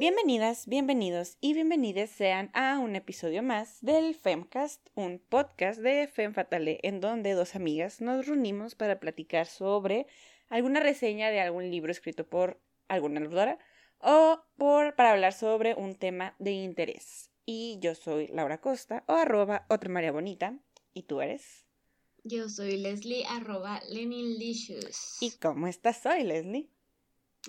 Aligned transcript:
Bienvenidas, 0.00 0.66
bienvenidos 0.66 1.36
y 1.42 1.52
bienvenidas 1.52 2.08
sean 2.08 2.50
a 2.54 2.78
un 2.78 2.96
episodio 2.96 3.42
más 3.42 3.82
del 3.82 4.14
Femcast, 4.14 4.88
un 4.94 5.18
podcast 5.18 5.78
de 5.78 6.08
Fem 6.08 6.32
Fatale 6.32 6.80
en 6.82 7.02
donde 7.02 7.34
dos 7.34 7.54
amigas 7.54 8.00
nos 8.00 8.24
reunimos 8.24 8.74
para 8.74 8.98
platicar 8.98 9.46
sobre 9.46 10.06
alguna 10.48 10.80
reseña 10.80 11.28
de 11.28 11.42
algún 11.42 11.70
libro 11.70 11.92
escrito 11.92 12.26
por 12.26 12.58
alguna 12.88 13.20
autora 13.20 13.58
o 13.98 14.40
por, 14.56 14.96
para 14.96 15.12
hablar 15.12 15.34
sobre 15.34 15.74
un 15.74 15.94
tema 15.94 16.34
de 16.38 16.52
interés. 16.52 17.28
Y 17.44 17.76
yo 17.82 17.94
soy 17.94 18.28
Laura 18.28 18.58
Costa 18.58 19.04
o 19.06 19.12
arroba 19.12 19.66
otra 19.68 19.90
María 19.90 20.12
Bonita. 20.12 20.58
¿Y 20.94 21.02
tú 21.02 21.20
eres? 21.20 21.66
Yo 22.24 22.48
soy 22.48 22.78
Leslie 22.78 23.26
arroba 23.26 23.82
Leninlicious. 23.90 25.18
¿Y 25.20 25.32
cómo 25.32 25.66
estás 25.66 26.06
hoy, 26.06 26.24
Leslie? 26.24 26.70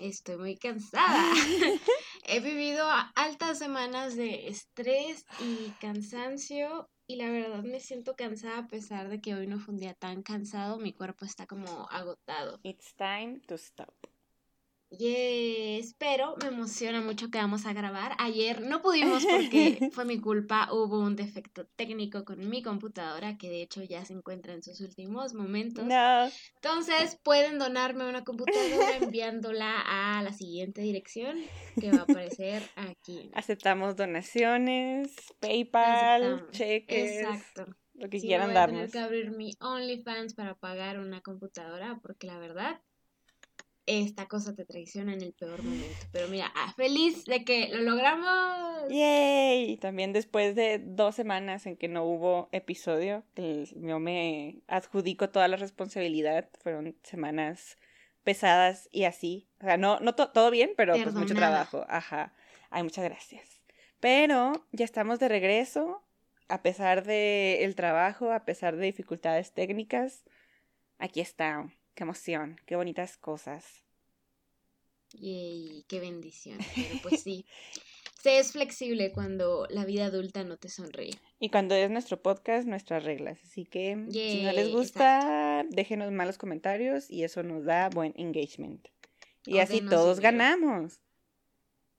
Estoy 0.02 0.36
muy 0.36 0.58
cansada. 0.58 1.34
He 2.34 2.40
vivido 2.40 2.88
altas 3.16 3.60
semanas 3.60 4.16
de 4.16 4.48
estrés 4.48 5.26
y 5.42 5.72
cansancio 5.82 6.90
y 7.06 7.18
la 7.18 7.30
verdad 7.30 7.62
me 7.62 7.82
siento 7.82 8.16
cansada 8.16 8.60
a 8.60 8.68
pesar 8.68 9.10
de 9.10 9.20
que 9.20 9.36
hoy 9.36 9.48
no 9.48 9.60
fue 9.60 9.74
un 9.74 9.82
día 9.82 9.94
tan 9.96 10.24
cansado, 10.24 10.78
mi 10.78 10.94
cuerpo 10.94 11.26
está 11.26 11.46
como 11.46 11.90
agotado. 11.90 12.62
It's 12.64 12.96
time 12.96 13.42
to 13.48 13.56
stop. 13.56 13.94
Yes, 14.92 15.96
pero 15.98 16.36
me 16.42 16.50
emociona 16.50 17.00
mucho 17.02 17.30
que 17.30 17.38
vamos 17.38 17.66
a 17.66 17.72
grabar. 17.72 18.12
Ayer 18.20 18.60
no 18.62 18.82
pudimos 18.82 19.26
porque 19.26 19.90
fue 19.94 20.04
mi 20.04 20.20
culpa, 20.20 20.68
hubo 20.72 21.00
un 21.00 21.16
defecto 21.16 21.66
técnico 21.78 22.26
con 22.26 22.50
mi 22.50 22.62
computadora 22.62 23.38
que 23.38 23.50
de 23.50 23.62
hecho 23.62 23.82
ya 23.84 24.04
se 24.04 24.12
encuentra 24.14 24.54
en 24.54 24.62
sus 24.62 24.82
últimos 24.82 25.34
momentos. 25.34 25.86
No. 25.86 26.30
Entonces 26.56 27.18
pueden 27.24 27.58
donarme 27.58 28.08
una 28.08 28.26
computadora 28.26 28.98
enviándola 28.98 29.80
a 29.80 30.22
la 30.24 30.34
siguiente 30.34 30.82
dirección 30.82 31.38
que 31.80 31.90
va 31.90 32.00
a 32.00 32.04
aparecer 32.04 32.62
aquí. 32.76 33.32
Aceptamos 33.34 33.96
donaciones, 33.96 35.16
PayPal, 35.40 36.24
Aceptamos. 36.24 36.52
cheques, 36.52 37.22
Exacto. 37.22 37.66
lo 37.94 38.10
que 38.10 38.20
Sí, 38.20 38.28
quieran 38.28 38.48
voy 38.48 38.58
a 38.58 38.60
darnos. 38.60 38.78
tener 38.80 38.92
que 38.92 39.00
abrir 39.00 39.32
mi 39.32 39.54
OnlyFans 39.62 40.34
para 40.34 40.56
pagar 40.56 41.00
una 41.00 41.22
computadora 41.22 41.98
porque 42.04 42.28
la 42.28 42.38
verdad 42.40 42.82
esta 44.00 44.28
cosa 44.28 44.56
te 44.56 44.66
traiciona 44.66 45.14
en 45.14 45.22
el 45.22 45.34
peor 45.34 45.62
momento. 45.64 46.06
Pero 46.12 46.28
mira, 46.28 46.52
ah, 46.56 46.74
feliz 46.76 47.26
de 47.26 47.44
que 47.44 47.70
lo 47.70 47.82
logramos. 47.82 48.90
¡Yay! 48.90 49.78
También 49.78 50.14
después 50.14 50.56
de 50.56 50.80
dos 50.80 51.16
semanas 51.16 51.66
en 51.66 51.76
que 51.78 51.88
no 51.88 52.04
hubo 52.06 52.50
episodio, 52.52 53.24
yo 53.76 54.00
me 54.00 54.62
adjudico 54.68 55.30
toda 55.30 55.48
la 55.48 55.58
responsabilidad, 55.58 56.50
fueron 56.60 56.96
semanas 57.04 57.78
pesadas 58.24 58.88
y 58.92 59.04
así. 59.06 59.48
O 59.62 59.66
sea, 59.66 59.78
no, 59.78 60.00
no 60.00 60.16
to- 60.16 60.30
todo 60.32 60.52
bien, 60.52 60.72
pero 60.78 60.94
pues 60.94 61.06
mucho 61.14 61.28
Perdonada. 61.34 61.68
trabajo. 61.70 61.86
Ajá. 61.90 62.34
Ay, 62.70 62.84
muchas 62.84 63.04
gracias. 63.06 63.62
Pero 64.00 64.66
ya 64.72 64.86
estamos 64.86 65.20
de 65.20 65.28
regreso, 65.28 66.04
a 66.48 66.62
pesar 66.62 67.04
de 67.04 67.64
el 67.64 67.76
trabajo, 67.76 68.32
a 68.32 68.46
pesar 68.46 68.76
de 68.76 68.86
dificultades 68.86 69.54
técnicas. 69.54 70.24
Aquí 70.98 71.20
está. 71.22 71.68
Qué 72.02 72.06
emoción, 72.06 72.60
qué 72.66 72.76
bonitas 72.76 73.16
cosas. 73.16 73.64
Yay, 75.14 75.86
qué 75.88 76.00
bendición. 76.00 76.58
Pero 76.76 77.00
pues 77.04 77.22
sí. 77.22 77.46
Se 78.20 78.40
es 78.40 78.54
flexible 78.54 79.12
cuando 79.12 79.68
la 79.70 79.86
vida 79.86 80.08
adulta 80.08 80.44
no 80.44 80.58
te 80.58 80.68
sonríe. 80.68 81.12
Y 81.40 81.50
cuando 81.50 81.76
es 81.76 81.92
nuestro 81.92 82.20
podcast, 82.20 82.68
nuestras 82.68 83.04
reglas. 83.04 83.38
Así 83.44 83.66
que 83.66 84.04
si 84.10 84.42
no 84.42 84.52
les 84.52 84.72
gusta, 84.72 85.64
déjenos 85.70 86.12
malos 86.12 86.40
comentarios 86.40 87.08
y 87.08 87.24
eso 87.24 87.44
nos 87.44 87.66
da 87.66 87.90
buen 87.90 88.14
engagement. 88.18 88.88
Y 89.46 89.60
O 89.60 89.62
así 89.62 89.82
todos 89.82 90.18
dinero. 90.18 90.38
ganamos. 90.40 91.02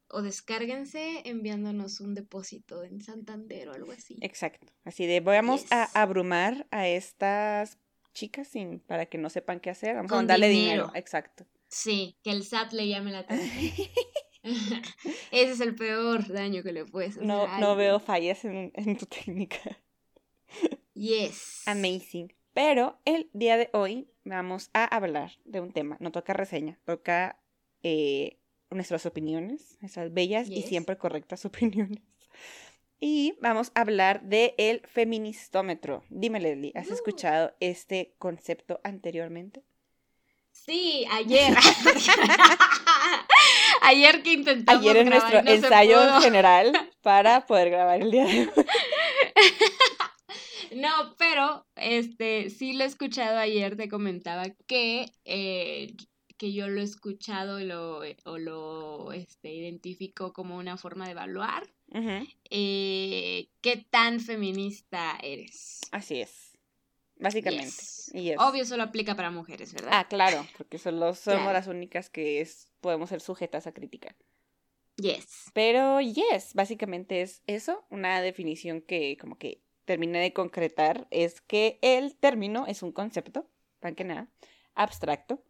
O 0.08 0.20
descárguense 0.20 1.22
enviándonos 1.26 2.00
un 2.00 2.16
depósito 2.16 2.82
en 2.82 3.02
Santander 3.02 3.68
o 3.68 3.74
algo 3.74 3.92
así. 3.92 4.16
Exacto. 4.20 4.66
Así 4.82 5.06
de 5.06 5.20
vamos 5.20 5.70
a 5.70 5.84
abrumar 5.94 6.66
a 6.72 6.88
estas 6.88 7.78
chicas 8.12 8.48
sin 8.48 8.80
para 8.80 9.06
que 9.06 9.18
no 9.18 9.30
sepan 9.30 9.60
qué 9.60 9.70
hacer. 9.70 9.94
Vamos 9.96 10.10
a 10.10 10.14
Con 10.14 10.18
mandarle 10.18 10.48
dinero. 10.48 10.70
dinero. 10.86 10.92
Exacto. 10.94 11.46
Sí, 11.68 12.18
que 12.22 12.30
el 12.30 12.44
SAT 12.44 12.72
le 12.72 12.88
llame 12.88 13.12
la 13.12 13.20
atención. 13.20 13.88
Ese 15.30 15.52
es 15.52 15.60
el 15.60 15.74
peor 15.74 16.26
daño 16.32 16.62
que 16.62 16.72
le 16.72 16.84
puedes 16.84 17.12
hacer. 17.12 17.24
No, 17.24 17.44
a 17.44 17.58
no 17.60 17.76
veo 17.76 18.00
fallas 18.00 18.44
en, 18.44 18.72
en 18.74 18.96
tu 18.96 19.06
técnica. 19.24 19.78
Yes. 20.94 21.62
Amazing. 21.66 22.32
Pero 22.52 23.00
el 23.04 23.30
día 23.32 23.56
de 23.56 23.70
hoy 23.72 24.08
vamos 24.24 24.70
a 24.74 24.84
hablar 24.84 25.32
de 25.44 25.60
un 25.60 25.72
tema. 25.72 25.96
No 26.00 26.12
toca 26.12 26.34
reseña, 26.34 26.78
toca 26.84 27.40
eh, 27.82 28.38
nuestras 28.70 29.06
opiniones, 29.06 29.78
nuestras 29.80 30.12
bellas 30.12 30.50
y 30.50 30.62
siempre 30.62 30.98
correctas 30.98 31.44
opiniones. 31.44 32.02
Y 33.04 33.34
vamos 33.40 33.72
a 33.74 33.80
hablar 33.80 34.22
de 34.22 34.54
el 34.58 34.80
feministómetro. 34.86 36.04
Dime, 36.08 36.38
Leslie, 36.38 36.70
¿has 36.76 36.88
Uh. 36.88 36.94
escuchado 36.94 37.52
este 37.58 38.14
concepto 38.16 38.80
anteriormente? 38.84 39.64
Sí, 40.52 41.04
ayer. 41.10 41.52
ayer 43.82 44.22
que 44.22 44.34
intentamos 44.34 44.80
Ayer 44.80 44.98
en 44.98 45.06
grabar 45.06 45.32
nuestro 45.32 45.42
no 45.42 45.50
ensayo 45.50 46.20
general 46.20 46.72
para 47.02 47.44
poder 47.44 47.70
grabar 47.70 48.02
el 48.02 48.12
día 48.12 48.24
de 48.24 48.40
hoy. 48.42 48.50
No, 50.76 51.14
pero 51.18 51.66
este 51.76 52.48
sí 52.48 52.72
lo 52.72 52.84
he 52.84 52.86
escuchado 52.86 53.36
ayer, 53.36 53.76
te 53.76 53.90
comentaba 53.90 54.44
que, 54.66 55.12
eh, 55.26 55.94
que 56.38 56.54
yo 56.54 56.66
lo 56.68 56.80
he 56.80 56.84
escuchado 56.84 57.60
y 57.60 57.64
lo, 57.64 58.00
o 58.24 58.38
lo 58.38 59.12
este, 59.12 59.52
identifico 59.52 60.32
como 60.32 60.56
una 60.56 60.78
forma 60.78 61.04
de 61.04 61.10
evaluar 61.10 61.64
Eh, 62.50 63.48
qué 63.60 63.76
tan 63.90 64.20
feminista 64.20 65.18
eres. 65.22 65.80
Así 65.90 66.20
es. 66.20 66.52
Básicamente. 67.16 67.70
Yes. 68.14 68.36
Obvio, 68.38 68.64
solo 68.64 68.82
aplica 68.82 69.14
para 69.14 69.30
mujeres, 69.30 69.72
¿verdad? 69.72 69.90
Ah, 69.92 70.08
claro, 70.08 70.44
porque 70.56 70.78
solo 70.78 71.14
somos 71.14 71.40
Claro. 71.42 71.52
las 71.52 71.66
únicas 71.68 72.10
que 72.10 72.40
es, 72.40 72.72
podemos 72.80 73.10
ser 73.10 73.20
sujetas 73.20 73.66
a 73.66 73.72
crítica. 73.72 74.16
Yes. 74.96 75.50
Pero 75.54 76.00
yes, 76.00 76.52
básicamente 76.54 77.22
es 77.22 77.42
eso, 77.46 77.84
una 77.90 78.20
definición 78.20 78.80
que 78.82 79.16
como 79.20 79.38
que 79.38 79.62
terminé 79.84 80.18
de 80.20 80.32
concretar 80.32 81.06
es 81.10 81.40
que 81.40 81.78
el 81.82 82.16
término 82.16 82.66
es 82.66 82.82
un 82.82 82.92
concepto, 82.92 83.48
más 83.80 83.94
que 83.94 84.04
nada, 84.04 84.28
abstracto. 84.74 85.42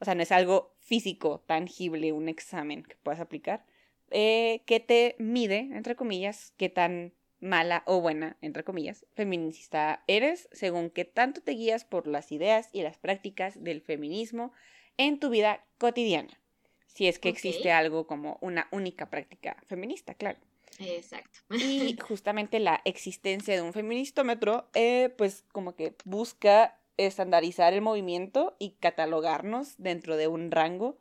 O 0.00 0.04
sea, 0.04 0.14
no 0.16 0.22
es 0.22 0.32
algo 0.32 0.74
físico, 0.80 1.44
tangible, 1.46 2.12
un 2.12 2.28
examen 2.28 2.82
que 2.82 2.96
puedas 2.96 3.20
aplicar, 3.20 3.64
eh, 4.12 4.62
que 4.66 4.80
te 4.80 5.16
mide, 5.18 5.68
entre 5.72 5.96
comillas, 5.96 6.52
qué 6.56 6.68
tan 6.68 7.12
mala 7.40 7.82
o 7.86 8.00
buena, 8.00 8.36
entre 8.40 8.64
comillas, 8.64 9.04
feminista 9.14 10.04
eres, 10.06 10.48
según 10.52 10.90
qué 10.90 11.04
tanto 11.04 11.42
te 11.42 11.52
guías 11.52 11.84
por 11.84 12.06
las 12.06 12.30
ideas 12.30 12.68
y 12.72 12.82
las 12.82 12.98
prácticas 12.98 13.62
del 13.62 13.80
feminismo 13.80 14.52
en 14.96 15.18
tu 15.18 15.28
vida 15.28 15.64
cotidiana. 15.78 16.40
Si 16.86 17.08
es 17.08 17.18
que 17.18 17.30
existe 17.30 17.72
algo 17.72 18.06
como 18.06 18.38
una 18.42 18.68
única 18.70 19.10
práctica 19.10 19.56
feminista, 19.66 20.14
claro. 20.14 20.38
Exacto. 20.78 21.40
Y 21.50 21.96
justamente 22.00 22.60
la 22.60 22.80
existencia 22.84 23.54
de 23.54 23.62
un 23.62 23.72
feministómetro, 23.72 24.68
eh, 24.74 25.12
pues 25.16 25.44
como 25.52 25.74
que 25.74 25.96
busca 26.04 26.78
estandarizar 26.96 27.72
el 27.72 27.80
movimiento 27.80 28.56
y 28.58 28.72
catalogarnos 28.72 29.74
dentro 29.78 30.16
de 30.16 30.28
un 30.28 30.50
rango 30.50 30.98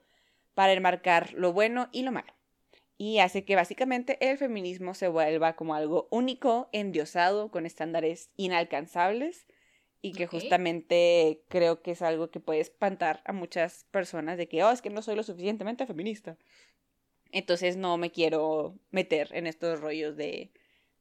para 0.53 0.73
enmarcar 0.73 1.33
lo 1.33 1.53
bueno 1.53 1.89
y 1.91 2.03
lo 2.03 2.11
malo. 2.11 2.33
Y 3.03 3.17
hace 3.17 3.43
que 3.43 3.55
básicamente 3.55 4.29
el 4.29 4.37
feminismo 4.37 4.93
se 4.93 5.07
vuelva 5.07 5.55
como 5.55 5.73
algo 5.73 6.07
único, 6.11 6.69
endiosado, 6.71 7.49
con 7.49 7.65
estándares 7.65 8.29
inalcanzables 8.37 9.47
y 10.03 10.11
que 10.11 10.27
justamente 10.27 11.43
creo 11.47 11.81
que 11.81 11.93
es 11.93 12.03
algo 12.03 12.29
que 12.29 12.39
puede 12.39 12.59
espantar 12.59 13.23
a 13.25 13.33
muchas 13.33 13.85
personas 13.89 14.37
de 14.37 14.47
que, 14.47 14.63
oh, 14.63 14.69
es 14.69 14.83
que 14.83 14.91
no 14.91 15.01
soy 15.01 15.15
lo 15.15 15.23
suficientemente 15.23 15.87
feminista. 15.87 16.37
Entonces 17.31 17.75
no 17.75 17.97
me 17.97 18.11
quiero 18.11 18.77
meter 18.91 19.29
en 19.33 19.47
estos 19.47 19.79
rollos 19.79 20.15
de, 20.15 20.51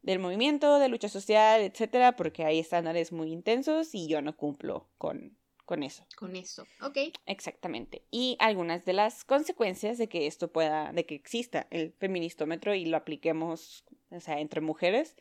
del 0.00 0.20
movimiento, 0.20 0.78
de 0.78 0.88
lucha 0.88 1.10
social, 1.10 1.60
etcétera, 1.60 2.16
porque 2.16 2.46
hay 2.46 2.60
estándares 2.60 3.12
muy 3.12 3.30
intensos 3.30 3.94
y 3.94 4.08
yo 4.08 4.22
no 4.22 4.34
cumplo 4.38 4.88
con, 4.96 5.36
con 5.70 5.82
eso. 5.84 6.04
Con 6.16 6.34
eso. 6.34 6.66
Ok. 6.82 6.98
Exactamente. 7.26 8.02
Y 8.10 8.36
algunas 8.40 8.84
de 8.84 8.92
las 8.92 9.24
consecuencias 9.24 9.98
de 9.98 10.08
que 10.08 10.26
esto 10.26 10.50
pueda, 10.50 10.92
de 10.92 11.06
que 11.06 11.14
exista 11.14 11.68
el 11.70 11.92
feministómetro 11.92 12.74
y 12.74 12.86
lo 12.86 12.96
apliquemos, 12.96 13.84
o 14.10 14.18
sea, 14.18 14.40
entre 14.40 14.60
mujeres, 14.60 15.14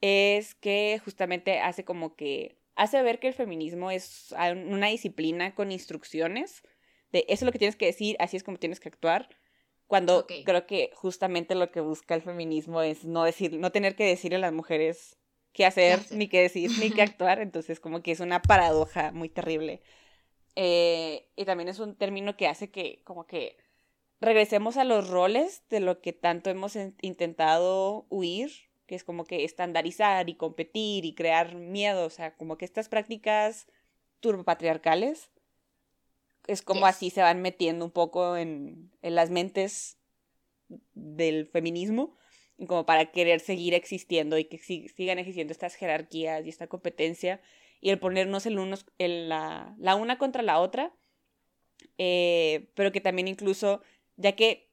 es 0.00 0.54
que 0.54 1.00
justamente 1.04 1.58
hace 1.58 1.84
como 1.84 2.14
que, 2.14 2.60
hace 2.76 3.02
ver 3.02 3.18
que 3.18 3.26
el 3.26 3.34
feminismo 3.34 3.90
es 3.90 4.32
una 4.66 4.86
disciplina 4.86 5.54
con 5.56 5.72
instrucciones 5.72 6.62
de 7.10 7.24
eso 7.28 7.44
es 7.44 7.46
lo 7.46 7.52
que 7.52 7.58
tienes 7.58 7.76
que 7.76 7.86
decir, 7.86 8.16
así 8.20 8.36
es 8.36 8.44
como 8.44 8.58
tienes 8.58 8.80
que 8.80 8.88
actuar. 8.88 9.28
Cuando 9.88 10.26
creo 10.44 10.66
que 10.66 10.90
justamente 10.94 11.54
lo 11.54 11.72
que 11.72 11.80
busca 11.80 12.14
el 12.14 12.22
feminismo 12.22 12.82
es 12.82 13.04
no 13.04 13.24
decir, 13.24 13.58
no 13.58 13.72
tener 13.72 13.96
que 13.96 14.04
decirle 14.04 14.36
a 14.36 14.40
las 14.40 14.52
mujeres 14.52 15.17
qué 15.52 15.66
hacer, 15.66 16.00
ni 16.10 16.28
qué 16.28 16.40
decir, 16.42 16.70
ni 16.78 16.90
qué 16.90 17.02
actuar. 17.02 17.40
Entonces, 17.40 17.80
como 17.80 18.02
que 18.02 18.12
es 18.12 18.20
una 18.20 18.42
paradoja 18.42 19.12
muy 19.12 19.28
terrible. 19.28 19.82
Eh, 20.56 21.28
y 21.36 21.44
también 21.44 21.68
es 21.68 21.78
un 21.78 21.94
término 21.96 22.36
que 22.36 22.48
hace 22.48 22.70
que, 22.70 23.00
como 23.04 23.26
que, 23.26 23.56
regresemos 24.20 24.76
a 24.76 24.84
los 24.84 25.08
roles 25.08 25.62
de 25.70 25.80
lo 25.80 26.00
que 26.00 26.12
tanto 26.12 26.50
hemos 26.50 26.76
intentado 27.00 28.06
huir, 28.08 28.50
que 28.86 28.94
es 28.94 29.04
como 29.04 29.24
que 29.24 29.44
estandarizar 29.44 30.28
y 30.28 30.34
competir 30.34 31.04
y 31.04 31.14
crear 31.14 31.54
miedo, 31.54 32.06
o 32.06 32.10
sea, 32.10 32.34
como 32.34 32.58
que 32.58 32.64
estas 32.64 32.88
prácticas 32.88 33.66
turbopatriarcales 34.20 35.30
es 36.48 36.62
como 36.62 36.86
así 36.86 37.10
se 37.10 37.20
van 37.20 37.40
metiendo 37.42 37.84
un 37.84 37.90
poco 37.90 38.36
en, 38.36 38.90
en 39.02 39.14
las 39.14 39.30
mentes 39.30 39.98
del 40.94 41.46
feminismo 41.46 42.16
como 42.66 42.86
para 42.86 43.06
querer 43.12 43.40
seguir 43.40 43.74
existiendo 43.74 44.38
y 44.38 44.44
que 44.44 44.58
sigan 44.58 45.18
existiendo 45.18 45.52
estas 45.52 45.74
jerarquías 45.74 46.44
y 46.44 46.48
esta 46.48 46.66
competencia 46.66 47.40
y 47.80 47.90
el 47.90 47.98
ponernos 47.98 48.46
el 48.46 48.58
unos, 48.58 48.86
en 48.98 49.28
la, 49.28 49.74
la 49.78 49.94
una 49.94 50.18
contra 50.18 50.42
la 50.42 50.58
otra, 50.58 50.92
eh, 51.98 52.70
pero 52.74 52.92
que 52.92 53.00
también 53.00 53.28
incluso, 53.28 53.82
ya 54.16 54.32
que 54.32 54.68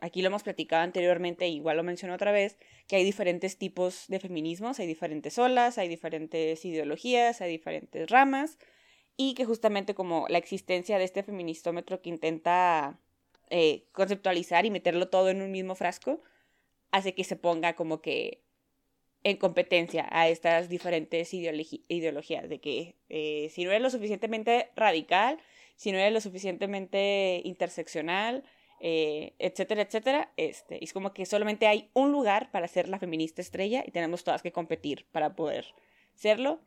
aquí 0.00 0.22
lo 0.22 0.28
hemos 0.28 0.42
platicado 0.42 0.82
anteriormente, 0.82 1.46
igual 1.48 1.76
lo 1.76 1.82
menciono 1.82 2.14
otra 2.14 2.32
vez, 2.32 2.58
que 2.88 2.96
hay 2.96 3.04
diferentes 3.04 3.58
tipos 3.58 4.06
de 4.08 4.20
feminismos, 4.20 4.80
hay 4.80 4.86
diferentes 4.86 5.38
olas, 5.38 5.78
hay 5.78 5.88
diferentes 5.88 6.64
ideologías, 6.64 7.40
hay 7.40 7.50
diferentes 7.50 8.08
ramas, 8.10 8.58
y 9.16 9.34
que 9.34 9.44
justamente 9.44 9.94
como 9.94 10.26
la 10.28 10.38
existencia 10.38 10.98
de 10.98 11.04
este 11.04 11.22
feministómetro 11.22 12.00
que 12.00 12.08
intenta 12.08 12.98
eh, 13.50 13.84
conceptualizar 13.92 14.64
y 14.64 14.70
meterlo 14.70 15.08
todo 15.08 15.28
en 15.28 15.42
un 15.42 15.50
mismo 15.50 15.74
frasco, 15.74 16.22
hace 16.92 17.14
que 17.14 17.24
se 17.24 17.36
ponga 17.36 17.74
como 17.74 18.00
que 18.00 18.42
en 19.24 19.36
competencia 19.36 20.06
a 20.10 20.28
estas 20.28 20.68
diferentes 20.68 21.32
ideologías, 21.32 22.48
de 22.48 22.60
que 22.60 22.96
eh, 23.08 23.48
si 23.50 23.64
no 23.64 23.70
eres 23.70 23.82
lo 23.82 23.90
suficientemente 23.90 24.70
radical, 24.74 25.38
si 25.76 25.92
no 25.92 25.98
eres 25.98 26.12
lo 26.12 26.20
suficientemente 26.20 27.40
interseccional, 27.44 28.44
eh, 28.80 29.34
etcétera, 29.38 29.82
etcétera, 29.82 30.32
este, 30.36 30.82
es 30.82 30.92
como 30.92 31.12
que 31.14 31.24
solamente 31.24 31.68
hay 31.68 31.90
un 31.94 32.10
lugar 32.10 32.50
para 32.50 32.66
ser 32.66 32.88
la 32.88 32.98
feminista 32.98 33.40
estrella 33.40 33.84
y 33.86 33.92
tenemos 33.92 34.24
todas 34.24 34.42
que 34.42 34.50
competir 34.50 35.06
para 35.12 35.36
poder 35.36 35.66
serlo. 36.14 36.60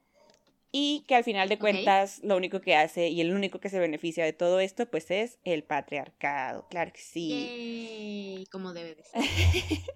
Y 0.78 1.06
que 1.08 1.16
al 1.16 1.24
final 1.24 1.48
de 1.48 1.58
cuentas 1.58 2.20
lo 2.22 2.36
único 2.36 2.60
que 2.60 2.76
hace 2.76 3.08
y 3.08 3.22
el 3.22 3.34
único 3.34 3.62
que 3.62 3.70
se 3.70 3.80
beneficia 3.80 4.26
de 4.26 4.34
todo 4.34 4.60
esto 4.60 4.86
pues 4.92 5.10
es 5.10 5.40
el 5.46 5.64
patriarcado, 5.64 6.68
claro 6.68 6.92
que 6.92 7.00
sí. 7.00 7.30
Yay, 7.30 8.46
como 8.48 8.74
debe 8.74 8.96
de 8.96 9.04
ser. 9.04 9.22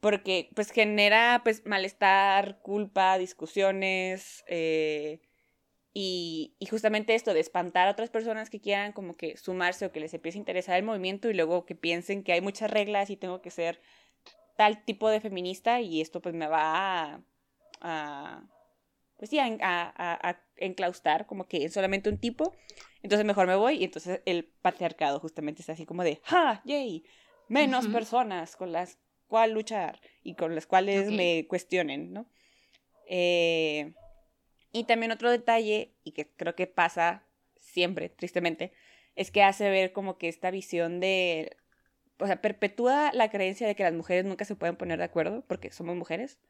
Porque 0.00 0.48
pues 0.54 0.70
genera 0.70 1.42
pues 1.44 1.66
malestar, 1.66 2.62
culpa, 2.62 3.18
discusiones 3.18 4.42
eh, 4.46 5.20
y, 5.92 6.54
y, 6.58 6.64
justamente 6.64 7.14
esto 7.14 7.34
de 7.34 7.40
espantar 7.40 7.86
a 7.86 7.90
otras 7.90 8.08
personas 8.08 8.48
que 8.48 8.62
quieran 8.62 8.92
como 8.92 9.18
que 9.18 9.36
sumarse 9.36 9.84
o 9.84 9.92
que 9.92 10.00
les 10.00 10.14
empiece 10.14 10.38
a 10.38 10.40
interesar 10.40 10.78
el 10.78 10.84
movimiento 10.84 11.28
y 11.28 11.34
luego 11.34 11.66
que 11.66 11.74
piensen 11.74 12.24
que 12.24 12.32
hay 12.32 12.40
muchas 12.40 12.70
reglas 12.70 13.10
y 13.10 13.18
tengo 13.18 13.42
que 13.42 13.50
ser 13.50 13.82
tal 14.56 14.82
tipo 14.86 15.10
de 15.10 15.20
feminista 15.20 15.82
y 15.82 16.00
esto 16.00 16.22
pues 16.22 16.34
me 16.34 16.46
va 16.46 17.20
a 17.82 18.51
pues 19.22 19.30
sí, 19.30 19.38
a, 19.38 19.46
a, 19.60 20.30
a, 20.30 20.42
enclaustar 20.56 21.26
como 21.26 21.46
que 21.46 21.64
es 21.64 21.72
solamente 21.72 22.10
un 22.10 22.18
tipo, 22.18 22.56
entonces 23.04 23.24
mejor 23.24 23.46
me 23.46 23.54
voy 23.54 23.76
y 23.76 23.84
entonces 23.84 24.20
el 24.26 24.46
patriarcado 24.46 25.20
justamente 25.20 25.62
es 25.62 25.70
así 25.70 25.86
como 25.86 26.02
de, 26.02 26.20
¡ja! 26.24 26.60
¡Yay! 26.64 27.04
Menos 27.46 27.86
personas 27.86 28.56
con 28.56 28.72
las 28.72 28.98
cuales 29.28 29.54
luchar 29.54 30.00
y 30.24 30.34
con 30.34 30.56
las 30.56 30.66
cuales 30.66 31.12
me 31.12 31.46
cuestionen, 31.46 32.12
¿no? 32.12 32.26
Eh, 33.06 33.94
y 34.72 34.82
también 34.84 35.12
otro 35.12 35.30
detalle, 35.30 35.94
y 36.02 36.10
que 36.10 36.28
creo 36.28 36.56
que 36.56 36.66
pasa 36.66 37.22
siempre, 37.60 38.08
tristemente, 38.08 38.72
es 39.14 39.30
que 39.30 39.44
hace 39.44 39.70
ver 39.70 39.92
como 39.92 40.18
que 40.18 40.26
esta 40.26 40.50
visión 40.50 40.98
de, 40.98 41.56
o 42.18 42.26
sea, 42.26 42.42
perpetúa 42.42 43.12
la 43.12 43.30
creencia 43.30 43.68
de 43.68 43.76
que 43.76 43.84
las 43.84 43.94
mujeres 43.94 44.24
nunca 44.24 44.44
se 44.44 44.56
pueden 44.56 44.74
poner 44.74 44.98
de 44.98 45.04
acuerdo 45.04 45.44
porque 45.46 45.70
somos 45.70 45.94
mujeres. 45.94 46.40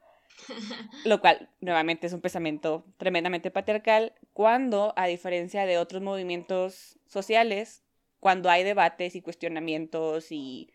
Lo 1.05 1.19
cual, 1.21 1.49
nuevamente, 1.59 2.07
es 2.07 2.13
un 2.13 2.21
pensamiento 2.21 2.85
tremendamente 2.97 3.51
patriarcal, 3.51 4.13
cuando, 4.33 4.93
a 4.95 5.07
diferencia 5.07 5.65
de 5.65 5.77
otros 5.77 6.01
movimientos 6.01 6.99
sociales, 7.07 7.83
cuando 8.19 8.49
hay 8.49 8.63
debates 8.63 9.15
y 9.15 9.21
cuestionamientos 9.21 10.31
y 10.31 10.71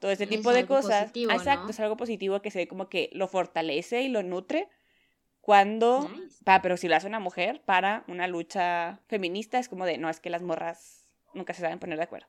todo 0.00 0.10
ese 0.10 0.26
tipo 0.26 0.52
de 0.52 0.66
cosas, 0.66 1.12
exacto, 1.14 1.70
es 1.70 1.80
algo 1.80 1.96
positivo 1.96 2.42
que 2.42 2.50
se 2.50 2.58
ve 2.58 2.68
como 2.68 2.88
que 2.88 3.10
lo 3.12 3.28
fortalece 3.28 4.02
y 4.02 4.08
lo 4.08 4.22
nutre, 4.22 4.68
cuando, 5.40 6.08
pero 6.62 6.76
si 6.76 6.86
lo 6.88 6.94
hace 6.94 7.08
una 7.08 7.18
mujer 7.18 7.62
para 7.64 8.04
una 8.06 8.28
lucha 8.28 9.00
feminista, 9.08 9.58
es 9.58 9.68
como 9.68 9.84
de, 9.84 9.98
no, 9.98 10.08
es 10.08 10.20
que 10.20 10.30
las 10.30 10.42
morras 10.42 11.12
nunca 11.34 11.52
se 11.52 11.62
saben 11.62 11.80
poner 11.80 11.98
de 11.98 12.04
acuerdo. 12.04 12.28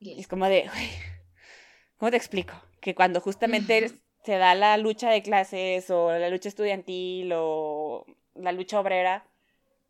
Es 0.00 0.28
como 0.28 0.46
de, 0.46 0.68
¿cómo 1.96 2.10
te 2.10 2.16
explico? 2.16 2.54
Que 2.80 2.94
cuando 2.94 3.20
justamente 3.20 3.90
se 4.24 4.38
da 4.38 4.54
la 4.54 4.76
lucha 4.76 5.10
de 5.10 5.22
clases 5.22 5.90
o 5.90 6.10
la 6.12 6.30
lucha 6.30 6.48
estudiantil 6.48 7.32
o 7.34 8.06
la 8.34 8.52
lucha 8.52 8.80
obrera 8.80 9.24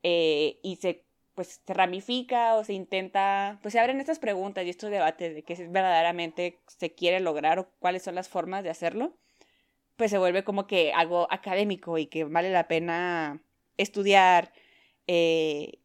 eh, 0.02 0.58
y 0.62 0.76
se 0.76 1.04
pues 1.34 1.62
se 1.66 1.74
ramifica 1.74 2.54
o 2.54 2.64
se 2.64 2.74
intenta, 2.74 3.58
pues 3.62 3.72
se 3.72 3.80
abren 3.80 4.00
estas 4.00 4.18
preguntas 4.18 4.64
y 4.64 4.70
estos 4.70 4.90
debates 4.90 5.34
de 5.34 5.42
qué 5.42 5.54
verdaderamente 5.68 6.60
se 6.66 6.94
quiere 6.94 7.20
lograr 7.20 7.58
o 7.58 7.70
cuáles 7.78 8.02
son 8.02 8.14
las 8.14 8.28
formas 8.28 8.62
de 8.64 8.70
hacerlo, 8.70 9.14
pues 9.96 10.10
se 10.10 10.18
vuelve 10.18 10.44
como 10.44 10.66
que 10.66 10.92
algo 10.92 11.26
académico 11.30 11.98
y 11.98 12.06
que 12.06 12.24
vale 12.24 12.50
la 12.50 12.68
pena 12.68 13.42
estudiar. 13.78 14.52
Eh, 15.06 15.80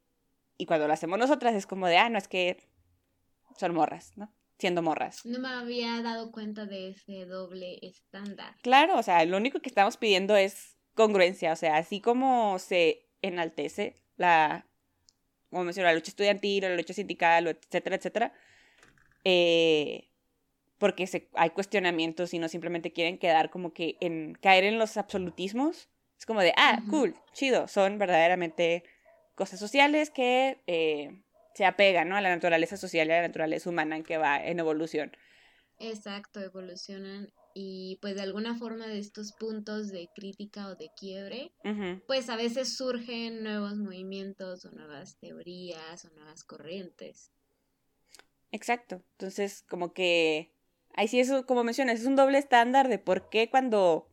y 0.58 0.66
cuando 0.66 0.88
lo 0.88 0.94
hacemos 0.94 1.20
nosotras 1.20 1.56
es 1.56 1.68
como 1.68 1.88
de, 1.88 1.98
ah, 1.98 2.10
no, 2.10 2.18
es 2.18 2.28
que 2.28 2.58
son 3.58 3.74
morras, 3.74 4.14
¿no? 4.18 4.32
Siendo 4.58 4.82
morras. 4.82 5.26
No 5.26 5.40
me 5.40 5.50
había 5.50 6.02
dado 6.02 6.32
cuenta 6.32 6.66
de 6.66 6.90
ese 6.90 7.26
doble 7.26 7.80
estándar. 7.82 8.56
Claro, 8.62 8.98
o 8.98 9.04
sea, 9.04 9.24
lo 9.26 9.38
único 9.38 9.60
que 9.60 9.70
estamos 9.70 9.98
pidiendo 9.98 10.36
es 10.36 10.78
congruencia, 10.94 11.54
o 11.54 11.56
sea, 11.56 11.78
así 11.78 12.02
como 12.02 12.58
se 12.60 13.08
enaltece 13.22 13.96
la, 14.18 14.66
como 15.50 15.64
mencioné, 15.64 15.90
la 15.90 15.96
lucha 15.96 16.10
estudiantil, 16.10 16.64
la 16.64 16.76
lucha 16.76 16.94
sindical, 16.94 17.48
etcétera, 17.48 17.96
etcétera, 17.96 18.34
eh, 19.24 20.10
porque 20.78 21.08
se, 21.08 21.30
hay 21.34 21.52
cuestionamientos 21.52 22.34
y 22.34 22.40
no 22.40 22.50
simplemente 22.50 22.94
quieren 22.94 23.18
quedar 23.18 23.50
como 23.50 23.74
que 23.74 23.98
en 24.00 24.36
caer 24.36 24.64
en 24.64 24.80
los 24.80 24.98
absolutismos. 24.98 25.90
Es 26.18 26.26
como 26.26 26.42
de, 26.42 26.54
ah, 26.58 26.82
cool, 26.90 27.16
chido, 27.34 27.68
son 27.68 28.00
verdaderamente 28.00 28.84
cosas 29.36 29.60
sociales 29.60 30.10
que 30.10 30.64
eh, 30.66 31.22
se 31.58 31.66
apega, 31.66 32.06
¿no? 32.06 32.16
A 32.16 32.22
la 32.22 32.30
naturaleza 32.30 32.78
social 32.78 33.08
y 33.08 33.12
a 33.12 33.16
la 33.16 33.28
naturaleza 33.28 33.68
humana 33.68 34.04
que 34.04 34.20
va 34.20 34.38
en 34.46 34.60
evolución. 34.60 35.12
Exacto, 35.80 36.40
evolucionan 36.40 37.34
y 37.56 37.98
pues 38.00 38.14
de 38.14 38.22
alguna 38.22 38.56
forma 38.60 38.86
de 38.86 39.00
estos 39.00 39.34
puntos 39.34 39.88
de 39.88 40.08
crítica 40.16 40.68
o 40.68 40.76
de 40.76 40.92
quiebre, 40.96 41.52
pues 42.06 42.30
a 42.30 42.36
veces 42.36 42.78
surgen 42.78 43.42
nuevos 43.42 43.76
movimientos 43.76 44.66
o 44.66 44.72
nuevas 44.72 45.18
teorías 45.18 46.06
o 46.06 46.10
nuevas 46.14 46.44
corrientes. 46.44 47.32
Exacto, 48.52 49.02
entonces 49.14 49.64
como 49.68 49.94
que 49.94 50.54
ahí 50.94 51.08
sí 51.08 51.20
eso, 51.20 51.48
como 51.48 51.64
mencionas, 51.64 52.02
es 52.02 52.06
un 52.06 52.16
doble 52.16 52.38
estándar 52.38 52.88
de 52.88 53.00
por 53.00 53.30
qué 53.30 53.50
cuando 53.50 54.12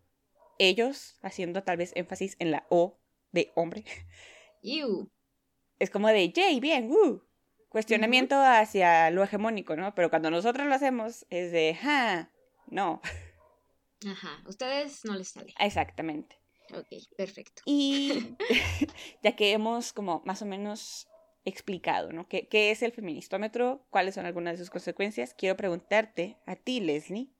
ellos, 0.58 1.18
haciendo 1.20 1.62
tal 1.62 1.76
vez 1.76 1.92
énfasis 1.94 2.36
en 2.38 2.52
la 2.52 2.66
O 2.70 2.98
de 3.32 3.52
hombre, 3.54 3.84
es 5.78 5.90
como 5.90 6.08
de, 6.08 6.32
yay, 6.32 6.60
bien, 6.60 6.90
uh, 6.90 7.20
cuestionamiento 7.74 8.36
hacia 8.40 9.10
lo 9.10 9.24
hegemónico, 9.24 9.74
¿no? 9.74 9.96
Pero 9.96 10.08
cuando 10.08 10.30
nosotros 10.30 10.64
lo 10.64 10.74
hacemos 10.76 11.26
es 11.28 11.50
de, 11.50 11.74
ja, 11.74 12.30
no. 12.68 13.02
Ajá, 14.08 14.40
ustedes 14.46 15.04
no 15.04 15.16
les 15.16 15.30
sale. 15.30 15.52
Exactamente. 15.58 16.38
Ok, 16.72 16.86
perfecto. 17.16 17.62
Y 17.66 18.36
ya 19.24 19.34
que 19.34 19.50
hemos 19.50 19.92
como 19.92 20.22
más 20.24 20.40
o 20.40 20.46
menos 20.46 21.08
explicado, 21.44 22.12
¿no? 22.12 22.28
¿Qué, 22.28 22.46
¿Qué, 22.46 22.70
es 22.70 22.84
el 22.84 22.92
feministómetro? 22.92 23.84
¿Cuáles 23.90 24.14
son 24.14 24.24
algunas 24.24 24.52
de 24.52 24.58
sus 24.58 24.70
consecuencias? 24.70 25.34
Quiero 25.34 25.56
preguntarte 25.56 26.36
a 26.46 26.54
ti, 26.54 26.78
Leslie, 26.78 27.32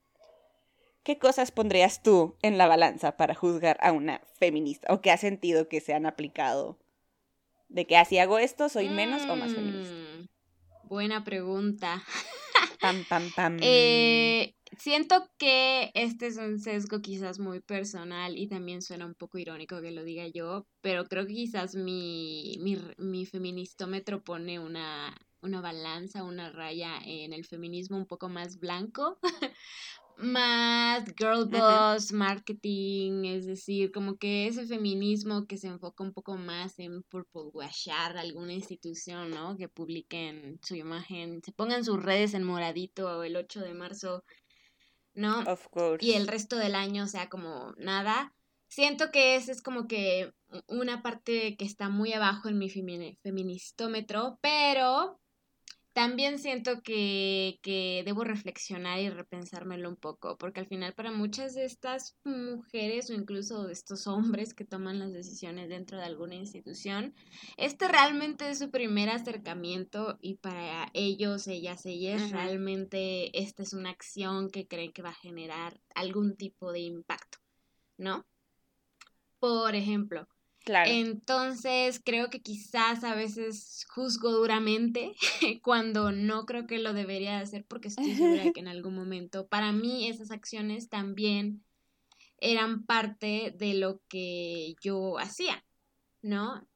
¿qué 1.04 1.16
cosas 1.16 1.52
pondrías 1.52 2.02
tú 2.02 2.36
en 2.42 2.58
la 2.58 2.66
balanza 2.66 3.16
para 3.16 3.36
juzgar 3.36 3.78
a 3.80 3.92
una 3.92 4.20
feminista? 4.40 4.92
¿O 4.92 5.00
qué 5.00 5.12
has 5.12 5.20
sentido 5.20 5.68
que 5.68 5.80
se 5.80 5.94
han 5.94 6.06
aplicado 6.06 6.80
de 7.68 7.86
que 7.86 7.96
así 7.96 8.18
hago 8.18 8.38
esto, 8.38 8.68
soy 8.68 8.88
menos 8.88 9.22
o 9.24 9.36
más 9.36 9.52
feminista. 9.52 9.94
Buena 10.88 11.24
pregunta. 11.24 12.02
Eh, 13.62 14.54
siento 14.78 15.26
que 15.38 15.90
este 15.94 16.26
es 16.26 16.36
un 16.36 16.58
sesgo 16.58 17.00
quizás 17.00 17.38
muy 17.38 17.60
personal 17.60 18.36
y 18.36 18.46
también 18.46 18.82
suena 18.82 19.06
un 19.06 19.14
poco 19.14 19.38
irónico 19.38 19.80
que 19.80 19.90
lo 19.90 20.04
diga 20.04 20.26
yo, 20.28 20.66
pero 20.82 21.04
creo 21.04 21.26
que 21.26 21.32
quizás 21.32 21.74
mi, 21.74 22.58
mi, 22.60 22.76
mi 22.98 23.24
feministómetro 23.24 24.22
pone 24.22 24.58
una, 24.58 25.16
una 25.40 25.62
balanza, 25.62 26.24
una 26.24 26.50
raya 26.50 26.98
en 27.04 27.32
el 27.32 27.46
feminismo 27.46 27.96
un 27.96 28.06
poco 28.06 28.28
más 28.28 28.58
blanco, 28.58 29.18
más 30.16 31.04
girl 31.16 31.47
boss, 31.47 32.12
marketing, 32.12 33.25
es 33.25 33.47
decir, 33.47 33.92
como 33.92 34.16
que 34.16 34.47
ese 34.47 34.66
feminismo 34.66 35.47
que 35.47 35.56
se 35.56 35.68
enfoca 35.68 36.04
un 36.04 36.12
poco 36.12 36.37
más 36.37 36.78
en 36.78 37.02
purple 37.04 37.42
washar 37.52 38.16
alguna 38.16 38.52
institución, 38.52 39.30
¿no? 39.30 39.56
Que 39.56 39.68
publiquen 39.68 40.59
su 40.62 40.76
imagen, 40.76 41.42
se 41.42 41.52
pongan 41.52 41.85
sus 41.85 42.02
redes 42.02 42.35
en 42.35 42.44
moradito 42.44 43.23
el 43.25 43.37
8 43.37 43.61
de 43.61 43.75
marzo, 43.75 44.25
¿no? 45.14 45.40
Of 45.40 45.68
course. 45.68 46.04
Y 46.04 46.12
el 46.12 46.26
resto 46.26 46.56
del 46.56 46.75
año, 46.75 47.04
o 47.04 47.09
sea, 47.09 47.28
como 47.28 47.73
nada. 47.76 48.35
Siento 48.68 49.11
que 49.12 49.37
esa 49.37 49.52
es 49.52 49.62
como 49.62 49.87
que 49.87 50.33
una 50.66 51.02
parte 51.02 51.56
que 51.56 51.64
está 51.64 51.88
muy 51.88 52.12
abajo 52.12 52.49
en 52.49 52.59
mi 52.59 52.68
feministómetro, 52.68 54.38
pero 54.40 55.21
también 55.94 56.40
siento 56.40 56.82
que, 56.82 57.60
que, 57.62 58.02
debo 58.04 58.24
reflexionar 58.24 58.98
y 58.98 59.10
repensármelo 59.10 59.88
un 59.88 59.96
poco, 59.96 60.36
porque 60.36 60.58
al 60.58 60.66
final 60.66 60.92
para 60.92 61.12
muchas 61.12 61.54
de 61.54 61.64
estas 61.64 62.18
mujeres 62.24 63.10
o 63.10 63.14
incluso 63.14 63.64
de 63.64 63.72
estos 63.72 64.08
hombres 64.08 64.54
que 64.54 64.64
toman 64.64 64.98
las 64.98 65.12
decisiones 65.12 65.68
dentro 65.68 65.96
de 65.96 66.04
alguna 66.04 66.34
institución, 66.34 67.14
este 67.56 67.86
realmente 67.86 68.50
es 68.50 68.58
su 68.58 68.72
primer 68.72 69.08
acercamiento 69.08 70.18
y 70.20 70.34
para 70.34 70.90
ellos, 70.94 71.46
ellas, 71.46 71.86
ellas, 71.86 72.32
realmente 72.32 73.38
esta 73.38 73.62
es 73.62 73.72
una 73.72 73.90
acción 73.90 74.50
que 74.50 74.66
creen 74.66 74.92
que 74.92 75.02
va 75.02 75.10
a 75.10 75.14
generar 75.14 75.80
algún 75.94 76.36
tipo 76.36 76.72
de 76.72 76.80
impacto, 76.80 77.38
¿no? 77.98 78.26
Por 79.38 79.76
ejemplo, 79.76 80.26
entonces, 80.66 82.00
creo 82.04 82.30
que 82.30 82.40
quizás 82.40 83.04
a 83.04 83.14
veces 83.14 83.87
juzgo 83.88 84.30
duramente 84.30 85.14
cuando 85.62 86.12
no 86.12 86.47
creo 86.47 86.66
que 86.66 86.78
lo 86.78 86.92
debería 86.92 87.38
hacer 87.38 87.64
porque 87.66 87.88
estoy 87.88 88.14
segura 88.14 88.52
que 88.52 88.61
en 88.61 88.68
algún 88.68 88.94
momento, 88.94 89.47
para 89.47 89.73
mí 89.73 90.09
esas 90.09 90.30
acciones 90.30 90.88
también 90.88 91.64
eran 92.38 92.85
parte 92.85 93.54
de 93.56 93.75
lo 93.75 94.00
que 94.09 94.75
yo 94.80 95.18
hacía, 95.18 95.64
¿no? 96.23 96.66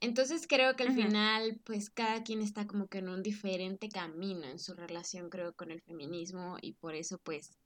Entonces 0.00 0.46
creo 0.46 0.76
que 0.76 0.84
al 0.84 0.94
final, 0.94 1.60
pues 1.64 1.90
cada 1.90 2.22
quien 2.22 2.40
está 2.40 2.66
como 2.68 2.86
que 2.86 2.98
en 2.98 3.08
un 3.08 3.22
diferente 3.22 3.88
camino 3.88 4.44
en 4.44 4.60
su 4.60 4.74
relación, 4.74 5.28
creo, 5.28 5.54
con 5.54 5.72
el 5.72 5.80
feminismo 5.80 6.56
y 6.62 6.74
por 6.74 6.94
eso, 6.94 7.18
pues, 7.18 7.58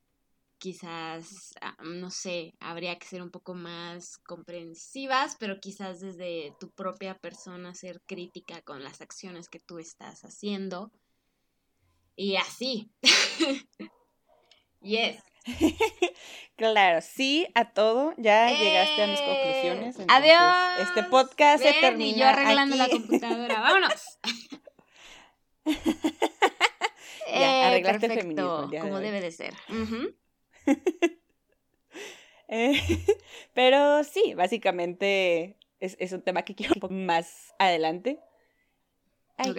quizás, 0.62 1.54
ah, 1.60 1.74
no 1.82 2.12
sé, 2.12 2.54
habría 2.60 2.96
que 2.96 3.08
ser 3.08 3.20
un 3.20 3.32
poco 3.32 3.52
más 3.52 4.18
comprensivas, 4.18 5.36
pero 5.40 5.58
quizás 5.58 5.98
desde 5.98 6.54
tu 6.60 6.70
propia 6.70 7.18
persona 7.18 7.74
ser 7.74 8.00
crítica 8.06 8.62
con 8.62 8.84
las 8.84 9.00
acciones 9.00 9.48
que 9.48 9.58
tú 9.58 9.80
estás 9.80 10.24
haciendo. 10.24 10.92
Y 12.14 12.36
así. 12.36 12.92
yes. 14.82 15.20
claro, 16.56 17.00
sí 17.00 17.48
a 17.56 17.72
todo. 17.72 18.14
Ya 18.16 18.56
llegaste 18.56 19.02
a 19.02 19.06
mis 19.08 19.20
conclusiones. 19.20 19.96
Adiós. 20.06 20.88
Este 20.88 21.02
podcast 21.10 21.64
se 21.64 21.72
termina. 21.72 22.16
Y 22.16 22.20
yo 22.20 22.28
arreglando 22.28 22.76
la 22.76 22.88
computadora. 22.88 23.60
Vámonos. 23.62 24.18
ya, 27.34 27.66
arreglaste 27.66 28.06
el 28.06 28.12
feminismo. 28.12 28.70
como 28.80 29.00
debe 29.00 29.20
de 29.20 29.32
ser. 29.32 29.54
Eh, 32.54 32.74
pero 33.54 34.04
sí, 34.04 34.34
básicamente 34.34 35.56
es, 35.80 36.12
un 36.12 36.20
tema 36.20 36.42
que 36.42 36.54
quiero 36.54 36.74
un 36.76 36.80
poco 36.80 36.92
más 36.92 37.54
adelante. 37.58 38.20
ok. 39.38 39.56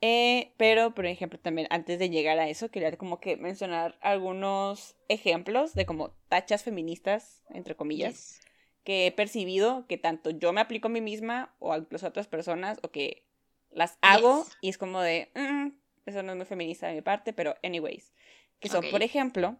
Eh, 0.00 0.52
pero, 0.58 0.94
por 0.94 1.06
ejemplo, 1.06 1.40
también 1.40 1.66
antes 1.70 1.98
de 1.98 2.10
llegar 2.10 2.38
a 2.38 2.48
eso, 2.48 2.70
quería 2.70 2.96
como 2.96 3.18
que 3.18 3.36
mencionar 3.36 3.98
algunos 4.00 4.94
ejemplos 5.08 5.74
de 5.74 5.86
como 5.86 6.10
tachas 6.28 6.62
feministas, 6.62 7.42
entre 7.50 7.74
comillas, 7.74 8.40
que 8.84 9.06
he 9.06 9.12
percibido 9.12 9.86
que 9.88 9.98
tanto 9.98 10.30
yo 10.30 10.52
me 10.52 10.60
aplico 10.60 10.88
a 10.88 10.90
mí 10.90 11.00
misma 11.00 11.54
o 11.58 11.76
incluso 11.76 12.06
a 12.06 12.10
otras 12.10 12.28
personas 12.28 12.78
o 12.82 12.90
que 12.90 13.24
las 13.70 13.98
hago 14.00 14.46
y 14.60 14.68
es 14.68 14.78
como 14.78 15.00
de, 15.00 15.30
mm, 15.34 15.68
eso 16.06 16.22
no 16.22 16.32
es 16.32 16.36
muy 16.36 16.46
feminista 16.46 16.86
de 16.86 16.94
mi 16.94 17.02
parte, 17.02 17.32
pero 17.32 17.56
anyways, 17.64 18.14
que 18.60 18.68
son, 18.68 18.84
por 18.90 19.02
ejemplo, 19.02 19.58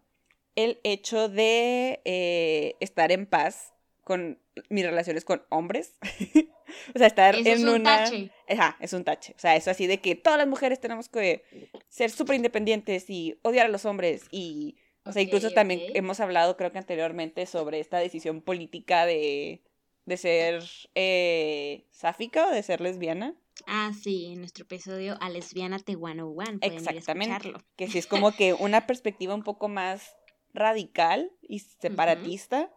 el 0.58 0.80
hecho 0.82 1.28
de 1.28 2.00
eh, 2.04 2.74
estar 2.80 3.12
en 3.12 3.26
paz 3.26 3.74
con 4.02 4.40
mis 4.70 4.84
relaciones 4.84 5.24
con 5.24 5.44
hombres. 5.50 5.94
o 6.94 6.98
sea, 6.98 7.06
estar 7.06 7.36
en 7.36 7.46
es 7.46 7.62
un 7.62 7.84
Tache. 7.84 8.32
Ajá, 8.48 8.76
es 8.80 8.92
un 8.92 9.04
tache. 9.04 9.34
O 9.36 9.38
sea, 9.38 9.54
eso 9.54 9.70
así 9.70 9.86
de 9.86 10.00
que 10.00 10.16
todas 10.16 10.36
las 10.36 10.48
mujeres 10.48 10.80
tenemos 10.80 11.08
que 11.08 11.44
ser 11.88 12.10
súper 12.10 12.34
independientes 12.34 13.08
y 13.08 13.38
odiar 13.42 13.66
a 13.66 13.68
los 13.68 13.84
hombres 13.84 14.24
y... 14.32 14.76
O 15.04 15.12
sea, 15.12 15.22
incluso 15.22 15.52
también 15.52 15.80
hemos 15.94 16.20
hablado, 16.20 16.58
creo 16.58 16.70
que 16.70 16.76
anteriormente, 16.76 17.46
sobre 17.46 17.80
esta 17.80 17.96
decisión 17.96 18.42
política 18.42 19.06
de, 19.06 19.62
de 20.04 20.16
ser 20.18 20.62
eh, 20.94 21.86
sáfica 21.90 22.48
o 22.48 22.50
de 22.50 22.62
ser 22.62 22.82
lesbiana. 22.82 23.34
Ah, 23.66 23.92
sí, 23.98 24.32
en 24.32 24.40
nuestro 24.40 24.64
episodio 24.64 25.16
a 25.22 25.30
lesbiana 25.30 25.78
te 25.78 25.96
one 25.96 26.58
Exactamente. 26.60 27.54
Que 27.76 27.88
sí 27.88 27.96
es 27.96 28.06
como 28.08 28.32
que 28.32 28.52
una 28.52 28.86
perspectiva 28.86 29.34
un 29.34 29.44
poco 29.44 29.68
más 29.68 30.17
radical 30.58 31.30
y 31.42 31.60
separatista, 31.60 32.70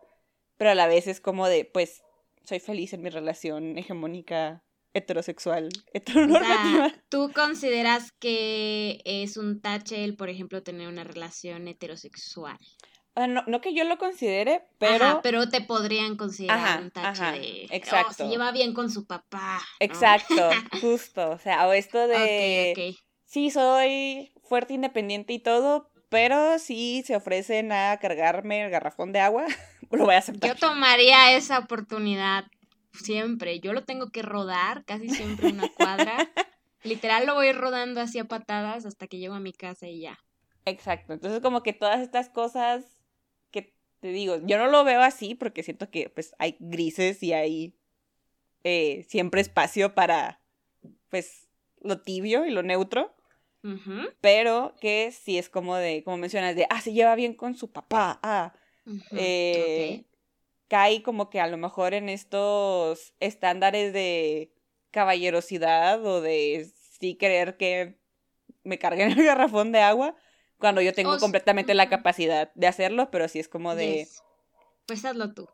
pero 0.57 0.71
a 0.71 0.75
la 0.75 0.88
vez 0.88 1.07
es 1.07 1.19
como 1.19 1.47
de, 1.47 1.65
pues, 1.65 2.03
soy 2.43 2.59
feliz 2.59 2.93
en 2.93 3.01
mi 3.01 3.09
relación 3.09 3.77
hegemónica 3.77 4.63
heterosexual, 4.93 5.69
heteronormativa. 5.93 6.93
¿Tú 7.09 7.31
consideras 7.33 8.11
que 8.13 9.01
es 9.05 9.38
un 9.38 9.61
tache 9.61 10.03
el, 10.03 10.15
por 10.15 10.29
ejemplo, 10.29 10.63
tener 10.63 10.88
una 10.88 11.03
relación 11.03 11.67
heterosexual? 11.67 12.57
No, 13.15 13.43
no, 13.45 13.59
que 13.59 13.73
yo 13.73 13.83
lo 13.83 13.97
considere, 13.97 14.63
pero... 14.77 15.19
pero 15.21 15.50
te 15.50 15.59
podrían 15.59 16.15
considerar 16.15 16.81
un 16.81 16.91
tache 16.91 17.23
de... 17.23 17.67
Oh, 17.69 17.75
exacto. 17.75 18.13
se 18.13 18.27
lleva 18.29 18.53
bien 18.53 18.73
con 18.73 18.89
su 18.89 19.05
papá. 19.05 19.59
Exacto, 19.79 20.50
justo. 20.81 21.31
O 21.31 21.38
sea, 21.38 21.67
o 21.67 21.73
esto 21.73 22.07
de... 22.07 22.95
Sí, 23.25 23.50
soy 23.51 24.31
fuerte, 24.43 24.73
independiente 24.73 25.33
y 25.33 25.39
todo, 25.39 25.90
pero 26.12 26.60
si 26.60 27.03
se 27.03 27.15
ofrecen 27.15 27.72
a 27.72 27.98
cargarme 28.01 28.65
el 28.65 28.70
garrafón 28.70 29.13
de 29.13 29.22
agua, 29.22 29.46
lo 29.91 30.03
voy 30.03 30.15
a 30.15 30.18
aceptar. 30.18 30.50
Yo 30.50 30.56
tomaría 30.58 31.38
esa 31.38 31.58
oportunidad 31.58 32.44
siempre. 32.91 33.62
Yo 33.62 33.72
lo 33.72 33.86
tengo 33.86 34.10
que 34.12 34.22
rodar 34.22 34.84
casi 34.84 35.08
siempre 35.08 35.48
una 35.48 35.70
cuadra. 35.70 36.18
Literal 36.84 37.25
lo 37.25 37.36
voy 37.36 37.53
rodando 37.53 38.01
así 38.01 38.20
a 38.20 38.25
patadas 38.25 38.86
hasta 38.86 39.08
que 39.08 39.20
llego 39.20 39.36
a 39.36 39.39
mi 39.39 39.53
casa 39.53 39.88
y 39.88 40.01
ya. 40.01 40.20
Exacto. 40.65 41.13
Entonces 41.13 41.39
como 41.39 41.63
que 41.63 41.72
todas 41.72 42.01
estas 42.01 42.27
cosas 42.27 42.84
que 43.50 43.74
te 44.01 44.10
digo, 44.10 44.36
yo 44.44 44.58
no 44.58 44.68
lo 44.68 44.84
veo 44.84 45.01
así 45.01 45.34
porque 45.34 45.63
siento 45.63 45.89
que 45.89 46.10
pues 46.10 46.36
hay 46.39 46.58
grises 46.60 47.24
y 47.24 47.32
hay 47.32 47.74
eh, 48.65 49.06
siempre 49.08 49.39
espacio 49.39 49.96
para 49.96 50.41
pues 51.08 51.48
lo 51.80 52.01
tibio 52.01 52.46
y 52.46 52.51
lo 52.51 52.63
neutro. 52.63 53.15
Pero 54.22 54.75
que 54.82 55.12
sí 55.12 55.38
es 55.38 55.50
como 55.50 55.75
de, 55.75 56.03
como 56.03 56.18
mencionas, 56.18 56.56
de, 56.56 56.65
ah, 56.70 56.82
se 56.82 56.94
lleva 56.94 57.15
bien 57.15 57.34
con 57.34 57.56
su 57.56 57.72
papá, 57.72 58.20
ah. 58.24 58.53
Eh, 59.12 60.06
cae 60.68 61.03
como 61.03 61.30
que 61.30 61.39
a 61.39 61.48
lo 61.48 61.58
mejor 61.58 61.94
en 61.94 62.10
estos 62.10 63.13
estándares 63.20 63.94
de 63.94 64.51
caballerosidad 64.89 66.03
o 66.06 66.22
de 66.22 66.72
sí 67.00 67.15
creer 67.15 67.58
que 67.58 68.00
me 68.63 68.80
carguen 68.80 69.12
el 69.18 69.24
garrafón 69.24 69.72
de 69.72 69.80
agua 69.82 70.15
cuando 70.58 70.82
yo 70.82 70.94
tengo 70.94 71.18
completamente 71.18 71.74
la 71.74 71.89
capacidad 71.89 72.51
de 72.53 72.68
hacerlo, 72.68 73.10
pero 73.12 73.27
sí 73.27 73.39
es 73.39 73.50
como 73.50 73.75
de... 73.75 74.08
Pues 74.86 75.03
hazlo 75.06 75.34
tú. 75.34 75.48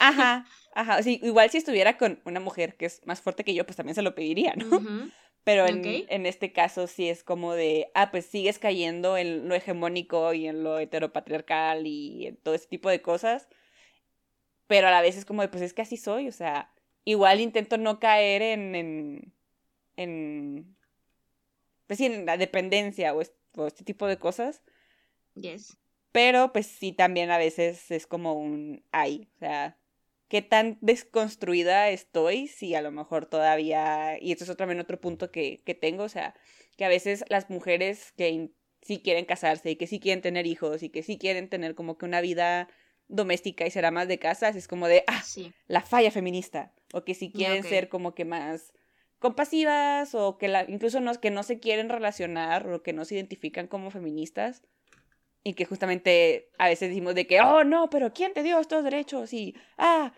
Ajá, 0.00 0.46
ajá. 0.74 1.02
Sí, 1.02 1.20
igual 1.22 1.50
si 1.50 1.58
estuviera 1.58 1.98
con 1.98 2.20
una 2.24 2.40
mujer 2.40 2.76
que 2.76 2.86
es 2.86 3.02
más 3.04 3.20
fuerte 3.20 3.44
que 3.44 3.54
yo, 3.54 3.66
pues 3.66 3.76
también 3.76 3.94
se 3.94 4.02
lo 4.02 4.14
pediría, 4.14 4.54
¿no? 4.56 5.10
Pero 5.44 5.66
en, 5.66 5.84
en, 5.84 6.24
este 6.24 6.52
caso 6.52 6.86
sí 6.86 7.08
es 7.10 7.22
como 7.22 7.52
de, 7.52 7.90
ah, 7.94 8.10
pues 8.10 8.24
sigues 8.24 8.58
cayendo 8.58 9.18
en 9.18 9.46
lo 9.46 9.54
hegemónico 9.54 10.32
y 10.32 10.46
en 10.46 10.64
lo 10.64 10.78
heteropatriarcal 10.78 11.86
y 11.86 12.28
en 12.28 12.36
todo 12.36 12.54
ese 12.54 12.66
tipo 12.66 12.88
de 12.88 13.02
cosas. 13.02 13.46
Pero 14.66 14.88
a 14.88 14.90
la 14.90 15.02
vez 15.02 15.18
es 15.18 15.26
como 15.26 15.42
de, 15.42 15.48
pues 15.48 15.62
es 15.62 15.74
que 15.74 15.82
así 15.82 15.98
soy, 15.98 16.28
o 16.28 16.32
sea, 16.32 16.72
igual 17.04 17.40
intento 17.40 17.76
no 17.76 18.00
caer 18.00 18.40
en, 18.40 18.74
en, 18.74 19.34
en 19.96 20.76
pues 21.86 21.98
sí, 21.98 22.06
en 22.06 22.24
la 22.24 22.38
dependencia 22.38 23.14
o, 23.14 23.20
o 23.56 23.66
este 23.66 23.84
tipo 23.84 24.06
de 24.06 24.18
cosas. 24.18 24.62
Yes. 25.34 25.76
Pero 26.10 26.52
pues 26.52 26.66
sí, 26.66 26.92
también 26.92 27.30
a 27.30 27.38
veces 27.38 27.90
es 27.90 28.06
como 28.06 28.32
un, 28.32 28.82
ay, 28.92 29.28
o 29.36 29.38
sea, 29.40 29.76
qué 30.28 30.42
tan 30.42 30.78
desconstruida 30.80 31.90
estoy, 31.90 32.48
si 32.48 32.74
a 32.74 32.82
lo 32.82 32.90
mejor 32.90 33.26
todavía, 33.26 34.18
y 34.20 34.32
esto 34.32 34.44
es 34.44 34.56
también 34.56 34.80
otro 34.80 35.00
punto 35.00 35.30
que, 35.30 35.62
que 35.64 35.74
tengo, 35.74 36.04
o 36.04 36.08
sea, 36.08 36.34
que 36.76 36.84
a 36.84 36.88
veces 36.88 37.24
las 37.28 37.50
mujeres 37.50 38.12
que 38.12 38.50
sí 38.82 39.00
quieren 39.00 39.24
casarse 39.24 39.70
y 39.70 39.76
que 39.76 39.86
sí 39.86 40.00
quieren 40.00 40.22
tener 40.22 40.46
hijos 40.46 40.82
y 40.82 40.90
que 40.90 41.02
sí 41.02 41.18
quieren 41.18 41.48
tener 41.48 41.74
como 41.74 41.96
que 41.96 42.04
una 42.04 42.20
vida 42.20 42.68
doméstica 43.08 43.66
y 43.66 43.70
ser 43.70 43.90
más 43.92 44.08
de 44.08 44.18
casa, 44.18 44.48
es 44.48 44.68
como 44.68 44.88
de, 44.88 45.04
ah, 45.06 45.22
la 45.66 45.82
falla 45.82 46.10
feminista, 46.10 46.72
o 46.92 47.04
que 47.04 47.14
si 47.14 47.30
quieren 47.30 47.62
ser 47.62 47.88
como 47.88 48.14
que 48.14 48.24
más 48.24 48.72
compasivas 49.18 50.14
o 50.14 50.36
que 50.36 50.48
la, 50.48 50.64
incluso 50.68 51.00
no, 51.00 51.14
que 51.20 51.30
no 51.30 51.42
se 51.42 51.58
quieren 51.58 51.88
relacionar 51.88 52.68
o 52.68 52.82
que 52.82 52.92
no 52.92 53.04
se 53.04 53.14
identifican 53.14 53.66
como 53.66 53.90
feministas, 53.90 54.62
y 55.44 55.54
que 55.54 55.66
justamente 55.66 56.48
a 56.58 56.68
veces 56.68 56.88
decimos 56.88 57.14
de 57.14 57.26
que, 57.26 57.40
oh, 57.42 57.62
no, 57.64 57.90
pero 57.90 58.12
¿quién 58.12 58.32
te 58.32 58.42
dio 58.42 58.58
estos 58.58 58.82
derechos? 58.82 59.32
Y, 59.32 59.54
ah, 59.78 60.12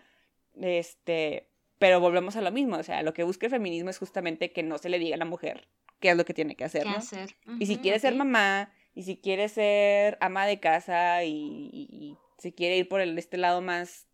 este, 0.59 1.49
pero 1.79 1.99
volvemos 1.99 2.35
a 2.35 2.41
lo 2.41 2.51
mismo, 2.51 2.77
o 2.77 2.83
sea, 2.83 3.03
lo 3.03 3.13
que 3.13 3.23
busca 3.23 3.45
el 3.45 3.51
feminismo 3.51 3.89
es 3.89 3.97
justamente 3.99 4.51
que 4.51 4.63
no 4.63 4.77
se 4.77 4.89
le 4.89 4.99
diga 4.99 5.15
a 5.15 5.19
la 5.19 5.25
mujer 5.25 5.67
qué 5.99 6.09
es 6.11 6.17
lo 6.17 6.25
que 6.25 6.33
tiene 6.33 6.55
que 6.55 6.63
hacer, 6.63 6.83
¿Qué 6.83 6.89
¿no? 6.89 6.97
hacer? 6.97 7.35
Y 7.59 7.65
si 7.65 7.77
quiere 7.77 7.99
ser 7.99 8.15
mamá, 8.15 8.71
y 8.95 9.03
si 9.03 9.17
quiere 9.17 9.49
ser 9.49 10.17
ama 10.21 10.45
de 10.47 10.59
casa, 10.59 11.23
y, 11.23 11.69
y- 11.71 11.87
y 11.91 12.17
si 12.39 12.51
quiere 12.51 12.77
ir 12.77 12.87
por 12.87 13.01
el, 13.01 13.17
este 13.17 13.37
lado 13.37 13.61
más 13.61 14.07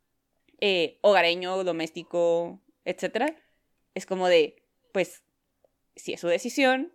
eh, 0.60 0.98
hogareño, 1.01 1.63
doméstico, 1.63 2.62
etcétera, 2.86 3.36
es 3.96 4.05
como 4.05 4.27
de, 4.29 4.63
pues, 4.93 5.24
si 5.96 6.13
es 6.13 6.22
su 6.22 6.27
decisión, 6.27 6.93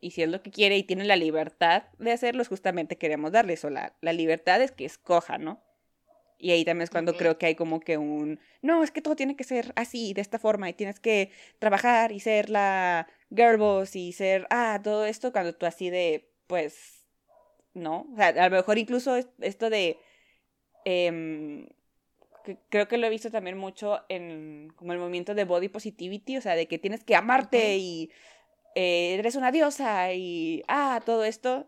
y 0.00 0.10
si 0.12 0.22
es 0.22 0.28
lo 0.28 0.42
que 0.42 0.50
quiere 0.50 0.76
y 0.76 0.82
tiene 0.82 1.04
la 1.04 1.16
libertad 1.16 1.84
de 1.98 2.12
hacerlo, 2.12 2.42
es 2.42 2.48
justamente 2.48 2.96
queremos 2.96 3.32
darle 3.32 3.54
eso. 3.54 3.70
La, 3.70 3.94
la 4.00 4.12
libertad 4.12 4.60
es 4.62 4.72
que 4.72 4.84
escoja, 4.84 5.38
¿no? 5.38 5.60
Y 6.38 6.50
ahí 6.50 6.64
también 6.66 6.82
es 6.82 6.90
cuando 6.90 7.12
creo 7.16 7.38
que 7.38 7.46
hay 7.46 7.54
como 7.54 7.80
que 7.80 7.96
un, 7.96 8.38
no, 8.60 8.84
es 8.84 8.90
que 8.90 9.00
todo 9.00 9.16
tiene 9.16 9.36
que 9.36 9.44
ser 9.44 9.72
así, 9.74 10.12
de 10.12 10.20
esta 10.20 10.38
forma, 10.38 10.68
y 10.68 10.74
tienes 10.74 11.00
que 11.00 11.30
trabajar 11.58 12.12
y 12.12 12.20
ser 12.20 12.50
la 12.50 13.06
girl 13.34 13.56
boss 13.56 13.96
y 13.96 14.12
ser, 14.12 14.46
ah, 14.50 14.78
todo 14.84 15.06
esto, 15.06 15.32
cuando 15.32 15.54
tú 15.54 15.64
así 15.64 15.88
de, 15.88 16.28
pues, 16.46 17.06
no. 17.72 18.06
O 18.12 18.16
sea, 18.16 18.28
a 18.28 18.48
lo 18.50 18.56
mejor 18.56 18.76
incluso 18.76 19.16
es- 19.16 19.28
esto 19.40 19.70
de, 19.70 19.98
em, 20.84 21.66
que- 22.44 22.58
creo 22.68 22.86
que 22.86 22.98
lo 22.98 23.06
he 23.06 23.10
visto 23.10 23.30
también 23.30 23.56
mucho 23.58 24.00
en 24.08 24.72
como 24.76 24.92
el 24.92 24.98
movimiento 24.98 25.34
de 25.34 25.44
body 25.44 25.68
positivity, 25.68 26.36
o 26.36 26.40
sea, 26.40 26.54
de 26.54 26.68
que 26.68 26.78
tienes 26.78 27.02
que 27.02 27.16
amarte 27.16 27.76
y 27.78 28.10
eh, 28.76 29.14
eres 29.18 29.36
una 29.36 29.50
diosa 29.50 30.12
y, 30.12 30.62
ah, 30.68 31.00
todo 31.06 31.24
esto. 31.24 31.66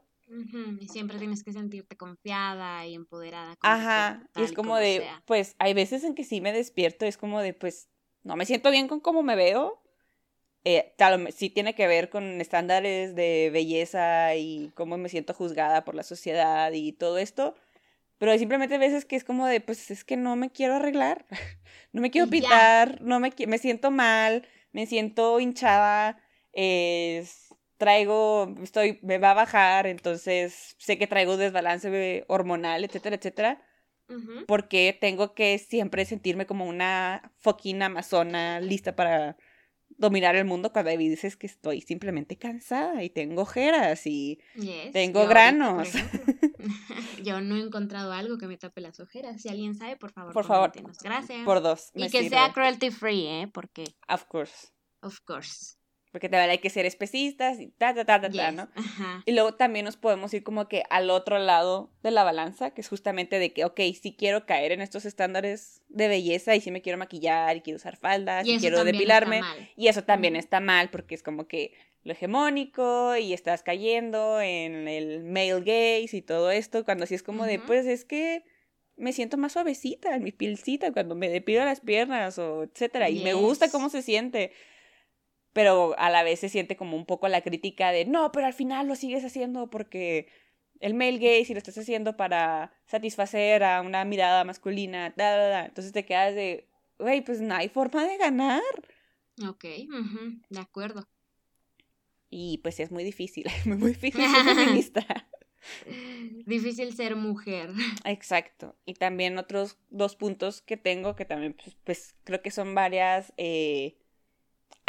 Y 0.78 0.88
siempre 0.88 1.18
tienes 1.18 1.42
que 1.42 1.54
sentirte 1.54 1.96
confiada 1.96 2.86
y 2.86 2.94
empoderada. 2.94 3.56
con 3.56 3.70
Ajá, 3.70 4.28
y 4.36 4.42
es 4.42 4.52
como 4.52 4.72
como 4.72 4.76
de, 4.76 4.98
sea. 4.98 5.22
pues 5.24 5.56
hay 5.58 5.72
veces 5.72 6.04
en 6.04 6.14
que 6.14 6.22
sí 6.22 6.42
me 6.42 6.52
despierto, 6.52 7.06
es 7.06 7.16
como 7.16 7.40
de, 7.40 7.54
pues 7.54 7.88
no 8.24 8.36
me 8.36 8.44
siento 8.44 8.70
bien 8.70 8.88
con 8.88 9.00
cómo 9.00 9.22
me 9.22 9.36
veo. 9.36 9.82
Eh, 10.64 10.92
tal, 10.98 11.32
sí 11.32 11.48
tiene 11.48 11.74
que 11.74 11.86
ver 11.86 12.10
con 12.10 12.42
estándares 12.42 13.14
de 13.14 13.48
belleza 13.54 14.34
y 14.34 14.70
cómo 14.74 14.98
me 14.98 15.08
siento 15.08 15.32
juzgada 15.32 15.86
por 15.86 15.94
la 15.94 16.02
sociedad 16.02 16.70
y 16.72 16.92
todo 16.92 17.16
esto. 17.16 17.54
Pero 18.18 18.32
hay 18.32 18.38
simplemente 18.38 18.76
veces 18.76 19.06
que 19.06 19.16
es 19.16 19.24
como 19.24 19.46
de, 19.46 19.62
pues 19.62 19.90
es 19.90 20.04
que 20.04 20.18
no 20.18 20.36
me 20.36 20.50
quiero 20.50 20.74
arreglar, 20.74 21.24
no 21.92 22.02
me 22.02 22.10
quiero 22.10 22.28
pintar, 22.28 23.00
no 23.00 23.18
me, 23.18 23.32
me 23.46 23.56
siento 23.56 23.90
mal, 23.90 24.46
me 24.72 24.84
siento 24.84 25.40
hinchada, 25.40 26.20
es- 26.58 27.54
traigo, 27.76 28.52
estoy, 28.62 28.98
me 29.02 29.18
va 29.18 29.30
a 29.30 29.34
bajar, 29.34 29.86
entonces 29.86 30.74
sé 30.78 30.98
que 30.98 31.06
traigo 31.06 31.36
desbalance 31.36 32.24
hormonal, 32.26 32.84
etcétera, 32.84 33.16
etcétera. 33.16 33.62
Porque 34.46 34.96
tengo 34.98 35.34
que 35.34 35.58
siempre 35.58 36.04
sentirme 36.06 36.46
como 36.46 36.64
una 36.64 37.30
fucking 37.40 37.82
amazona 37.82 38.58
lista 38.58 38.96
para 38.96 39.36
dominar 39.90 40.34
el 40.34 40.46
mundo 40.46 40.72
cuando 40.72 40.96
veces 40.96 41.36
que 41.36 41.46
estoy 41.46 41.82
simplemente 41.82 42.36
cansada 42.38 43.02
y 43.04 43.10
tengo 43.10 43.42
ojeras 43.42 44.06
y 44.06 44.38
Yes, 44.54 44.92
Tengo 44.92 45.22
yo 45.24 45.28
granos. 45.28 45.88
yo 47.22 47.40
no 47.40 47.56
he 47.56 47.60
encontrado 47.60 48.12
algo 48.12 48.38
que 48.38 48.46
me 48.46 48.56
tape 48.56 48.80
las 48.80 48.98
ojeras. 48.98 49.42
Si 49.42 49.48
alguien 49.50 49.74
sabe, 49.74 49.96
por 49.96 50.10
favor, 50.10 50.32
por 50.32 50.44
favor. 50.46 50.72
Gracias. 51.02 51.44
por 51.44 51.62
dos. 51.62 51.90
y 51.94 52.02
que 52.10 52.22
sirve. 52.22 52.28
sea 52.30 52.52
cruelty 52.52 52.90
free, 52.90 53.26
¿eh? 53.26 53.50
Porque, 53.52 53.84
Of 54.08 54.24
course. 54.24 54.68
of 55.02 55.20
course. 55.20 55.76
Porque 56.12 56.28
también 56.28 56.50
hay 56.50 56.58
que 56.58 56.70
ser 56.70 56.86
especistas 56.86 57.60
y 57.60 57.68
ta, 57.68 57.94
ta, 57.94 58.04
ta, 58.04 58.20
ta, 58.20 58.30
ta, 58.30 58.50
¿no? 58.52 58.68
Ajá. 58.74 59.22
Y 59.26 59.32
luego 59.32 59.54
también 59.54 59.84
nos 59.84 59.96
podemos 59.96 60.32
ir 60.32 60.42
como 60.42 60.68
que 60.68 60.82
al 60.88 61.10
otro 61.10 61.38
lado 61.38 61.90
de 62.02 62.10
la 62.10 62.24
balanza, 62.24 62.70
que 62.70 62.80
es 62.80 62.88
justamente 62.88 63.38
de 63.38 63.52
que, 63.52 63.64
ok, 63.64 63.80
sí 64.00 64.14
quiero 64.16 64.46
caer 64.46 64.72
en 64.72 64.80
estos 64.80 65.04
estándares 65.04 65.82
de 65.88 66.08
belleza 66.08 66.56
y 66.56 66.60
sí 66.60 66.70
me 66.70 66.80
quiero 66.80 66.98
maquillar 66.98 67.56
y 67.56 67.60
quiero 67.60 67.76
usar 67.76 67.96
faldas 67.96 68.46
y, 68.46 68.58
quiero 68.58 68.84
depilarme. 68.84 69.42
Y 69.76 69.88
eso 69.88 70.04
también 70.04 70.34
está 70.34 70.60
mal 70.60 70.88
porque 70.90 71.14
es 71.14 71.22
como 71.22 71.46
que 71.46 71.74
lo 72.04 72.12
hegemónico 72.12 73.16
y 73.16 73.34
estás 73.34 73.62
cayendo 73.62 74.40
en 74.40 74.88
el 74.88 75.24
male 75.24 75.60
gaze 75.60 76.16
y 76.16 76.22
todo 76.22 76.50
esto, 76.50 76.84
cuando 76.84 77.04
así 77.04 77.14
es 77.14 77.22
como 77.22 77.44
de, 77.44 77.58
Ujú. 77.58 77.66
pues 77.66 77.86
es 77.86 78.04
que 78.04 78.44
me 78.96 79.12
siento 79.12 79.36
más 79.36 79.52
suavecita 79.52 80.14
en 80.16 80.24
mi 80.24 80.32
pielcita 80.32 80.92
cuando 80.92 81.14
me 81.14 81.28
depilo 81.28 81.64
las 81.64 81.80
piernas 81.80 82.38
o 82.38 82.64
etcétera 82.64 83.10
y 83.10 83.22
me 83.22 83.34
gusta 83.34 83.70
cómo 83.70 83.90
se 83.90 84.02
siente. 84.02 84.52
Pero 85.52 85.94
a 85.98 86.10
la 86.10 86.22
vez 86.22 86.40
se 86.40 86.48
siente 86.48 86.76
como 86.76 86.96
un 86.96 87.06
poco 87.06 87.28
la 87.28 87.40
crítica 87.40 87.90
de, 87.90 88.04
no, 88.04 88.32
pero 88.32 88.46
al 88.46 88.52
final 88.52 88.86
lo 88.86 88.94
sigues 88.94 89.24
haciendo 89.24 89.70
porque 89.70 90.28
el 90.80 90.94
male 90.94 91.18
gaze 91.18 91.46
y 91.48 91.54
lo 91.54 91.58
estás 91.58 91.78
haciendo 91.78 92.16
para 92.16 92.72
satisfacer 92.86 93.64
a 93.64 93.80
una 93.80 94.04
mirada 94.04 94.44
masculina, 94.44 95.12
da, 95.16 95.36
da, 95.36 95.48
da. 95.48 95.64
Entonces 95.66 95.92
te 95.92 96.04
quedas 96.04 96.34
de, 96.34 96.68
güey, 96.98 97.22
pues 97.22 97.40
no 97.40 97.54
hay 97.54 97.68
forma 97.68 98.04
de 98.06 98.16
ganar. 98.18 98.62
Ok, 99.48 99.64
de 100.48 100.60
acuerdo. 100.60 101.08
Y 102.30 102.58
pues 102.58 102.78
es 102.80 102.90
muy 102.90 103.04
difícil, 103.04 103.46
muy, 103.64 103.76
muy 103.76 103.92
difícil 103.92 104.24
ser 104.28 104.44
feminista. 104.44 105.06
Difícil 106.46 106.94
ser 106.94 107.16
mujer. 107.16 107.70
Exacto. 108.04 108.76
Y 108.86 108.94
también 108.94 109.38
otros 109.38 109.76
dos 109.90 110.16
puntos 110.16 110.62
que 110.62 110.76
tengo, 110.76 111.16
que 111.16 111.24
también 111.24 111.54
pues, 111.54 111.76
pues, 111.84 112.14
creo 112.24 112.40
que 112.42 112.50
son 112.50 112.74
varias 112.74 113.32
eh, 113.36 113.96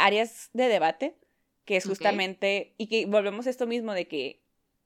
áreas 0.04 0.50
de 0.52 0.68
debate, 0.68 1.16
que 1.64 1.76
es 1.76 1.84
justamente, 1.86 2.74
y 2.78 2.86
que 2.88 3.06
volvemos 3.06 3.46
a 3.46 3.50
esto 3.50 3.66
mismo 3.66 3.92
de 3.94 4.08
que 4.08 4.40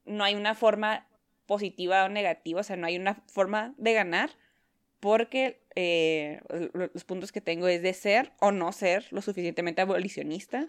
no 0.05 0.23
hay 0.23 0.35
una 0.35 0.53
forma 0.55 1.07
positiva 1.45 2.05
o 2.05 2.09
negativa, 2.09 2.61
o 2.61 2.63
sea, 2.63 2.75
no 2.75 2.87
hay 2.87 2.95
una 2.97 3.15
forma 3.27 3.73
de 3.77 3.93
ganar, 3.93 4.29
porque 4.99 5.61
eh, 5.75 6.39
lo- 6.73 6.89
los 6.93 7.03
puntos 7.03 7.31
que 7.31 7.41
tengo 7.41 7.67
es 7.67 7.81
de 7.81 7.93
ser 7.93 8.31
o 8.39 8.51
no 8.51 8.71
ser 8.71 9.07
lo 9.11 9.21
suficientemente 9.21 9.81
abolicionista, 9.81 10.67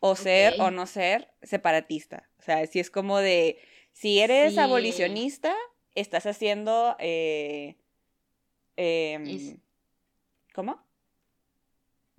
o 0.00 0.16
ser 0.16 0.54
o 0.60 0.70
no 0.70 0.86
ser 0.86 1.28
separatista. 1.42 2.30
O 2.38 2.42
sea, 2.42 2.66
si 2.66 2.80
es 2.80 2.90
como 2.90 3.18
de, 3.18 3.58
si 3.92 4.20
eres 4.20 4.54
Sí. 4.54 4.60
abolicionista, 4.60 5.54
estás 5.94 6.24
haciendo... 6.26 6.96
eh, 6.98 7.76
Es- 8.76 9.56
¿Cómo? 10.54 10.82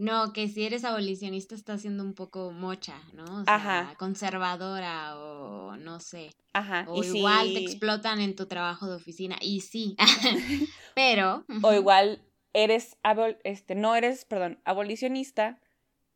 No, 0.01 0.33
que 0.33 0.47
si 0.47 0.65
eres 0.65 0.83
abolicionista 0.83 1.53
estás 1.53 1.81
siendo 1.81 2.03
un 2.03 2.13
poco 2.15 2.51
mocha, 2.51 2.95
¿no? 3.13 3.23
O 3.23 3.43
sea, 3.43 3.55
Ajá. 3.55 3.95
conservadora 3.99 5.15
o 5.19 5.75
no 5.77 5.99
sé. 5.99 6.31
Ajá. 6.53 6.85
O 6.87 7.03
y 7.03 7.07
igual 7.17 7.53
te 7.53 7.59
explotan 7.59 8.19
en 8.19 8.35
tu 8.35 8.47
trabajo 8.47 8.87
de 8.87 8.95
oficina. 8.95 9.37
Y 9.41 9.61
sí. 9.61 9.95
Pero. 10.95 11.45
O 11.61 11.73
igual 11.73 12.19
eres, 12.53 12.97
abol- 13.03 13.37
este, 13.43 13.75
no 13.75 13.95
eres, 13.95 14.25
perdón, 14.25 14.59
abolicionista 14.65 15.59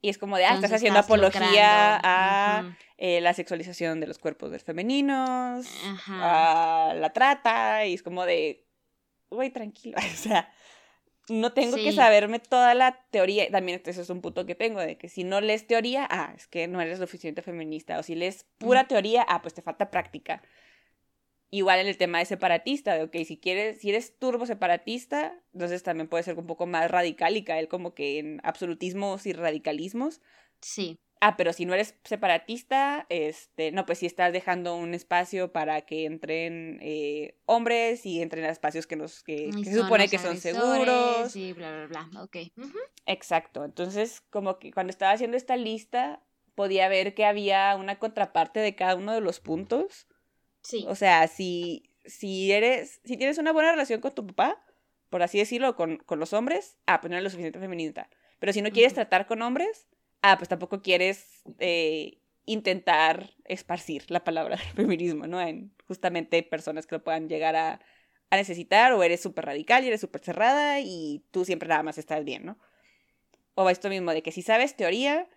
y 0.02 0.10
es 0.10 0.18
como 0.18 0.38
de, 0.38 0.46
ah, 0.46 0.56
estás 0.56 0.74
haciendo 0.74 1.00
estás 1.00 1.12
apología 1.16 2.00
a 2.04 2.76
eh, 2.98 3.22
la 3.22 3.34
sexualización 3.34 4.00
de 4.00 4.08
los 4.08 4.18
cuerpos 4.20 4.52
de 4.52 4.60
femeninos, 4.60 5.68
Ajá. 5.86 6.90
a 6.90 6.94
la 6.96 7.14
trata 7.14 7.86
y 7.86 7.94
es 7.94 8.04
como 8.04 8.26
de, 8.26 8.66
güey, 9.30 9.52
tranquilo, 9.52 9.98
o 10.14 10.16
sea, 10.18 10.52
no 11.30 11.54
tengo 11.54 11.76
que 11.76 11.92
saberme 11.92 12.40
toda 12.40 12.74
la 12.74 13.04
teoría, 13.10 13.50
también 13.50 13.82
ese 13.84 14.02
es 14.02 14.10
un 14.10 14.22
punto 14.22 14.46
que 14.46 14.56
tengo, 14.56 14.80
de 14.80 14.98
que 14.98 15.10
si 15.10 15.24
no 15.24 15.42
lees 15.42 15.68
teoría, 15.68 16.08
ah, 16.10 16.34
es 16.36 16.48
que 16.48 16.68
no 16.68 16.82
eres 16.82 17.00
lo 17.00 17.06
suficiente 17.06 17.42
feminista, 17.42 17.98
o 18.00 18.04
si 18.04 18.16
lees 18.16 18.46
pura 18.58 18.88
teoría, 18.88 19.26
ah, 19.28 19.42
pues 19.42 19.54
te 19.54 19.62
falta 19.62 19.90
práctica. 19.90 20.42
Igual 21.52 21.80
en 21.80 21.88
el 21.88 21.98
tema 21.98 22.20
de 22.20 22.26
separatista, 22.26 22.96
de, 22.96 23.04
ok, 23.04 23.16
si 23.26 23.38
quieres, 23.38 23.80
si 23.80 23.90
eres 23.90 24.18
turbo 24.18 24.46
separatista, 24.46 25.40
entonces 25.54 25.84
también 25.84 26.08
puede 26.08 26.24
ser 26.24 26.38
un 26.38 26.48
poco 26.48 26.66
más 26.66 26.90
radical 26.92 27.38
y 27.38 27.44
caer 27.44 27.68
como 27.68 27.94
que 27.94 28.20
en 28.20 28.42
absolutismos 28.44 29.26
y 29.26 29.34
radicalismos. 29.34 30.22
Sí. 30.62 31.00
Ah, 31.28 31.38
pero 31.38 31.54
si 31.54 31.66
no 31.66 31.74
eres 31.74 31.96
separatista, 32.04 33.08
este, 33.10 33.72
no, 33.72 33.88
pues 33.88 33.98
sí 33.98 34.06
estás 34.06 34.32
dejando 34.32 34.76
un 34.76 34.94
espacio 34.94 35.52
para 35.52 35.82
que 35.82 36.06
entren 36.06 36.78
eh, 36.84 37.36
hombres 37.48 38.06
y 38.06 38.22
entren 38.22 38.46
a 38.46 38.52
espacios 38.52 38.86
que, 38.86 38.96
nos, 38.96 39.24
que, 39.24 39.50
que 39.50 39.66
se 39.66 39.80
supone 39.82 40.08
que 40.08 40.20
son 40.20 40.38
seguros. 40.38 41.36
Y 41.36 41.54
bla, 41.54 41.88
bla, 41.88 41.88
bla. 41.88 42.22
Ok. 42.22 42.38
ujú, 42.56 42.78
Exacto. 43.08 43.66
Entonces, 43.66 44.22
como 44.30 44.60
que 44.60 44.72
cuando 44.72 44.92
estaba 44.92 45.14
haciendo 45.14 45.36
esta 45.36 45.58
lista, 45.58 46.22
podía 46.54 46.88
ver 46.90 47.16
que 47.16 47.26
había 47.26 47.76
una 47.76 47.98
contraparte 47.98 48.60
de 48.60 48.76
cada 48.76 48.96
uno 48.96 49.12
de 49.12 49.22
los 49.22 49.40
puntos. 49.40 50.08
Sí. 50.62 50.86
O 50.88 50.94
sea, 50.94 51.28
si, 51.28 51.90
si 52.06 52.52
eres, 52.52 53.02
si 53.04 53.18
tienes 53.18 53.40
una 53.40 53.52
buena 53.52 53.72
relación 53.72 54.00
con 54.00 54.14
tu 54.14 54.28
papá, 54.28 54.64
por 55.10 55.24
así 55.24 55.40
decirlo, 55.40 55.76
con, 55.76 55.98
con 55.98 56.20
los 56.20 56.34
hombres, 56.34 56.78
ah, 56.86 57.02
pues 57.02 57.10
no 57.10 57.16
eres 57.16 57.24
lo 57.24 57.30
suficiente 57.32 57.58
feminista. 57.58 58.12
Pero 58.38 58.54
si 58.54 58.62
no 58.62 58.70
quieres 58.70 58.92
Ujú. 58.92 58.98
tratar 58.98 59.26
con 59.26 59.42
hombres, 59.42 59.88
ah, 60.26 60.38
pues 60.38 60.50
tampoco 60.50 60.82
quieres 60.82 61.44
eh, 61.60 62.18
intentar 62.46 63.32
esparcir 63.46 64.10
la 64.10 64.24
palabra 64.24 64.56
del 64.58 64.74
feminismo, 64.74 65.28
¿no? 65.28 65.40
En 65.40 65.72
justamente 65.88 66.42
personas 66.44 66.88
que 66.88 66.96
lo 66.96 67.04
puedan 67.04 67.30
llegar 67.30 67.56
a, 67.56 67.80
necesitar, 68.32 68.92
o 68.92 69.02
eres 69.02 69.22
súper 69.22 69.46
radical 69.46 69.86
y 69.86 69.88
eres 69.88 70.02
súper 70.02 70.22
cerrada 70.22 70.82
y 70.82 71.24
tú 71.32 71.46
siempre 71.46 71.70
nada 71.70 71.84
más 71.84 71.98
estás 71.98 72.26
bien, 72.26 72.46
¿no? 72.46 72.58
O 73.54 73.70
esto 73.70 73.88
mismo 73.88 74.12
de 74.12 74.22
que 74.22 74.34
si 74.34 74.42
sabes 74.42 74.76
teoría, 74.76 75.30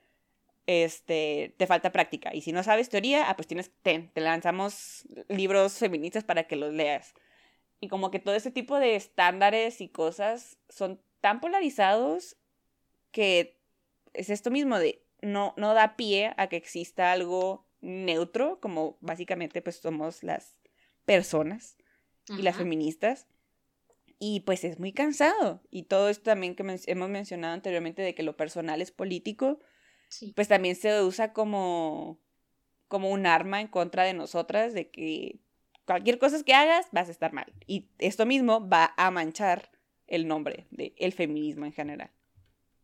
este, 0.66 1.54
te 1.58 1.68
falta 1.68 1.92
práctica. 1.92 2.34
Y 2.34 2.40
si 2.40 2.50
no 2.50 2.64
sabes 2.64 2.88
teoría, 2.88 3.30
ah, 3.30 3.36
pues 3.36 3.46
tienes, 3.46 3.70
te 3.82 4.10
lanzamos 4.16 5.06
libros 5.28 5.74
feministas 5.78 6.24
para 6.24 6.48
que 6.48 6.56
los 6.56 6.74
leas. 6.74 7.14
Y 7.78 7.86
como 7.86 8.10
que 8.10 8.18
todo 8.18 8.34
ese 8.34 8.50
tipo 8.50 8.80
de 8.80 8.96
estándares 8.96 9.80
y 9.80 9.88
cosas 9.88 10.58
son 10.68 11.00
tan 11.20 11.40
polarizados 11.40 12.36
que 13.12 13.57
es 14.18 14.30
esto 14.30 14.50
mismo 14.50 14.78
de 14.78 15.04
no, 15.22 15.54
no 15.56 15.74
da 15.74 15.96
pie 15.96 16.34
a 16.36 16.48
que 16.48 16.56
exista 16.56 17.12
algo 17.12 17.66
neutro, 17.80 18.60
como 18.60 18.98
básicamente 19.00 19.62
pues 19.62 19.76
somos 19.76 20.22
las 20.22 20.56
personas 21.04 21.76
y 22.28 22.42
las 22.42 22.56
feministas. 22.56 23.26
Y 24.20 24.40
pues 24.40 24.64
es 24.64 24.78
muy 24.78 24.92
cansado. 24.92 25.62
Y 25.70 25.84
todo 25.84 26.08
esto 26.08 26.24
también 26.24 26.56
que 26.56 26.64
hemos 26.86 27.08
mencionado 27.08 27.54
anteriormente 27.54 28.02
de 28.02 28.14
que 28.14 28.22
lo 28.22 28.36
personal 28.36 28.82
es 28.82 28.90
político, 28.90 29.60
pues 30.34 30.48
también 30.48 30.74
se 30.74 31.02
usa 31.02 31.32
como, 31.32 32.20
como 32.88 33.10
un 33.10 33.26
arma 33.26 33.60
en 33.60 33.68
contra 33.68 34.02
de 34.02 34.14
nosotras, 34.14 34.74
de 34.74 34.90
que 34.90 35.38
cualquier 35.86 36.18
cosa 36.18 36.42
que 36.42 36.54
hagas 36.54 36.86
vas 36.90 37.08
a 37.08 37.12
estar 37.12 37.32
mal. 37.32 37.52
Y 37.66 37.90
esto 37.98 38.26
mismo 38.26 38.68
va 38.68 38.92
a 38.96 39.10
manchar 39.10 39.70
el 40.06 40.26
nombre 40.26 40.66
del 40.70 41.12
feminismo 41.12 41.64
en 41.64 41.72
general. 41.72 42.10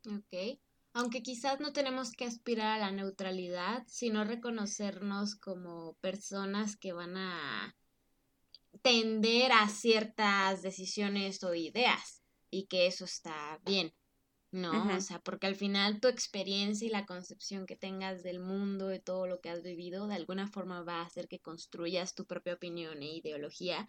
Ok. 0.07 0.59
Aunque 0.96 1.22
quizás 1.22 1.59
no 1.59 1.72
tenemos 1.72 2.12
que 2.12 2.24
aspirar 2.24 2.68
a 2.68 2.78
la 2.78 2.92
neutralidad, 2.92 3.83
sino 3.88 4.24
reconocernos 4.24 5.35
como 5.35 5.94
personas 5.94 6.76
que 6.76 6.92
van 6.92 7.16
a 7.16 7.76
tender 8.80 9.50
a 9.50 9.68
ciertas 9.68 10.62
decisiones 10.62 11.42
o 11.42 11.52
ideas 11.52 12.22
y 12.48 12.66
que 12.66 12.87
eso 12.87 13.04
está 13.04 13.61
bien, 13.64 13.92
¿no? 14.52 14.96
O 14.96 15.00
sea, 15.00 15.18
porque 15.18 15.48
al 15.48 15.57
final 15.57 16.00
tu 16.00 16.07
experiencia 16.07 16.87
y 16.87 16.90
la 16.90 17.07
concepción 17.07 17.66
que 17.66 17.74
tengas 17.74 18.22
del 18.22 18.38
mundo, 18.38 18.87
de 18.87 19.00
todo 19.00 19.26
lo 19.26 19.40
que 19.40 19.50
has 19.50 19.64
vivido, 19.64 20.07
de 20.07 20.14
alguna 20.14 20.46
forma 20.46 20.85
va 20.85 21.00
a 21.00 21.07
hacer 21.07 21.26
que 21.26 21.40
construyas 21.40 22.14
tu 22.14 22.24
propia 22.24 22.54
opinión 22.54 23.02
e 23.02 23.16
ideología 23.16 23.88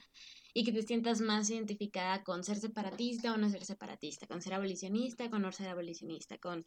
y 0.57 0.63
que 0.63 0.71
te 0.71 0.83
sientas 0.83 1.19
más 1.19 1.49
identificada 1.49 2.23
con 2.23 2.45
ser 2.45 2.55
separatista 2.55 3.33
o 3.33 3.37
no 3.37 3.49
ser 3.49 3.65
separatista, 3.65 4.25
con 4.25 4.41
ser 4.41 4.53
abolicionista, 4.53 5.29
con 5.29 5.41
no 5.41 5.51
ser 5.51 5.67
abolicionista, 5.67 6.37
con 6.37 6.65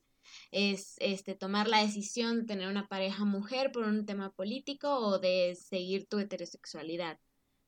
es 0.50 0.96
este 0.98 1.34
tomar 1.34 1.68
la 1.68 1.80
decisión 1.80 2.40
de 2.40 2.44
tener 2.44 2.68
una 2.68 2.86
pareja 2.86 3.24
mujer 3.24 3.72
por 3.72 3.84
un 3.84 4.04
tema 4.04 4.30
político 4.30 4.94
o 4.94 5.18
de 5.18 5.56
seguir 5.56 6.06
tu 6.06 6.18
heterosexualidad. 6.18 7.18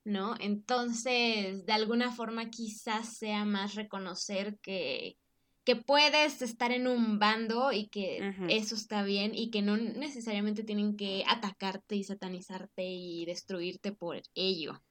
¿no? 0.04 0.34
Entonces, 0.40 1.64
de 1.64 1.72
alguna 1.72 2.12
forma 2.12 2.50
quizás 2.50 3.16
sea 3.16 3.46
más 3.46 3.74
reconocer 3.74 4.58
que, 4.58 5.16
que 5.64 5.76
puedes 5.76 6.42
estar 6.42 6.70
en 6.70 6.86
un 6.86 7.18
bando 7.18 7.72
y 7.72 7.88
que 7.88 8.34
eso 8.50 8.74
está 8.74 9.04
bien 9.04 9.34
y 9.34 9.50
que 9.50 9.62
no 9.62 9.78
necesariamente 9.78 10.64
tienen 10.64 10.98
que 10.98 11.24
atacarte 11.26 11.96
y 11.96 12.04
satanizarte 12.04 12.84
y 12.84 13.24
destruirte 13.24 13.92
por 13.92 14.20
ello. 14.34 14.82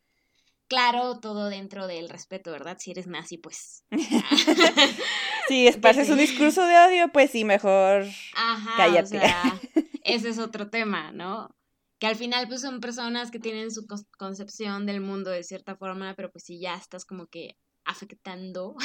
Claro, 0.69 1.19
todo 1.19 1.49
dentro 1.49 1.87
del 1.87 2.09
respeto, 2.09 2.51
¿verdad? 2.51 2.77
Si 2.79 2.91
eres 2.91 3.07
nazi, 3.07 3.37
pues. 3.37 3.83
si 5.47 5.67
espaces 5.67 6.09
un 6.09 6.17
discurso 6.17 6.65
de 6.65 6.77
odio, 6.77 7.11
pues 7.11 7.31
sí, 7.31 7.43
mejor 7.43 8.05
Ajá, 8.35 8.71
cállate. 8.77 9.17
O 9.17 9.19
sea, 9.19 9.59
ese 10.03 10.29
es 10.29 10.39
otro 10.39 10.69
tema, 10.69 11.11
¿no? 11.11 11.55
que 11.99 12.07
al 12.07 12.15
final 12.15 12.47
pues 12.47 12.61
son 12.61 12.79
personas 12.79 13.29
que 13.29 13.39
tienen 13.39 13.71
su 13.71 13.85
concepción 14.17 14.85
del 14.85 15.01
mundo 15.01 15.31
de 15.31 15.43
cierta 15.43 15.75
forma, 15.75 16.15
pero 16.15 16.31
pues 16.31 16.45
si 16.45 16.57
ya 16.57 16.75
estás 16.75 17.03
como 17.03 17.27
que 17.27 17.57
afectando 17.83 18.77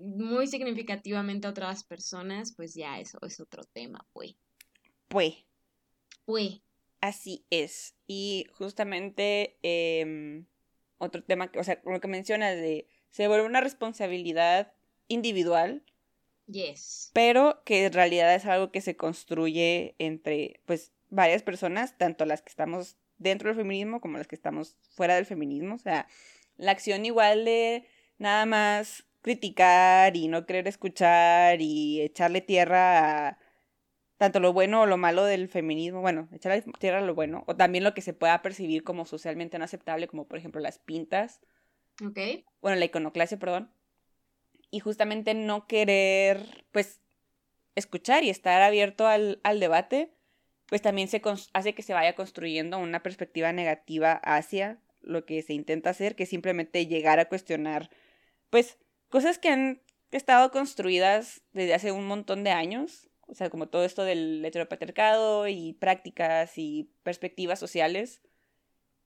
muy 0.00 0.46
significativamente 0.46 1.46
a 1.46 1.50
otras 1.50 1.84
personas, 1.84 2.54
pues 2.54 2.74
ya 2.74 3.00
eso 3.00 3.18
es 3.22 3.40
otro 3.40 3.64
tema, 3.64 4.06
pues. 4.12 4.36
Pues. 5.08 5.34
Pues. 6.24 6.60
Así 7.00 7.44
es. 7.50 7.96
Y 8.06 8.46
justamente 8.52 9.58
em, 9.62 10.46
otro 11.00 11.24
tema, 11.24 11.50
o 11.58 11.64
sea, 11.64 11.80
lo 11.84 12.00
que 12.00 12.08
mencionas 12.08 12.54
de, 12.56 12.86
se 13.10 13.26
vuelve 13.26 13.46
una 13.46 13.60
responsabilidad 13.60 14.72
individual. 15.08 15.82
Yes. 16.46 17.10
Pero 17.12 17.62
que 17.64 17.86
en 17.86 17.92
realidad 17.92 18.34
es 18.34 18.44
algo 18.46 18.70
que 18.70 18.80
se 18.80 18.96
construye 18.96 19.94
entre, 19.98 20.60
pues, 20.66 20.92
varias 21.08 21.42
personas, 21.42 21.96
tanto 21.98 22.24
las 22.26 22.42
que 22.42 22.50
estamos 22.50 22.96
dentro 23.18 23.48
del 23.48 23.56
feminismo 23.56 24.00
como 24.00 24.18
las 24.18 24.26
que 24.26 24.34
estamos 24.34 24.76
fuera 24.90 25.16
del 25.16 25.26
feminismo. 25.26 25.74
O 25.74 25.78
sea, 25.78 26.06
la 26.56 26.72
acción 26.72 27.04
igual 27.04 27.44
de 27.44 27.86
nada 28.18 28.46
más 28.46 29.04
criticar 29.22 30.16
y 30.16 30.28
no 30.28 30.46
querer 30.46 30.68
escuchar 30.68 31.60
y 31.60 32.00
echarle 32.02 32.40
tierra 32.40 33.28
a 33.28 33.38
tanto 34.20 34.38
lo 34.38 34.52
bueno 34.52 34.82
o 34.82 34.86
lo 34.86 34.98
malo 34.98 35.24
del 35.24 35.48
feminismo, 35.48 36.02
bueno, 36.02 36.28
tierra 36.78 36.98
a 36.98 37.00
lo 37.00 37.14
bueno, 37.14 37.42
o 37.46 37.56
también 37.56 37.84
lo 37.84 37.94
que 37.94 38.02
se 38.02 38.12
pueda 38.12 38.42
percibir 38.42 38.84
como 38.84 39.06
socialmente 39.06 39.58
no 39.58 39.64
aceptable, 39.64 40.08
como 40.08 40.28
por 40.28 40.36
ejemplo 40.36 40.60
las 40.60 40.78
pintas. 40.78 41.40
Ok. 42.04 42.44
Bueno, 42.60 42.76
la 42.76 42.84
iconoclasia, 42.84 43.38
perdón. 43.38 43.72
Y 44.70 44.80
justamente 44.80 45.32
no 45.32 45.66
querer, 45.66 46.66
pues, 46.70 47.00
escuchar 47.74 48.22
y 48.22 48.28
estar 48.28 48.60
abierto 48.60 49.06
al, 49.06 49.40
al 49.42 49.58
debate 49.58 50.12
pues 50.66 50.82
también 50.82 51.08
se 51.08 51.22
hace 51.54 51.74
que 51.74 51.82
se 51.82 51.94
vaya 51.94 52.14
construyendo 52.14 52.78
una 52.78 53.02
perspectiva 53.02 53.52
negativa 53.52 54.12
hacia 54.12 54.78
lo 55.00 55.24
que 55.24 55.42
se 55.42 55.54
intenta 55.54 55.90
hacer, 55.90 56.14
que 56.14 56.26
simplemente 56.26 56.86
llegar 56.86 57.18
a 57.18 57.24
cuestionar, 57.24 57.90
pues, 58.50 58.78
cosas 59.08 59.38
que 59.38 59.48
han 59.48 59.82
estado 60.12 60.50
construidas 60.50 61.42
desde 61.52 61.74
hace 61.74 61.90
un 61.90 62.06
montón 62.06 62.44
de 62.44 62.50
años, 62.50 63.09
o 63.30 63.34
sea, 63.34 63.48
como 63.48 63.68
todo 63.68 63.84
esto 63.84 64.02
del 64.04 64.44
heteropatriarcado 64.44 65.46
y 65.46 65.74
prácticas 65.74 66.58
y 66.58 66.90
perspectivas 67.02 67.58
sociales. 67.58 68.20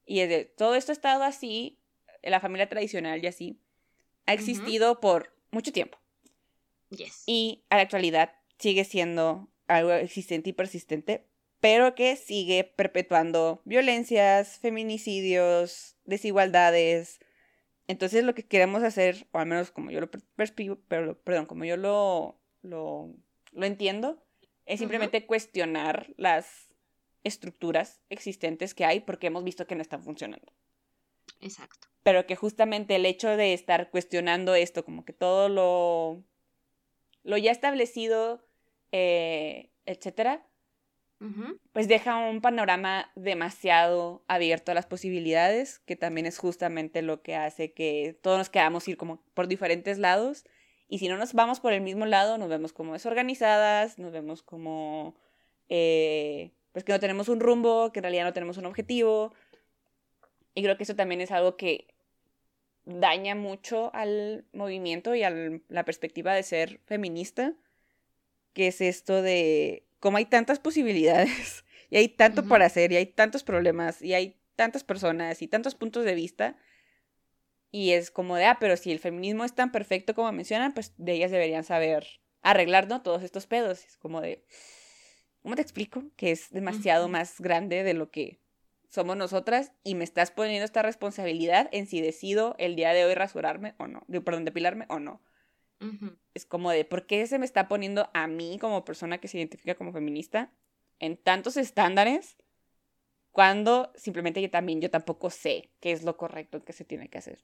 Y 0.06 0.20
de, 0.20 0.44
todo 0.44 0.74
esto 0.74 0.92
ha 0.92 0.94
estado 0.94 1.24
así, 1.24 1.78
en 2.22 2.30
la 2.30 2.40
familia 2.40 2.68
tradicional 2.68 3.22
y 3.22 3.26
así, 3.26 3.60
ha 4.26 4.32
existido 4.32 5.00
por 5.00 5.36
mucho 5.50 5.72
tiempo. 5.72 5.98
Y 7.26 7.64
a 7.70 7.76
la 7.76 7.82
actualidad 7.82 8.32
sigue 8.58 8.84
siendo 8.84 9.50
algo 9.66 9.92
existente 9.92 10.50
y 10.50 10.52
persistente, 10.52 11.26
pero 11.60 11.94
que 11.94 12.16
sigue 12.16 12.64
perpetuando 12.64 13.60
violencias, 13.64 14.58
feminicidios, 14.58 15.96
desigualdades. 16.04 17.20
Entonces 17.88 18.24
lo 18.24 18.34
que 18.34 18.46
queremos 18.46 18.82
hacer, 18.82 19.26
o 19.32 19.38
al 19.38 19.46
menos 19.46 19.70
como 19.70 19.90
yo 19.90 20.00
lo 20.00 20.10
percibo, 20.10 20.78
pero, 20.88 21.18
perdón, 21.22 21.46
como 21.46 21.64
yo 21.64 21.76
lo, 21.76 22.40
lo, 22.62 23.14
entiendo, 23.62 24.22
es 24.66 24.80
simplemente 24.80 25.26
cuestionar 25.26 26.12
las 26.16 26.68
estructuras 27.22 28.00
existentes 28.10 28.74
que 28.74 28.84
hay 28.84 29.00
porque 29.00 29.28
hemos 29.28 29.44
visto 29.44 29.66
que 29.66 29.74
no 29.74 29.82
están 29.82 30.02
funcionando. 30.02 30.52
Exacto. 31.40 31.88
Pero 32.02 32.26
que 32.26 32.36
justamente 32.36 32.96
el 32.96 33.06
hecho 33.06 33.36
de 33.36 33.54
estar 33.54 33.90
cuestionando 33.90 34.54
esto, 34.54 34.84
como 34.84 35.04
que 35.04 35.12
todo 35.12 35.48
lo, 35.48 36.22
lo 37.22 37.36
ya 37.38 37.50
establecido, 37.50 38.46
eh, 38.92 39.70
etcétera, 39.86 40.46
pues 41.72 41.88
deja 41.88 42.18
un 42.18 42.42
panorama 42.42 43.10
demasiado 43.14 44.24
abierto 44.28 44.72
a 44.72 44.74
las 44.74 44.84
posibilidades, 44.84 45.78
que 45.78 45.96
también 45.96 46.26
es 46.26 46.38
justamente 46.38 47.00
lo 47.00 47.22
que 47.22 47.34
hace 47.34 47.72
que 47.72 48.18
todos 48.20 48.36
nos 48.36 48.50
quedamos 48.50 48.86
ir 48.88 48.98
como 48.98 49.22
por 49.32 49.48
diferentes 49.48 49.98
lados. 49.98 50.44
Y 50.94 50.98
si 51.00 51.08
no 51.08 51.16
nos 51.16 51.32
vamos 51.32 51.58
por 51.58 51.72
el 51.72 51.80
mismo 51.80 52.06
lado, 52.06 52.38
nos 52.38 52.48
vemos 52.48 52.72
como 52.72 52.92
desorganizadas, 52.92 53.98
nos 53.98 54.12
vemos 54.12 54.44
como, 54.44 55.16
eh, 55.68 56.52
pues 56.70 56.84
que 56.84 56.92
no 56.92 57.00
tenemos 57.00 57.28
un 57.28 57.40
rumbo, 57.40 57.90
que 57.90 57.98
en 57.98 58.04
realidad 58.04 58.22
no 58.22 58.32
tenemos 58.32 58.58
un 58.58 58.66
objetivo. 58.66 59.34
Y 60.54 60.62
creo 60.62 60.76
que 60.76 60.84
eso 60.84 60.94
también 60.94 61.20
es 61.20 61.32
algo 61.32 61.56
que 61.56 61.88
daña 62.84 63.34
mucho 63.34 63.92
al 63.92 64.44
movimiento 64.52 65.16
y 65.16 65.24
a 65.24 65.32
la 65.68 65.84
perspectiva 65.84 66.32
de 66.32 66.44
ser 66.44 66.78
feminista, 66.86 67.54
que 68.52 68.68
es 68.68 68.80
esto 68.80 69.20
de 69.20 69.82
como 69.98 70.18
hay 70.18 70.26
tantas 70.26 70.60
posibilidades 70.60 71.64
y 71.90 71.96
hay 71.96 72.06
tanto 72.06 72.44
por 72.44 72.62
hacer 72.62 72.92
y 72.92 72.96
hay 72.98 73.06
tantos 73.06 73.42
problemas 73.42 74.00
y 74.00 74.14
hay 74.14 74.36
tantas 74.54 74.84
personas 74.84 75.42
y 75.42 75.48
tantos 75.48 75.74
puntos 75.74 76.04
de 76.04 76.14
vista. 76.14 76.56
Y 77.76 77.90
es 77.90 78.12
como 78.12 78.36
de, 78.36 78.44
ah, 78.44 78.58
pero 78.60 78.76
si 78.76 78.92
el 78.92 79.00
feminismo 79.00 79.44
es 79.44 79.52
tan 79.52 79.72
perfecto 79.72 80.14
como 80.14 80.30
mencionan, 80.30 80.74
pues 80.74 80.94
de 80.96 81.14
ellas 81.14 81.32
deberían 81.32 81.64
saber 81.64 82.06
arreglar, 82.40 82.86
¿no? 82.86 83.02
Todos 83.02 83.24
estos 83.24 83.48
pedos. 83.48 83.84
Es 83.84 83.96
como 83.96 84.20
de, 84.20 84.44
¿cómo 85.42 85.56
te 85.56 85.62
explico? 85.62 86.04
Que 86.14 86.30
es 86.30 86.50
demasiado 86.50 87.08
más 87.08 87.40
grande 87.40 87.82
de 87.82 87.92
lo 87.92 88.12
que 88.12 88.38
somos 88.88 89.16
nosotras 89.16 89.72
y 89.82 89.96
me 89.96 90.04
estás 90.04 90.30
poniendo 90.30 90.64
esta 90.64 90.82
responsabilidad 90.82 91.68
en 91.72 91.88
si 91.88 92.00
decido 92.00 92.54
el 92.60 92.76
día 92.76 92.92
de 92.92 93.06
hoy 93.06 93.14
rasurarme 93.16 93.74
o 93.78 93.88
no, 93.88 94.04
de, 94.06 94.20
perdón, 94.20 94.44
depilarme 94.44 94.86
o 94.88 95.00
no. 95.00 95.20
Es 96.32 96.46
como 96.46 96.70
de, 96.70 96.84
¿por 96.84 97.08
qué 97.08 97.26
se 97.26 97.40
me 97.40 97.44
está 97.44 97.66
poniendo 97.66 98.08
a 98.14 98.28
mí 98.28 98.56
como 98.60 98.84
persona 98.84 99.18
que 99.18 99.26
se 99.26 99.38
identifica 99.38 99.74
como 99.74 99.92
feminista 99.92 100.52
en 101.00 101.16
tantos 101.16 101.56
estándares 101.56 102.36
cuando 103.32 103.90
simplemente 103.96 104.40
yo 104.40 104.48
también, 104.48 104.80
yo 104.80 104.92
tampoco 104.92 105.28
sé 105.28 105.72
qué 105.80 105.90
es 105.90 106.04
lo 106.04 106.16
correcto 106.16 106.64
que 106.64 106.72
se 106.72 106.84
tiene 106.84 107.08
que 107.10 107.18
hacer? 107.18 107.42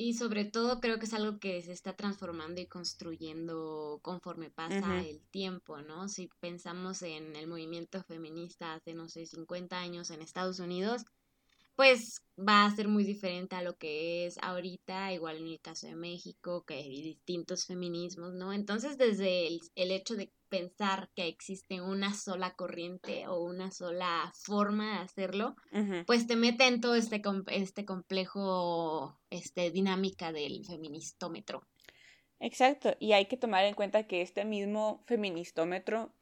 Y 0.00 0.14
sobre 0.14 0.44
todo 0.44 0.78
creo 0.78 1.00
que 1.00 1.06
es 1.06 1.12
algo 1.12 1.40
que 1.40 1.60
se 1.60 1.72
está 1.72 1.96
transformando 1.96 2.60
y 2.60 2.66
construyendo 2.66 3.98
conforme 4.00 4.48
pasa 4.48 5.00
el 5.00 5.20
tiempo, 5.32 5.82
¿no? 5.82 6.08
Si 6.08 6.30
pensamos 6.38 7.02
en 7.02 7.34
el 7.34 7.48
movimiento 7.48 8.04
feminista 8.04 8.74
hace, 8.74 8.94
no 8.94 9.08
sé, 9.08 9.26
50 9.26 9.76
años 9.76 10.12
en 10.12 10.22
Estados 10.22 10.60
Unidos, 10.60 11.04
pues 11.74 12.22
va 12.38 12.64
a 12.64 12.76
ser 12.76 12.86
muy 12.86 13.02
diferente 13.02 13.56
a 13.56 13.62
lo 13.62 13.76
que 13.76 14.26
es 14.26 14.38
ahorita, 14.40 15.12
igual 15.12 15.38
en 15.38 15.48
el 15.48 15.60
caso 15.60 15.88
de 15.88 15.96
México, 15.96 16.64
que 16.64 16.74
hay 16.74 17.02
distintos 17.02 17.66
feminismos, 17.66 18.34
¿no? 18.34 18.52
Entonces, 18.52 18.98
desde 18.98 19.48
el, 19.48 19.90
hecho 19.90 20.14
de 20.14 20.32
pensar 20.48 21.10
que 21.14 21.28
existe 21.28 21.80
una 21.80 22.14
sola 22.14 22.54
corriente 22.54 23.26
o 23.28 23.42
una 23.44 23.70
sola 23.70 24.32
forma 24.34 24.98
de 24.98 25.04
hacerlo, 25.04 25.56
pues 26.06 26.26
te 26.26 26.36
mete 26.36 26.66
en 26.66 26.80
todo 26.80 26.94
este, 26.94 27.22
este 27.48 27.84
complejo, 27.84 29.18
este 29.30 29.70
dinámica 29.70 30.32
del 30.32 30.64
feministómetro. 30.64 31.62
Exacto, 32.40 32.96
y 33.00 33.12
hay 33.12 33.26
que 33.26 33.36
tomar 33.36 33.64
en 33.64 33.74
cuenta 33.74 34.06
que 34.06 34.22
este 34.22 34.44
mismo 34.44 35.02
feministómetro 35.06 36.14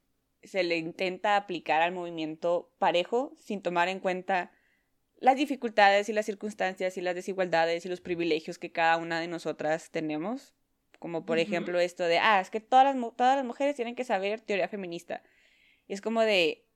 se 0.42 0.62
le 0.62 0.78
intenta 0.78 1.36
aplicar 1.36 1.82
al 1.82 1.92
movimiento 1.92 2.70
parejo 2.78 3.36
sin 3.38 3.60
tomar 3.62 3.88
en 3.88 4.00
cuenta 4.00 4.52
las 5.18 5.36
dificultades 5.36 6.08
y 6.08 6.12
las 6.12 6.26
circunstancias 6.26 6.96
y 6.96 7.00
las 7.00 7.14
desigualdades 7.14 7.84
y 7.86 7.88
los 7.88 8.00
privilegios 8.00 8.58
que 8.58 8.72
cada 8.72 8.96
una 8.96 9.20
de 9.20 9.28
nosotras 9.28 9.90
tenemos. 9.90 10.55
Como 10.98 11.26
por 11.26 11.38
ejemplo 11.38 11.78
esto 11.78 12.04
de, 12.04 12.18
ah, 12.18 12.40
es 12.40 12.50
que 12.50 12.60
todas 12.60 12.84
las, 12.84 13.16
todas 13.16 13.36
las 13.36 13.44
mujeres 13.44 13.76
tienen 13.76 13.94
que 13.94 14.04
saber 14.04 14.40
teoría 14.40 14.68
feminista. 14.68 15.22
Y 15.86 15.94
es 15.94 16.00
como 16.00 16.22
de, 16.22 16.66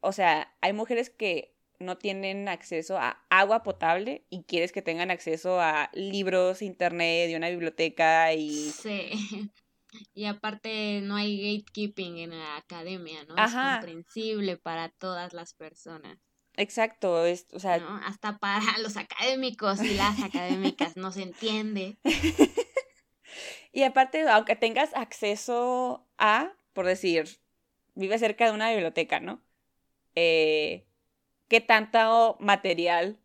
o 0.00 0.12
sea, 0.12 0.54
hay 0.60 0.72
mujeres 0.72 1.10
que 1.10 1.54
no 1.78 1.98
tienen 1.98 2.48
acceso 2.48 2.96
a 2.98 3.24
agua 3.28 3.62
potable 3.62 4.24
y 4.30 4.44
quieres 4.44 4.72
que 4.72 4.82
tengan 4.82 5.10
acceso 5.10 5.60
a 5.60 5.90
libros, 5.92 6.62
internet 6.62 7.30
y 7.30 7.34
una 7.34 7.50
biblioteca 7.50 8.32
y... 8.32 8.70
Sí. 8.70 9.10
Y 10.14 10.24
aparte 10.24 11.02
no 11.02 11.16
hay 11.16 11.58
gatekeeping 11.58 12.16
en 12.16 12.30
la 12.30 12.56
academia, 12.56 13.24
¿no? 13.24 13.36
Es 13.36 13.52
comprensible 13.52 14.56
para 14.56 14.88
todas 14.88 15.34
las 15.34 15.52
personas. 15.52 16.16
Exacto, 16.56 17.26
es, 17.26 17.46
o 17.52 17.58
sea... 17.58 17.74
Hasta 18.04 18.38
para 18.38 18.62
los 18.82 18.96
académicos 18.96 19.82
y 19.82 19.94
las 19.94 20.22
académicas 20.22 20.96
no 20.96 21.12
se 21.12 21.22
entiende. 21.22 21.98
y 23.72 23.82
aparte, 23.84 24.28
aunque 24.28 24.56
tengas 24.56 24.94
acceso 24.94 26.06
a, 26.18 26.52
por 26.72 26.86
decir, 26.86 27.38
vive 27.94 28.18
cerca 28.18 28.46
de 28.46 28.52
una 28.52 28.70
biblioteca, 28.70 29.20
¿no? 29.20 29.42
Eh, 30.14 30.86
¿Qué 31.48 31.60
tanto 31.60 32.36
material 32.40 33.18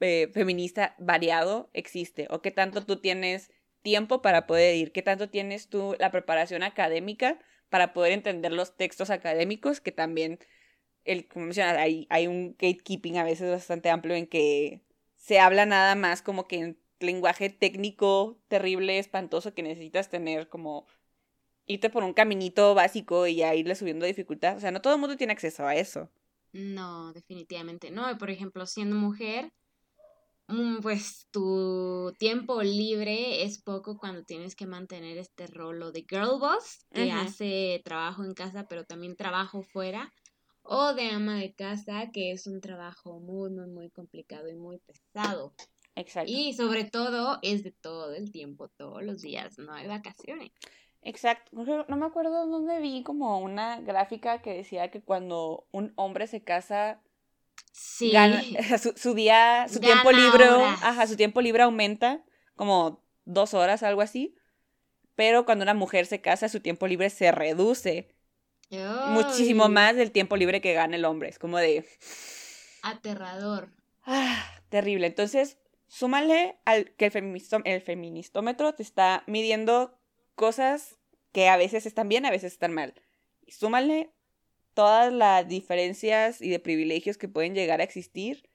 eh, 0.00 0.28
feminista 0.32 0.94
variado 0.98 1.70
existe? 1.72 2.26
¿O 2.30 2.42
qué 2.42 2.50
tanto 2.50 2.84
tú 2.84 3.00
tienes 3.00 3.52
tiempo 3.82 4.22
para 4.22 4.46
poder 4.46 4.76
ir? 4.76 4.92
¿Qué 4.92 5.02
tanto 5.02 5.30
tienes 5.30 5.68
tú 5.68 5.96
la 5.98 6.10
preparación 6.10 6.62
académica 6.62 7.38
para 7.68 7.92
poder 7.92 8.12
entender 8.12 8.52
los 8.52 8.76
textos 8.76 9.10
académicos 9.10 9.80
que 9.80 9.92
también 9.92 10.38
el, 11.04 11.28
como 11.28 11.46
mencionas, 11.46 11.76
hay, 11.76 12.06
hay 12.10 12.26
un 12.26 12.56
gatekeeping 12.58 13.18
a 13.18 13.24
veces 13.24 13.50
bastante 13.50 13.90
amplio 13.90 14.16
en 14.16 14.26
que 14.26 14.82
se 15.16 15.38
habla 15.38 15.66
nada 15.66 15.94
más 15.94 16.22
como 16.22 16.46
que 16.46 16.56
en 16.56 16.78
lenguaje 17.00 17.50
técnico 17.50 18.38
terrible, 18.48 18.98
espantoso, 18.98 19.54
que 19.54 19.62
necesitas 19.62 20.08
tener 20.08 20.48
como 20.48 20.86
irte 21.66 21.90
por 21.90 22.04
un 22.04 22.12
caminito 22.12 22.74
básico 22.74 23.26
y 23.26 23.36
ya 23.36 23.54
irle 23.54 23.74
subiendo 23.74 24.06
dificultad. 24.06 24.56
O 24.56 24.60
sea, 24.60 24.70
no 24.70 24.80
todo 24.80 24.94
el 24.94 25.00
mundo 25.00 25.16
tiene 25.16 25.32
acceso 25.32 25.66
a 25.66 25.74
eso. 25.74 26.10
No, 26.52 27.12
definitivamente 27.12 27.90
no. 27.90 28.16
Por 28.18 28.30
ejemplo, 28.30 28.66
siendo 28.66 28.96
mujer, 28.96 29.52
mm, 30.48 30.78
pues 30.80 31.26
tu 31.30 32.14
tiempo 32.18 32.62
libre 32.62 33.42
es 33.42 33.60
poco 33.60 33.98
cuando 33.98 34.22
tienes 34.24 34.54
que 34.54 34.66
mantener 34.66 35.18
este 35.18 35.46
rolo 35.48 35.92
de 35.92 36.06
girl 36.08 36.38
boss, 36.38 36.86
que 36.92 37.10
hace 37.10 37.82
trabajo 37.84 38.24
en 38.24 38.34
casa, 38.34 38.66
pero 38.68 38.84
también 38.84 39.16
trabajo 39.16 39.62
fuera 39.62 40.12
o 40.68 40.94
de 40.94 41.10
ama 41.10 41.38
de 41.38 41.54
casa, 41.54 42.10
que 42.12 42.32
es 42.32 42.46
un 42.46 42.60
trabajo 42.60 43.20
muy, 43.20 43.50
muy, 43.50 43.66
muy 43.68 43.90
complicado 43.90 44.48
y 44.48 44.54
muy 44.54 44.78
pesado. 44.78 45.52
Exacto. 45.96 46.30
Y 46.30 46.52
sobre 46.52 46.84
todo 46.84 47.38
es 47.42 47.64
de 47.64 47.72
todo 47.72 48.14
el 48.14 48.30
tiempo, 48.30 48.68
todos 48.68 49.02
los 49.02 49.22
días, 49.22 49.58
no 49.58 49.72
hay 49.72 49.86
vacaciones. 49.88 50.50
Exacto. 51.02 51.50
No 51.88 51.96
me 51.96 52.06
acuerdo 52.06 52.46
dónde 52.46 52.80
vi 52.80 53.02
como 53.02 53.40
una 53.40 53.80
gráfica 53.80 54.42
que 54.42 54.52
decía 54.52 54.90
que 54.90 55.00
cuando 55.00 55.66
un 55.70 55.92
hombre 55.96 56.26
se 56.26 56.44
casa, 56.44 57.00
sí. 57.72 58.12
su, 58.96 59.14
día, 59.14 59.66
su 59.68 59.80
tiempo 59.80 60.12
libre, 60.12 60.44
ajá, 60.82 61.06
su 61.06 61.16
tiempo 61.16 61.40
libre 61.40 61.62
aumenta 61.62 62.24
como 62.56 63.02
dos 63.24 63.54
horas, 63.54 63.82
algo 63.82 64.02
así. 64.02 64.36
Pero 65.14 65.46
cuando 65.46 65.62
una 65.62 65.74
mujer 65.74 66.04
se 66.04 66.20
casa, 66.20 66.50
su 66.50 66.60
tiempo 66.60 66.86
libre 66.86 67.08
se 67.08 67.32
reduce 67.32 68.14
muchísimo 69.08 69.68
más 69.68 69.96
del 69.96 70.10
tiempo 70.10 70.36
libre 70.36 70.60
que 70.60 70.74
gana 70.74 70.96
el 70.96 71.04
hombre. 71.06 71.30
Es 71.30 71.38
como 71.38 71.56
de... 71.56 71.86
Aterrador. 72.82 73.70
Ah, 74.04 74.44
terrible. 74.68 75.06
Entonces, 75.06 75.58
súmale 75.88 76.56
al 76.64 76.92
que 76.96 77.06
el, 77.06 77.42
el 77.64 77.80
feministómetro 77.80 78.74
te 78.74 78.82
está 78.82 79.24
midiendo 79.26 79.98
cosas 80.34 80.98
que 81.32 81.48
a 81.48 81.56
veces 81.56 81.86
están 81.86 82.08
bien, 82.08 82.26
a 82.26 82.30
veces 82.30 82.52
están 82.52 82.72
mal. 82.72 82.94
Y 83.44 83.52
súmale 83.52 84.10
todas 84.74 85.12
las 85.12 85.48
diferencias 85.48 86.40
y 86.42 86.50
de 86.50 86.60
privilegios 86.60 87.18
que 87.18 87.28
pueden 87.28 87.54
llegar 87.54 87.80
a 87.80 87.84
existir. 87.84 88.48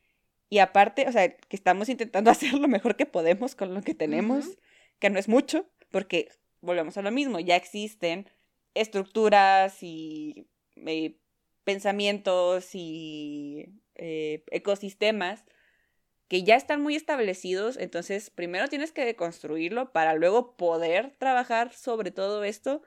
Y 0.50 0.60
aparte, 0.60 1.08
o 1.08 1.12
sea, 1.12 1.36
que 1.36 1.56
estamos 1.56 1.90
intentando 1.90 2.30
hacer 2.32 2.54
lo 2.54 2.68
mejor 2.68 2.96
que 2.96 3.06
podemos 3.06 3.56
con 3.56 3.74
lo 3.74 3.82
que 3.82 3.96
tenemos, 3.96 4.58
que 5.00 5.10
no 5.10 5.20
es 5.20 5.28
mucho, 5.28 5.66
porque 5.90 6.30
volvemos 6.62 6.98
a 6.98 7.02
lo 7.02 7.12
mismo, 7.12 7.40
ya 7.40 7.56
existen 7.56 8.30
estructuras 8.74 9.82
y 9.82 10.48
eh, 10.76 11.18
pensamientos 11.64 12.70
y 12.74 13.66
eh, 13.96 14.44
ecosistemas 14.52 15.44
que 16.32 16.44
ya 16.44 16.56
están 16.56 16.82
muy 16.82 16.96
establecidos, 16.96 17.76
entonces 17.76 18.30
primero 18.30 18.70
tienes 18.70 18.94
que 18.94 19.04
deconstruirlo 19.04 19.92
para 19.92 20.14
luego 20.14 20.56
poder 20.56 21.14
trabajar 21.18 21.74
sobre 21.74 22.12
todo 22.12 22.46
esto. 22.46 22.84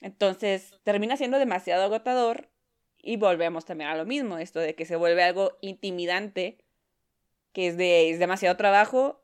Entonces 0.00 0.80
termina 0.82 1.18
siendo 1.18 1.38
demasiado 1.38 1.84
agotador 1.84 2.48
y 2.96 3.18
volvemos 3.18 3.66
también 3.66 3.90
a 3.90 3.96
lo 3.96 4.06
mismo, 4.06 4.38
esto 4.38 4.60
de 4.60 4.74
que 4.74 4.86
se 4.86 4.96
vuelve 4.96 5.22
algo 5.22 5.58
intimidante, 5.60 6.64
que 7.52 7.66
es, 7.66 7.76
de, 7.76 8.08
es 8.08 8.18
demasiado 8.18 8.56
trabajo 8.56 9.22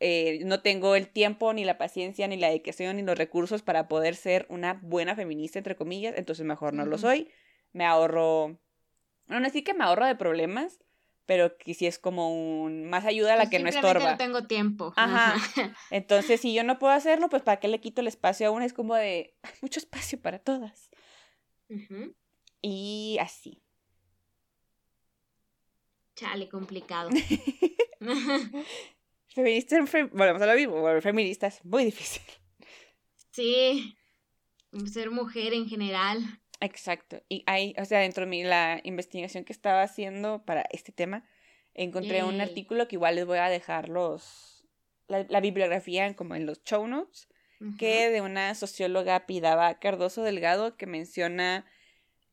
eh, 0.00 0.40
no 0.44 0.60
tengo 0.60 0.94
el 0.94 1.08
tiempo, 1.08 1.54
ni 1.54 1.64
la 1.64 1.78
paciencia, 1.78 2.28
ni 2.28 2.36
la 2.36 2.48
dedicación, 2.48 2.96
ni 2.96 3.02
los 3.02 3.16
recursos 3.16 3.62
para 3.62 3.88
poder 3.88 4.16
ser 4.16 4.44
una 4.50 4.74
buena 4.82 5.16
feminista, 5.16 5.58
entre 5.58 5.76
comillas, 5.76 6.14
entonces 6.18 6.44
mejor 6.44 6.74
no 6.74 6.84
lo 6.84 6.98
soy. 6.98 7.30
Me 7.72 7.86
ahorro, 7.86 8.60
no, 9.28 9.40
no 9.40 9.48
que 9.50 9.72
me 9.72 9.84
ahorro 9.84 10.04
de 10.04 10.14
problemas, 10.14 10.78
pero 11.28 11.58
que 11.58 11.74
si 11.74 11.86
es 11.86 11.98
como 11.98 12.32
un 12.32 12.88
más 12.88 13.04
ayuda 13.04 13.34
a 13.34 13.36
la 13.36 13.42
pues 13.42 13.50
que 13.50 13.58
no 13.58 13.68
estorba. 13.68 14.12
no 14.12 14.16
tengo 14.16 14.46
tiempo. 14.46 14.94
Ajá. 14.96 15.36
Entonces, 15.90 16.40
si 16.40 16.54
yo 16.54 16.64
no 16.64 16.78
puedo 16.78 16.94
hacerlo, 16.94 17.28
pues 17.28 17.42
¿para 17.42 17.60
qué 17.60 17.68
le 17.68 17.82
quito 17.82 18.00
el 18.00 18.06
espacio 18.06 18.48
a 18.48 18.50
una? 18.50 18.64
Es 18.64 18.72
como 18.72 18.94
de, 18.94 19.36
mucho 19.60 19.78
espacio 19.78 20.18
para 20.18 20.38
todas. 20.38 20.90
Y 22.62 23.18
así. 23.20 23.62
Chale, 26.16 26.48
complicado. 26.48 27.10
feminista, 29.28 29.76
volvemos 30.10 30.40
a 30.40 30.46
lo 30.46 30.54
mismo, 30.54 31.00
feminista 31.02 31.48
es 31.48 31.62
muy 31.62 31.84
difícil. 31.84 32.22
Sí, 33.32 33.98
ser 34.86 35.10
mujer 35.10 35.52
en 35.52 35.68
general. 35.68 36.40
Exacto. 36.60 37.22
Y 37.28 37.44
hay, 37.46 37.74
o 37.78 37.84
sea, 37.84 38.00
dentro 38.00 38.24
de 38.24 38.30
mí, 38.30 38.42
la 38.42 38.80
investigación 38.84 39.44
que 39.44 39.52
estaba 39.52 39.82
haciendo 39.82 40.44
para 40.44 40.62
este 40.70 40.92
tema, 40.92 41.24
encontré 41.74 42.24
un 42.24 42.40
artículo 42.40 42.88
que 42.88 42.96
igual 42.96 43.14
les 43.14 43.26
voy 43.26 43.38
a 43.38 43.48
dejar 43.48 43.88
los, 43.88 44.66
la, 45.06 45.40
bibliografía 45.40 46.14
como 46.16 46.34
en 46.34 46.46
los 46.46 46.62
show 46.64 46.86
notes, 46.86 47.28
que 47.76 48.08
de 48.10 48.20
una 48.20 48.54
socióloga 48.54 49.26
Pidaba 49.26 49.80
Cardoso 49.80 50.22
Delgado 50.22 50.76
que 50.76 50.86
menciona, 50.86 51.66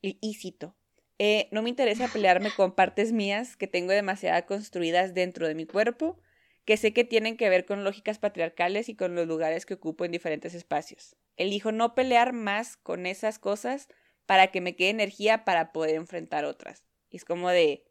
y, 0.00 0.18
y 0.20 0.34
cito, 0.34 0.76
eh, 1.18 1.48
no 1.50 1.62
me 1.62 1.70
interesa 1.70 2.08
pelearme 2.08 2.50
con 2.50 2.74
partes 2.74 3.12
mías 3.12 3.56
que 3.56 3.66
tengo 3.66 3.92
demasiado 3.92 4.44
construidas 4.46 5.14
dentro 5.14 5.48
de 5.48 5.54
mi 5.54 5.66
cuerpo 5.66 6.20
que 6.66 6.76
sé 6.76 6.92
que 6.92 7.04
tienen 7.04 7.36
que 7.36 7.48
ver 7.48 7.64
con 7.64 7.84
lógicas 7.84 8.18
patriarcales 8.18 8.88
y 8.88 8.96
con 8.96 9.14
los 9.14 9.26
lugares 9.26 9.64
que 9.64 9.74
ocupo 9.74 10.04
en 10.04 10.10
diferentes 10.10 10.52
espacios. 10.52 11.16
Elijo 11.36 11.70
no 11.70 11.94
pelear 11.94 12.32
más 12.32 12.76
con 12.76 13.06
esas 13.06 13.38
cosas 13.38 13.88
para 14.26 14.48
que 14.48 14.60
me 14.60 14.76
quede 14.76 14.90
energía 14.90 15.44
para 15.44 15.72
poder 15.72 15.94
enfrentar 15.94 16.44
otras. 16.44 16.84
Y 17.10 17.16
es 17.16 17.24
como 17.24 17.48
de 17.48 17.84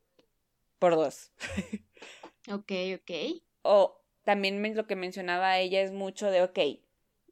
por 0.79 0.95
dos. 0.95 1.31
ok, 2.51 2.71
ok. 2.95 3.41
O 3.61 4.01
también 4.23 4.75
lo 4.75 4.85
que 4.87 4.95
mencionaba 4.95 5.57
ella 5.59 5.81
es 5.81 5.91
mucho 5.91 6.29
de, 6.29 6.43
ok, 6.43 6.59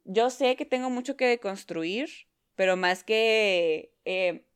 yo 0.04 0.30
sé 0.30 0.56
que 0.56 0.64
tengo 0.64 0.90
mucho 0.90 1.16
que 1.16 1.26
deconstruir, 1.26 2.10
pero 2.54 2.76
más 2.76 3.04
que 3.04 3.94
eh, 4.04 4.46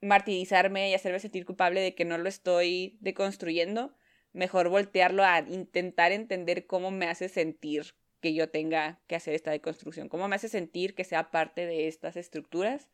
martirizarme 0.00 0.90
y 0.90 0.94
hacerme 0.94 1.20
sentir 1.20 1.44
culpable 1.44 1.80
de 1.80 1.94
que 1.94 2.04
no 2.04 2.18
lo 2.18 2.28
estoy 2.28 2.98
deconstruyendo, 3.00 3.94
mejor 4.32 4.68
voltearlo 4.68 5.24
a 5.24 5.40
intentar 5.40 6.12
entender 6.12 6.66
cómo 6.66 6.90
me 6.90 7.06
hace 7.06 7.28
sentir 7.28 7.94
que 8.20 8.34
yo 8.34 8.48
tenga 8.50 9.00
que 9.06 9.16
hacer 9.16 9.34
esta 9.34 9.50
deconstrucción, 9.50 10.08
cómo 10.08 10.28
me 10.28 10.36
hace 10.36 10.48
sentir 10.48 10.94
que 10.94 11.04
sea 11.04 11.30
parte 11.30 11.66
de 11.66 11.88
estas 11.88 12.16
estructuras 12.16 12.88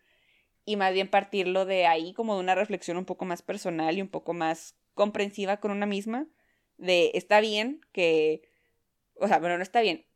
y 0.65 0.77
más 0.77 0.93
bien 0.93 1.09
partirlo 1.09 1.65
de 1.65 1.87
ahí 1.87 2.13
como 2.13 2.35
de 2.35 2.41
una 2.41 2.55
reflexión 2.55 2.97
un 2.97 3.05
poco 3.05 3.25
más 3.25 3.43
personal 3.43 3.97
y 3.97 4.03
un 4.03 4.09
poco 4.09 4.33
más 4.33 4.77
comprensiva 4.95 5.59
con 5.59 5.71
una 5.71 5.87
misma, 5.87 6.27
de 6.77 7.11
está 7.15 7.41
bien 7.41 7.81
que, 7.93 8.43
o 9.15 9.29
sea, 9.29 9.39
bueno, 9.39 9.57
no 9.57 9.63
está 9.63 9.81
bien, 9.81 10.07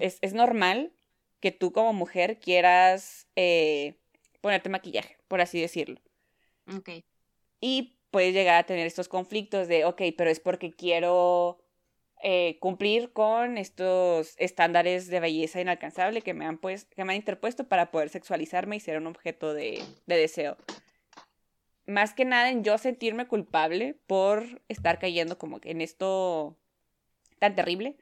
es, 0.00 0.18
es, 0.20 0.32
normal 0.32 0.92
que 1.40 1.50
tú 1.52 1.72
como 1.72 1.92
mujer 1.92 2.38
quieras 2.38 3.26
eh, 3.36 3.98
ponerte 4.40 4.68
maquillaje, 4.68 5.16
por 5.28 5.40
así 5.40 5.60
decirlo. 5.60 6.00
Ok. 6.72 6.90
Y 7.60 7.98
puedes 8.10 8.32
llegar 8.32 8.56
a 8.56 8.66
tener 8.66 8.86
estos 8.86 9.08
conflictos 9.08 9.68
de, 9.68 9.84
ok, 9.84 10.02
pero 10.16 10.30
es 10.30 10.40
porque 10.40 10.72
quiero 10.72 11.58
eh, 12.22 12.58
cumplir 12.60 13.12
con 13.12 13.58
estos 13.58 14.34
estándares 14.38 15.08
de 15.08 15.20
belleza 15.20 15.60
inalcanzable 15.60 16.22
que 16.22 16.34
me 16.34 16.46
han, 16.46 16.58
pues, 16.58 16.86
que 16.86 17.04
me 17.04 17.12
han 17.12 17.18
interpuesto 17.18 17.68
para 17.68 17.90
poder 17.90 18.08
sexualizarme 18.08 18.76
y 18.76 18.80
ser 18.80 18.98
un 18.98 19.06
objeto 19.06 19.54
de, 19.54 19.82
de 20.06 20.16
deseo. 20.16 20.56
Más 21.86 22.14
que 22.14 22.24
nada 22.24 22.50
en 22.50 22.64
yo 22.64 22.78
sentirme 22.78 23.28
culpable 23.28 23.98
por 24.06 24.62
estar 24.68 24.98
cayendo 24.98 25.38
como 25.38 25.60
en 25.62 25.80
esto 25.80 26.58
tan 27.38 27.54
terrible, 27.54 27.96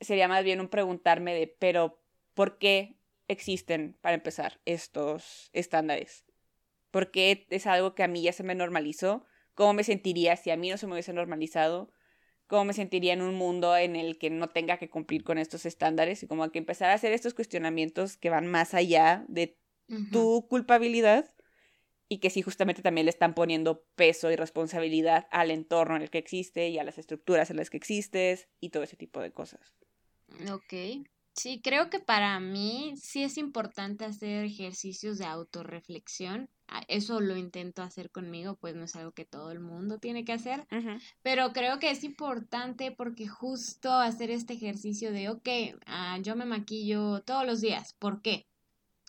sería 0.00 0.28
más 0.28 0.44
bien 0.44 0.60
un 0.60 0.68
preguntarme 0.68 1.34
de, 1.34 1.46
pero 1.46 2.00
¿por 2.34 2.58
qué 2.58 2.96
existen, 3.28 3.96
para 4.00 4.14
empezar, 4.14 4.60
estos 4.64 5.50
estándares? 5.52 6.24
¿Por 6.90 7.10
qué 7.10 7.46
es 7.50 7.66
algo 7.66 7.94
que 7.94 8.04
a 8.04 8.08
mí 8.08 8.22
ya 8.22 8.32
se 8.32 8.44
me 8.44 8.54
normalizó? 8.54 9.24
¿Cómo 9.54 9.72
me 9.72 9.84
sentiría 9.84 10.36
si 10.36 10.50
a 10.50 10.56
mí 10.56 10.70
no 10.70 10.76
se 10.76 10.86
me 10.86 10.92
hubiese 10.92 11.12
normalizado? 11.12 11.90
¿Cómo 12.46 12.66
me 12.66 12.72
sentiría 12.72 13.14
en 13.14 13.22
un 13.22 13.34
mundo 13.34 13.76
en 13.76 13.96
el 13.96 14.18
que 14.18 14.30
no 14.30 14.48
tenga 14.48 14.78
que 14.78 14.90
cumplir 14.90 15.24
con 15.24 15.38
estos 15.38 15.66
estándares? 15.66 16.22
Y 16.22 16.26
como 16.26 16.48
que 16.50 16.58
empezar 16.58 16.90
a 16.90 16.94
hacer 16.94 17.12
estos 17.12 17.34
cuestionamientos 17.34 18.16
que 18.16 18.30
van 18.30 18.46
más 18.46 18.74
allá 18.74 19.24
de 19.28 19.58
tu 20.10 20.46
culpabilidad 20.48 21.34
y 22.08 22.18
que 22.18 22.30
sí 22.30 22.42
justamente 22.42 22.82
también 22.82 23.06
le 23.06 23.10
están 23.10 23.34
poniendo 23.34 23.84
peso 23.94 24.30
y 24.30 24.36
responsabilidad 24.36 25.26
al 25.30 25.50
entorno 25.50 25.96
en 25.96 26.02
el 26.02 26.10
que 26.10 26.18
existe 26.18 26.68
y 26.68 26.78
a 26.78 26.84
las 26.84 26.98
estructuras 26.98 27.50
en 27.50 27.56
las 27.56 27.70
que 27.70 27.76
existes 27.76 28.48
y 28.60 28.70
todo 28.70 28.82
ese 28.82 28.96
tipo 28.96 29.20
de 29.20 29.32
cosas. 29.32 29.74
Ok. 30.52 31.06
Sí, 31.34 31.60
creo 31.62 31.90
que 31.90 31.98
para 31.98 32.38
mí 32.38 32.94
sí 32.96 33.24
es 33.24 33.38
importante 33.38 34.04
hacer 34.04 34.44
ejercicios 34.44 35.18
de 35.18 35.24
autorreflexión. 35.24 36.48
Eso 36.88 37.20
lo 37.20 37.36
intento 37.36 37.82
hacer 37.82 38.10
conmigo, 38.10 38.56
pues 38.56 38.74
no 38.74 38.84
es 38.84 38.96
algo 38.96 39.12
que 39.12 39.24
todo 39.24 39.50
el 39.50 39.60
mundo 39.60 39.98
tiene 39.98 40.24
que 40.24 40.32
hacer. 40.32 40.66
Pero 41.22 41.52
creo 41.52 41.78
que 41.78 41.90
es 41.90 42.04
importante 42.04 42.92
porque 42.92 43.28
justo 43.28 43.92
hacer 43.92 44.30
este 44.30 44.54
ejercicio 44.54 45.12
de, 45.12 45.28
ok, 45.28 45.48
ah, 45.86 46.18
yo 46.22 46.36
me 46.36 46.44
maquillo 46.44 47.22
todos 47.22 47.46
los 47.46 47.60
días. 47.60 47.94
¿Por 47.98 48.22
qué? 48.22 48.46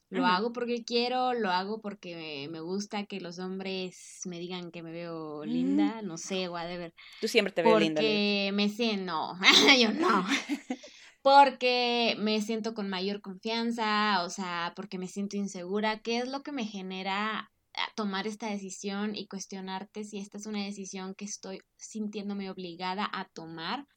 Lo 0.09 0.25
hago 0.25 0.53
porque 0.53 0.85
quiero, 0.85 1.33
lo 1.33 1.49
hago 1.49 1.81
porque 1.81 2.47
me 2.51 2.61
gusta 2.61 3.05
que 3.05 3.19
los 3.19 3.39
hombres 3.39 4.21
me 4.25 4.39
digan 4.39 4.71
que 4.71 4.83
me 4.83 4.91
veo 4.91 5.43
mm. 5.43 5.49
linda, 5.49 6.01
no 6.03 6.17
sé, 6.17 6.47
whatever. 6.47 6.93
Tú 7.19 7.27
siempre 7.27 7.51
te 7.51 7.63
ves 7.63 7.79
linda. 7.79 8.01
Porque 8.01 8.51
me 8.53 8.69
sé, 8.69 8.97
no, 8.97 9.37
yo 9.79 9.91
no. 9.91 10.25
porque 11.25 12.15
me 12.19 12.39
siento 12.39 12.75
con 12.75 12.87
mayor 12.87 13.19
confianza, 13.19 14.21
o 14.23 14.29
sea, 14.29 14.73
porque 14.75 14.99
me 14.99 15.07
siento 15.07 15.37
insegura, 15.37 15.99
¿qué 16.01 16.19
es 16.19 16.29
lo 16.29 16.43
que 16.43 16.51
me 16.51 16.65
genera 16.65 17.51
tomar 17.95 18.27
esta 18.27 18.47
decisión 18.47 19.15
y 19.15 19.25
cuestionarte 19.25 20.03
si 20.03 20.19
esta 20.19 20.37
es 20.37 20.45
una 20.45 20.63
decisión 20.63 21.15
que 21.15 21.25
estoy 21.25 21.61
sintiéndome 21.77 22.51
obligada 22.51 23.09
a 23.11 23.27
tomar 23.29 23.87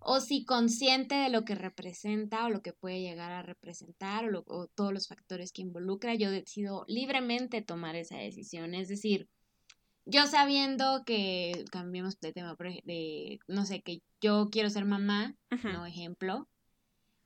o 0.00 0.20
si 0.20 0.44
consciente 0.44 1.14
de 1.14 1.30
lo 1.30 1.46
que 1.46 1.54
representa 1.54 2.44
o 2.44 2.50
lo 2.50 2.60
que 2.60 2.74
puede 2.74 3.00
llegar 3.00 3.32
a 3.32 3.42
representar 3.42 4.26
o, 4.34 4.44
o 4.46 4.66
todos 4.66 4.92
los 4.92 5.08
factores 5.08 5.52
que 5.52 5.62
involucra, 5.62 6.14
yo 6.14 6.30
decido 6.30 6.84
libremente 6.88 7.62
tomar 7.62 7.96
esa 7.96 8.18
decisión. 8.18 8.74
Es 8.74 8.88
decir, 8.88 9.30
yo 10.04 10.26
sabiendo 10.26 11.04
que, 11.06 11.64
cambiemos 11.72 12.20
de 12.20 12.34
tema, 12.34 12.54
de, 12.84 13.38
no 13.48 13.64
sé, 13.64 13.80
que 13.80 14.02
yo 14.20 14.50
quiero 14.52 14.68
ser 14.68 14.84
mamá, 14.84 15.34
no 15.64 15.86
ejemplo, 15.86 16.46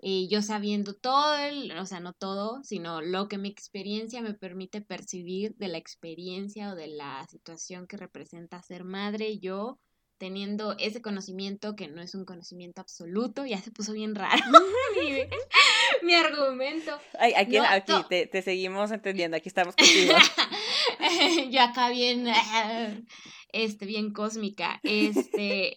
y 0.02 0.28
yo 0.28 0.40
sabiendo 0.40 0.94
todo, 0.94 1.36
el, 1.36 1.72
o 1.72 1.84
sea, 1.84 2.00
no 2.00 2.14
todo, 2.14 2.64
sino 2.64 3.02
lo 3.02 3.28
que 3.28 3.36
mi 3.36 3.50
experiencia 3.50 4.22
me 4.22 4.32
permite 4.32 4.80
percibir 4.80 5.54
de 5.56 5.68
la 5.68 5.76
experiencia 5.76 6.72
o 6.72 6.74
de 6.74 6.86
la 6.86 7.26
situación 7.28 7.86
que 7.86 7.98
representa 7.98 8.62
ser 8.62 8.84
madre, 8.84 9.38
yo 9.38 9.78
teniendo 10.16 10.74
ese 10.78 11.02
conocimiento 11.02 11.76
que 11.76 11.88
no 11.88 12.00
es 12.00 12.14
un 12.14 12.24
conocimiento 12.24 12.80
absoluto, 12.80 13.44
ya 13.44 13.60
se 13.60 13.70
puso 13.70 13.92
bien 13.92 14.14
raro 14.14 14.42
mi, 16.02 16.14
argumento. 16.14 16.98
aquí 17.36 17.56
aquí 17.58 17.92
te, 18.08 18.42
seguimos 18.42 18.90
entendiendo, 18.92 19.36
aquí 19.36 19.48
estamos 19.48 19.74
contigo. 19.78 20.14
yo 21.50 21.60
acá 21.60 21.90
bien, 21.90 22.26
este, 23.52 23.84
bien 23.84 24.12
cósmica. 24.12 24.80
Este, 24.82 25.76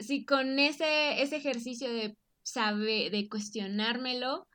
si 0.00 0.24
con 0.24 0.58
ese, 0.58 1.22
ese 1.22 1.36
ejercicio 1.36 1.92
de 1.92 2.16
sabe, 2.50 3.10
de 3.10 3.28
cuestionármelo, 3.28 4.46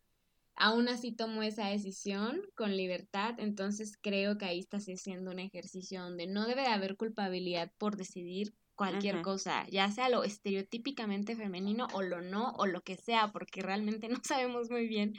aún 0.56 0.88
así 0.88 1.12
tomo 1.12 1.43
esa 1.43 1.67
decisión 1.67 2.41
con 2.56 2.75
libertad, 2.75 3.36
entonces 3.39 3.97
creo 4.01 4.38
que 4.38 4.45
ahí 4.45 4.60
estás 4.60 4.86
haciendo 4.86 5.32
un 5.32 5.39
ejercicio 5.39 6.01
donde 6.01 6.27
no 6.27 6.45
debe 6.45 6.62
de 6.62 6.67
haber 6.67 6.95
culpabilidad 6.95 7.71
por 7.77 7.97
decidir 7.97 8.53
cualquier 8.75 9.21
cosa, 9.21 9.67
ya 9.69 9.91
sea 9.91 10.10
lo 10.10 10.23
estereotípicamente 10.23 11.36
femenino 11.36 11.88
o 11.93 12.01
lo 12.01 12.21
no, 12.21 12.53
o 12.58 12.65
lo 12.65 12.82
que 12.82 12.97
sea, 12.97 13.32
porque 13.32 13.62
realmente 13.62 14.08
no 14.10 14.19
sabemos 14.23 14.69
muy 14.69 14.88
bien 14.88 15.13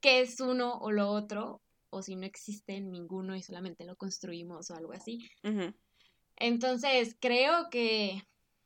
qué 0.00 0.20
es 0.20 0.40
uno 0.40 0.78
o 0.78 0.90
lo 0.90 1.08
otro, 1.10 1.60
o 1.90 2.02
si 2.02 2.16
no 2.16 2.24
existe 2.24 2.80
ninguno 2.80 3.36
y 3.36 3.42
solamente 3.42 3.84
lo 3.84 3.96
construimos 3.96 4.70
o 4.70 4.74
algo 4.74 4.92
así. 4.92 5.28
Entonces, 6.36 7.16
creo 7.20 7.68
que, 7.70 8.22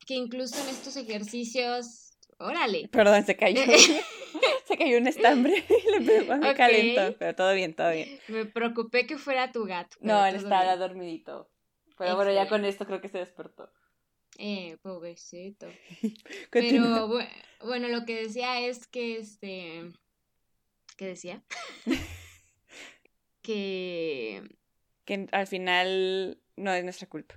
que 0.07 0.15
incluso 0.15 0.63
en 0.63 0.69
estos 0.69 0.97
ejercicios 0.97 2.06
Órale. 2.39 2.89
Perdón, 2.89 3.25
se 3.25 3.37
cayó. 3.37 3.63
se 4.67 4.77
cayó 4.77 4.99
un 4.99 5.07
estambre 5.07 5.65
y 5.69 5.91
le 5.91 6.01
pegó 6.01 6.37
me 6.37 6.55
calentó. 6.55 7.17
Pero 7.19 7.35
todo 7.35 7.55
bien, 7.55 7.75
todo 7.75 7.91
bien. 7.91 8.19
Me 8.29 8.45
preocupé 8.45 9.07
que 9.07 9.19
fuera 9.19 9.53
tu 9.53 9.65
gato. 9.65 9.97
No, 10.01 10.25
él 10.27 10.37
estaba 10.37 10.77
dormidito. 10.77 11.51
Pero 11.99 12.17
bueno, 12.17 12.33
ya 12.33 12.49
con 12.49 12.65
esto 12.65 12.87
creo 12.87 13.01
que 13.01 13.09
se 13.09 13.19
despertó. 13.19 13.71
Eh, 14.39 14.77
pobrecito. 14.83 15.67
pero 16.51 17.09
bueno, 17.65 17.89
lo 17.89 18.05
que 18.05 18.17
decía 18.17 18.61
es 18.61 18.87
que 18.87 19.17
este. 19.17 19.93
¿Qué 20.97 21.07
decía? 21.07 21.43
que. 23.43 24.43
Que 25.07 25.27
al 25.33 25.47
final 25.47 26.39
no 26.57 26.73
es 26.73 26.85
nuestra 26.85 27.09
culpa. 27.09 27.37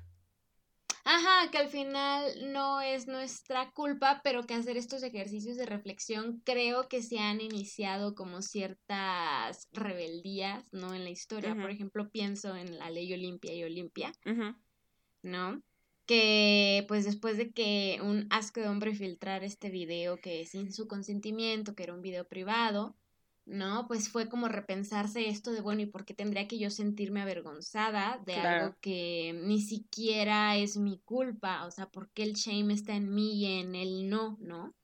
Ajá, 1.12 1.50
que 1.50 1.58
al 1.58 1.70
final 1.70 2.54
no 2.54 2.82
es 2.82 3.08
nuestra 3.08 3.72
culpa, 3.72 4.22
pero 4.24 4.46
que 4.46 4.54
hacer 4.54 4.78
estos 4.78 5.02
ejercicios 5.02 5.58
de 5.58 5.66
reflexión 5.66 6.40
creo 6.46 6.88
que 6.88 7.02
se 7.02 7.18
han 7.18 7.42
iniciado 7.42 8.14
como 8.14 8.44
ciertas 8.44 9.68
rebeldías, 9.72 10.72
¿no? 10.72 10.94
En 10.94 11.04
la 11.04 11.10
historia. 11.10 11.56
Por 11.56 11.72
ejemplo, 11.72 12.12
pienso 12.12 12.56
en 12.56 12.78
la 12.78 12.92
ley 12.92 13.12
Olimpia 13.12 13.56
y 13.56 13.64
Olimpia, 13.64 14.12
¿no? 15.24 15.64
Que 16.06 16.86
pues 16.88 17.06
después 17.06 17.38
de 17.38 17.54
que 17.54 18.00
un 18.04 18.28
asco 18.30 18.60
de 18.60 18.68
hombre 18.68 18.94
filtrara 18.94 19.48
este 19.48 19.72
video 19.72 20.18
que 20.18 20.46
sin 20.46 20.72
su 20.72 20.88
consentimiento, 20.88 21.74
que 21.74 21.82
era 21.82 21.96
un 21.96 22.04
video 22.04 22.28
privado, 22.28 22.96
¿no? 23.50 23.88
Pues 23.88 24.10
fue 24.10 24.30
como 24.30 24.48
repensarse 24.48 25.28
esto 25.28 25.52
de, 25.52 25.62
bueno, 25.62 25.82
¿y 25.82 25.88
por 25.88 26.06
qué 26.06 26.14
tendría 26.14 26.48
que 26.48 26.60
yo 26.60 26.70
sentirme 26.70 27.22
avergonzada 27.22 28.22
de 28.26 28.36
algo 28.36 28.76
que 28.80 29.34
ni 29.44 29.62
siquiera 29.62 30.56
es 30.56 30.78
mi 30.78 31.00
culpa? 31.00 31.66
O 31.66 31.72
sea, 31.72 31.88
¿por 31.90 32.10
qué 32.12 32.24
el 32.24 32.34
shame 32.34 32.74
está 32.74 32.96
en 32.96 33.14
mí 33.14 33.40
y 33.40 33.60
en 33.60 33.76
él 33.76 34.10
no, 34.10 34.38
¿no? 34.40 34.76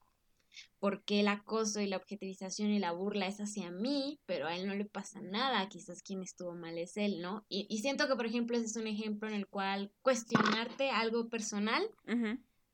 ¿Por 0.79 1.03
qué 1.03 1.21
el 1.21 1.27
acoso 1.27 1.81
y 1.81 1.87
la 1.87 1.97
objetivización 1.97 2.69
y 2.69 2.79
la 2.79 2.91
burla 2.91 3.27
es 3.27 3.39
hacia 3.39 3.71
mí, 3.71 4.19
pero 4.25 4.47
a 4.47 4.55
él 4.55 4.67
no 4.67 4.75
le 4.75 4.85
pasa 4.85 5.21
nada? 5.21 5.67
Quizás 5.67 6.01
quien 6.01 6.21
estuvo 6.21 6.53
mal 6.53 6.77
es 6.77 6.97
él, 6.97 7.21
¿no? 7.21 7.45
Y, 7.49 7.67
y 7.69 7.79
siento 7.79 8.07
que, 8.07 8.15
por 8.15 8.25
ejemplo, 8.25 8.57
ese 8.57 8.65
es 8.67 8.75
un 8.75 8.87
ejemplo 8.87 9.27
en 9.27 9.35
el 9.35 9.47
cual 9.47 9.91
cuestionarte 10.01 10.89
algo 10.89 11.29
personal 11.29 11.83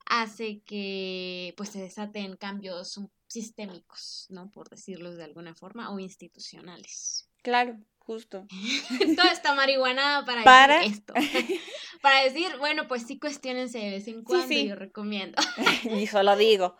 hace 0.05 0.61
que 0.65 1.53
pues 1.55 1.69
se 1.69 1.79
desaten 1.79 2.35
cambios 2.35 2.97
un 2.97 3.09
sistémicos, 3.31 4.27
¿no? 4.29 4.51
Por 4.51 4.69
decirlo 4.69 5.15
de 5.15 5.23
alguna 5.23 5.55
forma, 5.55 5.91
o 5.91 5.99
institucionales. 5.99 7.29
Claro, 7.41 7.79
justo. 7.99 8.45
Toda 9.15 9.31
esta 9.31 9.55
marihuana 9.55 10.23
para, 10.25 10.79
decir 10.79 10.93
esto. 10.93 11.13
para 12.01 12.23
decir, 12.23 12.47
bueno, 12.59 12.87
pues 12.87 13.03
sí 13.03 13.19
cuestionense 13.19 13.79
de 13.79 13.89
vez 13.91 14.07
en 14.07 14.23
cuando, 14.23 14.53
yo 14.53 14.75
recomiendo. 14.75 15.41
y 15.97 16.07
solo 16.07 16.35
digo. 16.35 16.75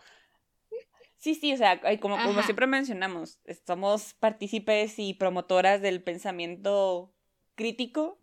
Sí, 1.16 1.36
sí, 1.36 1.52
o 1.52 1.56
sea, 1.56 1.80
como, 2.00 2.16
como 2.22 2.42
siempre 2.42 2.66
mencionamos, 2.66 3.38
somos 3.64 4.14
partícipes 4.14 4.98
y 4.98 5.14
promotoras 5.14 5.80
del 5.80 6.02
pensamiento 6.02 7.14
crítico. 7.54 8.18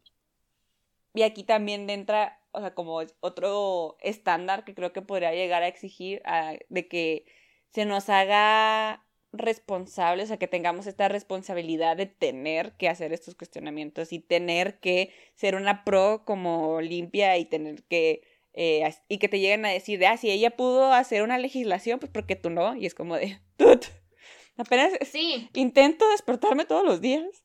Y 1.13 1.21
aquí 1.21 1.43
también 1.45 1.89
entra 1.89 2.39
o 2.51 2.59
sea, 2.59 2.73
como 2.73 3.01
otro 3.19 3.97
estándar 4.01 4.63
que 4.63 4.73
creo 4.73 4.91
que 4.91 5.01
podría 5.01 5.34
llegar 5.34 5.63
a 5.63 5.67
exigir 5.67 6.21
de 6.69 6.88
que 6.88 7.25
se 7.70 7.86
nos 7.86 8.09
haga 8.09 9.05
responsables, 9.32 10.26
o 10.26 10.28
sea, 10.30 10.38
que 10.38 10.47
tengamos 10.47 10.88
esta 10.88 11.07
responsabilidad 11.07 11.95
de 11.97 12.07
tener 12.07 12.74
que 12.78 12.89
hacer 12.89 13.13
estos 13.13 13.36
cuestionamientos 13.36 14.11
y 14.11 14.20
tener 14.20 14.80
que 14.80 15.13
ser 15.36 15.55
una 15.55 15.84
pro 15.84 16.24
como 16.26 16.82
limpia 16.82 17.38
y 17.38 17.45
tener 17.45 17.84
que, 17.84 18.24
eh, 18.53 18.91
y 19.07 19.20
que 19.20 19.30
te 19.30 19.39
lleguen 19.39 19.65
a 19.65 19.70
decir 19.70 19.99
de, 19.99 20.07
ah, 20.07 20.17
si 20.17 20.32
ella 20.32 20.55
pudo 20.55 20.91
hacer 20.93 21.22
una 21.22 21.38
legislación, 21.38 21.99
pues 21.99 22.11
porque 22.11 22.36
tú 22.36 22.49
no, 22.49 22.76
y 22.76 22.86
es 22.86 22.95
como 22.95 23.15
de, 23.15 23.39
tut, 23.57 23.86
apenas 24.57 24.93
sí. 25.11 25.47
intento 25.53 26.09
despertarme 26.09 26.65
todos 26.65 26.84
los 26.84 27.01
días. 27.01 27.43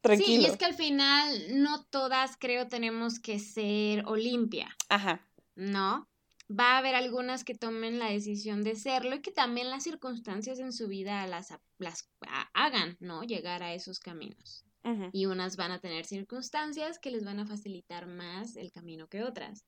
Tranquilo. 0.00 0.42
Sí, 0.42 0.42
y 0.42 0.46
es 0.46 0.56
que 0.56 0.64
al 0.64 0.74
final 0.74 1.62
no 1.62 1.84
todas 1.84 2.36
creo 2.36 2.68
tenemos 2.68 3.18
que 3.18 3.38
ser 3.40 4.04
Olimpia. 4.06 4.76
Ajá. 4.88 5.28
¿No? 5.56 6.08
Va 6.50 6.74
a 6.74 6.78
haber 6.78 6.94
algunas 6.94 7.44
que 7.44 7.54
tomen 7.54 7.98
la 7.98 8.10
decisión 8.10 8.62
de 8.64 8.74
serlo 8.74 9.16
y 9.16 9.22
que 9.22 9.30
también 9.30 9.70
las 9.70 9.82
circunstancias 9.82 10.58
en 10.58 10.72
su 10.72 10.88
vida 10.88 11.26
las, 11.26 11.54
las 11.78 12.08
hagan, 12.54 12.96
¿no? 13.00 13.22
Llegar 13.22 13.62
a 13.62 13.74
esos 13.74 14.00
caminos. 14.00 14.64
Y 15.12 15.26
unas 15.26 15.56
van 15.56 15.70
a 15.70 15.80
tener 15.80 16.06
circunstancias 16.06 16.98
que 16.98 17.10
les 17.10 17.22
van 17.22 17.40
a 17.40 17.46
facilitar 17.46 18.06
más 18.06 18.56
el 18.56 18.72
camino 18.72 19.06
que 19.08 19.22
otras. 19.22 19.66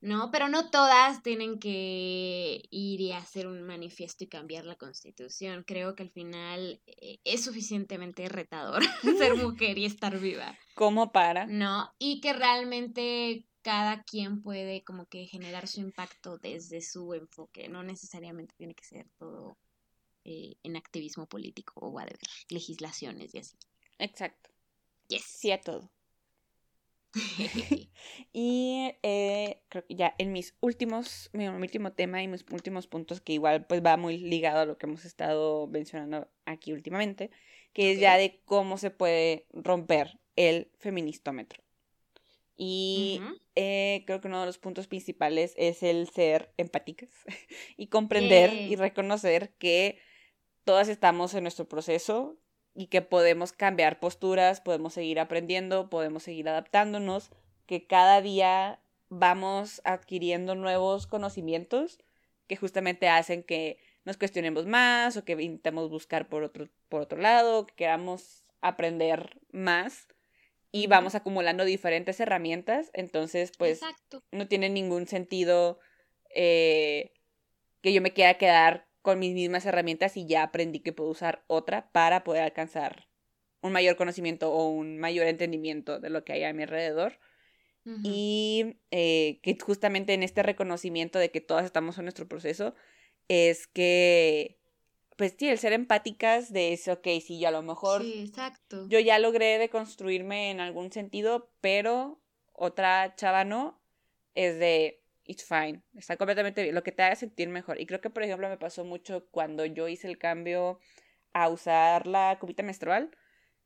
¿no? 0.00 0.30
Pero 0.30 0.48
no 0.48 0.70
todas 0.70 1.22
tienen 1.22 1.58
que 1.58 2.62
ir 2.70 3.00
y 3.00 3.12
hacer 3.12 3.46
un 3.46 3.62
manifiesto 3.62 4.24
y 4.24 4.28
cambiar 4.28 4.64
la 4.64 4.76
constitución. 4.76 5.64
Creo 5.66 5.94
que 5.94 6.04
al 6.04 6.10
final 6.10 6.80
eh, 6.86 7.18
es 7.24 7.44
suficientemente 7.44 8.28
retador 8.28 8.82
ser 9.18 9.34
mujer 9.36 9.78
y 9.78 9.84
estar 9.84 10.18
viva. 10.18 10.56
¿Cómo 10.74 11.10
para? 11.10 11.46
No, 11.46 11.92
y 11.98 12.20
que 12.20 12.32
realmente 12.32 13.47
cada 13.68 14.02
quien 14.02 14.40
puede 14.40 14.82
como 14.82 15.04
que 15.04 15.26
generar 15.26 15.68
su 15.68 15.80
impacto 15.80 16.38
desde 16.38 16.80
su 16.80 17.12
enfoque, 17.12 17.68
no 17.68 17.82
necesariamente 17.82 18.54
tiene 18.56 18.74
que 18.74 18.86
ser 18.86 19.06
todo 19.18 19.58
eh, 20.24 20.54
en 20.62 20.78
activismo 20.78 21.26
político 21.26 21.74
o 21.76 21.90
whatever, 21.90 22.18
legislaciones 22.48 23.34
y 23.34 23.40
así. 23.40 23.58
Exacto. 23.98 24.48
Yes. 25.08 25.22
Sí 25.24 25.50
a 25.50 25.60
todo. 25.60 25.90
y 28.32 28.90
eh, 29.02 29.60
creo 29.68 29.86
que 29.86 29.96
ya 29.96 30.14
en 30.16 30.32
mis 30.32 30.54
últimos, 30.60 31.28
mi 31.34 31.46
último 31.48 31.92
tema 31.92 32.22
y 32.22 32.28
mis 32.28 32.46
últimos 32.50 32.86
puntos, 32.86 33.20
que 33.20 33.34
igual 33.34 33.66
pues 33.66 33.84
va 33.84 33.98
muy 33.98 34.16
ligado 34.16 34.60
a 34.60 34.64
lo 34.64 34.78
que 34.78 34.86
hemos 34.86 35.04
estado 35.04 35.66
mencionando 35.66 36.26
aquí 36.46 36.72
últimamente, 36.72 37.30
que 37.74 37.92
es 37.92 38.00
ya 38.00 38.16
de 38.16 38.40
cómo 38.46 38.78
se 38.78 38.90
puede 38.90 39.46
romper 39.52 40.18
el 40.36 40.72
feministómetro. 40.78 41.67
Y 42.58 43.22
eh, 43.54 44.02
creo 44.06 44.20
que 44.20 44.28
uno 44.28 44.40
de 44.40 44.46
los 44.46 44.58
puntos 44.58 44.88
principales 44.88 45.54
es 45.56 45.82
el 45.82 46.10
ser 46.10 46.52
empáticas 46.58 47.08
y 47.78 47.86
comprender 47.86 48.52
y 48.52 48.76
reconocer 48.76 49.54
que 49.58 49.98
todas 50.64 50.88
estamos 50.88 51.32
en 51.34 51.44
nuestro 51.44 51.68
proceso, 51.68 52.36
y 52.78 52.86
que 52.86 53.02
podemos 53.02 53.50
cambiar 53.50 53.98
posturas, 53.98 54.60
podemos 54.60 54.94
seguir 54.94 55.18
aprendiendo, 55.18 55.90
podemos 55.90 56.22
seguir 56.22 56.48
adaptándonos, 56.48 57.32
que 57.66 57.88
cada 57.88 58.22
día 58.22 58.80
vamos 59.08 59.82
adquiriendo 59.84 60.54
nuevos 60.54 61.08
conocimientos 61.08 61.98
que 62.46 62.54
justamente 62.54 63.08
hacen 63.08 63.42
que 63.42 63.78
nos 64.04 64.16
cuestionemos 64.16 64.66
más 64.66 65.16
o 65.16 65.24
que 65.24 65.32
intentemos 65.32 65.90
buscar 65.90 66.28
por 66.28 66.44
otro, 66.44 66.68
por 66.88 67.02
otro 67.02 67.18
lado, 67.18 67.66
que 67.66 67.74
queramos 67.74 68.44
aprender 68.60 69.40
más 69.50 70.06
y 70.70 70.86
vamos 70.86 71.14
acumulando 71.14 71.64
diferentes 71.64 72.20
herramientas, 72.20 72.90
entonces 72.92 73.52
pues 73.56 73.80
no 74.32 74.48
tiene 74.48 74.68
ningún 74.68 75.06
sentido 75.06 75.78
eh, 76.34 77.12
que 77.80 77.92
yo 77.92 78.02
me 78.02 78.12
quiera 78.12 78.34
quedar 78.34 78.86
con 79.02 79.18
mis 79.18 79.34
mismas 79.34 79.64
herramientas 79.64 80.16
y 80.16 80.26
ya 80.26 80.42
aprendí 80.42 80.80
que 80.80 80.92
puedo 80.92 81.10
usar 81.10 81.44
otra 81.46 81.90
para 81.92 82.24
poder 82.24 82.42
alcanzar 82.42 83.08
un 83.60 83.72
mayor 83.72 83.96
conocimiento 83.96 84.52
o 84.52 84.68
un 84.68 84.98
mayor 84.98 85.26
entendimiento 85.26 85.98
de 86.00 86.10
lo 86.10 86.24
que 86.24 86.34
hay 86.34 86.44
a 86.44 86.52
mi 86.52 86.62
alrededor. 86.62 87.18
Y 88.04 88.76
eh, 88.90 89.40
que 89.42 89.56
justamente 89.58 90.12
en 90.12 90.22
este 90.22 90.42
reconocimiento 90.42 91.18
de 91.18 91.30
que 91.30 91.40
todas 91.40 91.64
estamos 91.64 91.96
en 91.96 92.04
nuestro 92.04 92.28
proceso, 92.28 92.74
es 93.28 93.66
que, 93.66 94.57
pues 95.18 95.34
sí, 95.36 95.48
el 95.48 95.58
ser 95.58 95.72
empáticas 95.72 96.52
de 96.52 96.72
eso, 96.72 96.92
ok, 96.92 97.08
sí, 97.20 97.40
yo 97.40 97.48
a 97.48 97.50
lo 97.50 97.60
mejor... 97.60 98.02
Sí, 98.02 98.20
exacto. 98.28 98.86
Yo 98.88 99.00
ya 99.00 99.18
logré 99.18 99.58
deconstruirme 99.58 100.52
en 100.52 100.60
algún 100.60 100.92
sentido, 100.92 101.50
pero 101.60 102.22
otra 102.52 103.16
chava 103.16 103.44
no, 103.44 103.82
es 104.36 104.60
de, 104.60 105.02
it's 105.24 105.44
fine, 105.44 105.82
está 105.96 106.16
completamente 106.16 106.62
bien, 106.62 106.72
lo 106.72 106.84
que 106.84 106.92
te 106.92 107.02
haga 107.02 107.16
sentir 107.16 107.48
mejor. 107.48 107.80
Y 107.80 107.86
creo 107.86 108.00
que, 108.00 108.10
por 108.10 108.22
ejemplo, 108.22 108.48
me 108.48 108.58
pasó 108.58 108.84
mucho 108.84 109.26
cuando 109.32 109.64
yo 109.64 109.88
hice 109.88 110.06
el 110.06 110.18
cambio 110.18 110.78
a 111.32 111.48
usar 111.48 112.06
la 112.06 112.38
cubita 112.40 112.62
menstrual. 112.62 113.10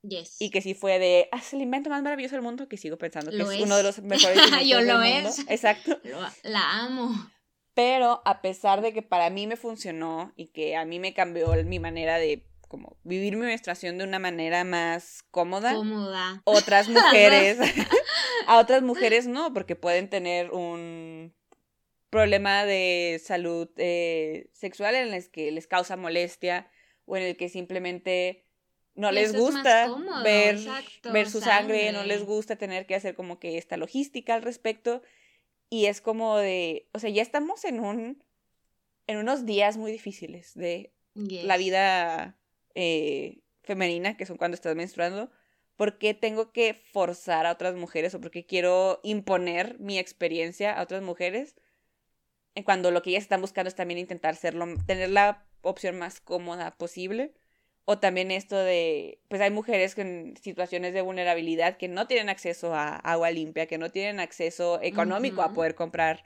Yes. 0.01 0.41
Y 0.41 0.51
que 0.51 0.63
sí 0.63 0.73
fue 0.73 0.99
de, 0.99 1.29
ah, 1.33 1.37
es 1.37 1.53
el 1.53 1.61
invento 1.61 1.91
más 1.91 2.03
maravilloso 2.03 2.35
del 2.35 2.43
mundo, 2.43 2.67
que 2.67 2.79
sigo 2.79 2.97
pensando 2.97 3.31
que 3.31 3.37
es, 3.37 3.61
uno 3.61 3.77
de 3.77 3.83
los 3.83 4.01
mejores 4.01 4.39
Yo 4.67 4.81
lo 4.81 4.99
del 4.99 5.15
mundo. 5.15 5.29
es. 5.29 5.41
Exacto. 5.51 6.01
la 6.45 6.85
amo. 6.87 7.31
Pero 7.75 8.23
a 8.25 8.43
pesar 8.43 8.83
de 8.83 8.93
que 8.93 9.03
para 9.03 9.31
mí 9.31 9.47
me 9.47 9.57
funcionó 9.57 10.33
y 10.37 10.49
que 10.49 10.77
a 10.77 10.85
mí 10.85 10.99
me 10.99 11.14
cambió 11.14 11.53
mi 11.64 11.79
manera 11.79 12.18
de 12.18 12.45
como 12.73 12.97
vivir 13.05 13.37
mi 13.37 13.45
menstruación 13.45 13.99
de 13.99 14.05
una 14.05 14.18
manera 14.18 14.64
más 14.64 15.23
cómoda. 15.31 15.75
Cómoda. 15.75 16.41
Otras 16.45 16.89
mujeres, 16.89 17.59
a 18.47 18.59
otras 18.59 18.83
mujeres 18.83 19.27
no, 19.29 19.53
porque 19.53 19.77
pueden 19.77 20.09
tener 20.09 20.51
un 20.53 21.35
problema 22.09 22.64
de 22.64 23.20
salud 23.23 23.68
eh, 23.77 24.49
sexual 24.53 24.95
en 24.95 25.12
el 25.12 25.31
que 25.31 25.51
les 25.51 25.66
causa 25.66 25.97
molestia 25.97 26.70
o 27.05 27.18
en 27.18 27.25
el 27.25 27.37
que 27.37 27.51
simplemente 27.51 28.47
no 28.95 29.12
les 29.12 29.35
gusta 29.35 29.91
ver, 30.23 30.59
ver 31.12 31.29
su 31.29 31.41
sangre. 31.41 31.93
no 31.93 32.05
les 32.05 32.25
gusta 32.25 32.57
tener 32.57 32.87
que 32.87 32.95
hacer 32.95 33.14
como 33.14 33.39
que 33.39 33.59
esta 33.59 33.77
logística 33.77 34.35
al 34.35 34.43
respecto. 34.43 35.03
Y 35.73 35.87
es 35.87 36.03
como 36.03 36.37
de, 36.37 36.87
o 36.93 36.99
sea, 36.99 37.09
ya 37.09 37.23
estamos 37.23 37.64
en 37.64 37.81
un, 37.81 38.23
en 39.07 39.16
unos 39.16 39.47
días 39.47 39.79
muy 39.79 39.91
difíciles 39.91 40.53
de 40.53 40.93
la 41.14 41.57
vida 41.57 42.37
eh, 42.75 43.41
femenina, 43.62 44.18
que 44.18 44.27
son 44.27 44.37
cuando 44.37 44.55
estás 44.55 44.77
menstruando. 44.77 45.31
¿Por 45.77 45.97
qué 45.97 46.12
tengo 46.12 46.53
que 46.53 46.75
forzar 46.75 47.47
a 47.47 47.53
otras 47.53 47.75
mujeres 47.75 48.14
o 48.14 48.20
por 48.20 48.31
qué 48.31 48.45
quiero 48.45 49.01
imponer 49.03 49.81
mi 49.81 49.99
experiencia 49.99 50.79
a 50.79 50.83
otras 50.83 51.01
mujeres? 51.03 51.57
cuando 52.66 52.91
lo 52.91 53.01
que 53.01 53.09
ellas 53.09 53.23
están 53.23 53.41
buscando 53.41 53.68
es 53.68 53.75
también 53.75 53.99
intentar 53.99 54.37
serlo, 54.37 54.66
tener 54.87 55.09
la 55.09 55.47
opción 55.62 55.99
más 55.99 56.20
cómoda 56.20 56.77
posible. 56.77 57.33
O 57.85 57.99
también 57.99 58.30
esto 58.30 58.57
de, 58.57 59.20
pues 59.28 59.41
hay 59.41 59.51
mujeres 59.51 59.99
en 59.99 60.37
situaciones 60.41 60.95
de 60.95 61.03
vulnerabilidad 61.03 61.76
que 61.76 61.89
no 61.89 62.07
tienen 62.07 62.28
acceso 62.28 62.74
a 62.74 62.97
agua 62.97 63.30
limpia, 63.30 63.66
que 63.66 63.78
no 63.78 63.91
tienen 63.91 64.20
acceso 64.20 64.80
económico 64.83 65.43
a 65.43 65.53
poder 65.53 65.74
comprar, 65.74 66.22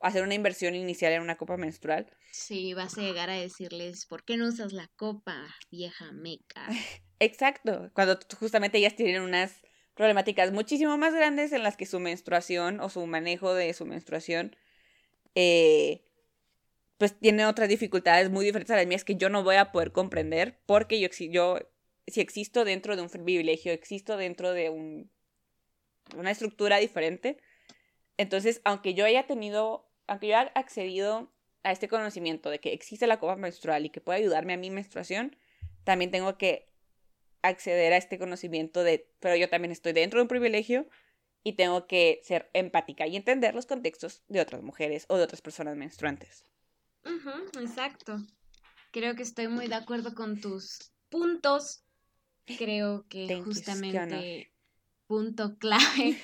hacer 0.00 0.22
una 0.22 0.34
inversión 0.34 0.74
inicial 0.74 1.12
en 1.12 1.22
una 1.22 1.36
copa 1.36 1.56
menstrual. 1.56 2.06
Sí, 2.30 2.74
vas 2.74 2.96
a 2.96 3.00
llegar 3.00 3.28
a 3.28 3.34
decirles, 3.34 4.06
¿por 4.06 4.24
qué 4.24 4.36
no 4.36 4.46
usas 4.46 4.72
la 4.72 4.88
copa, 4.96 5.48
vieja 5.70 6.12
meca? 6.12 6.68
Exacto, 7.18 7.90
cuando 7.92 8.18
justamente 8.38 8.78
ellas 8.78 8.94
tienen 8.94 9.22
unas 9.22 9.60
problemáticas 9.94 10.52
muchísimo 10.52 10.96
más 10.96 11.12
grandes 11.12 11.52
en 11.52 11.64
las 11.64 11.76
que 11.76 11.86
su 11.86 11.98
menstruación 11.98 12.80
o 12.80 12.88
su 12.88 13.04
manejo 13.06 13.52
de 13.52 13.74
su 13.74 13.84
menstruación 13.84 14.56
eh, 15.34 16.02
pues 17.00 17.18
tiene 17.18 17.46
otras 17.46 17.70
dificultades 17.70 18.28
muy 18.28 18.44
diferentes 18.44 18.74
a 18.74 18.76
las 18.76 18.86
mías 18.86 19.04
que 19.04 19.16
yo 19.16 19.30
no 19.30 19.42
voy 19.42 19.56
a 19.56 19.72
poder 19.72 19.90
comprender 19.90 20.60
porque 20.66 21.00
yo, 21.00 21.58
si 22.06 22.20
existo 22.20 22.66
dentro 22.66 22.94
de 22.94 23.00
un 23.00 23.08
privilegio, 23.08 23.72
existo 23.72 24.18
dentro 24.18 24.52
de 24.52 24.68
un, 24.68 25.10
una 26.14 26.30
estructura 26.30 26.76
diferente. 26.76 27.38
Entonces, 28.18 28.60
aunque 28.64 28.92
yo 28.92 29.06
haya 29.06 29.26
tenido, 29.26 29.90
aunque 30.08 30.28
yo 30.28 30.36
haya 30.36 30.52
accedido 30.54 31.32
a 31.62 31.72
este 31.72 31.88
conocimiento 31.88 32.50
de 32.50 32.58
que 32.58 32.74
existe 32.74 33.06
la 33.06 33.18
copa 33.18 33.36
menstrual 33.36 33.86
y 33.86 33.88
que 33.88 34.02
puede 34.02 34.18
ayudarme 34.18 34.52
a 34.52 34.58
mi 34.58 34.68
menstruación, 34.68 35.38
también 35.84 36.10
tengo 36.10 36.36
que 36.36 36.68
acceder 37.40 37.94
a 37.94 37.96
este 37.96 38.18
conocimiento 38.18 38.84
de, 38.84 39.08
pero 39.20 39.36
yo 39.36 39.48
también 39.48 39.72
estoy 39.72 39.94
dentro 39.94 40.18
de 40.18 40.24
un 40.24 40.28
privilegio 40.28 40.86
y 41.44 41.54
tengo 41.54 41.86
que 41.86 42.20
ser 42.24 42.50
empática 42.52 43.06
y 43.06 43.16
entender 43.16 43.54
los 43.54 43.64
contextos 43.64 44.22
de 44.28 44.42
otras 44.42 44.62
mujeres 44.62 45.06
o 45.08 45.16
de 45.16 45.24
otras 45.24 45.40
personas 45.40 45.78
menstruantes. 45.78 46.44
Exacto. 47.60 48.18
Creo 48.92 49.14
que 49.14 49.22
estoy 49.22 49.48
muy 49.48 49.68
de 49.68 49.76
acuerdo 49.76 50.14
con 50.14 50.40
tus 50.40 50.92
puntos. 51.08 51.84
Creo 52.44 53.06
que 53.08 53.40
justamente 53.44 54.52
punto 55.06 55.56
clave 55.58 56.16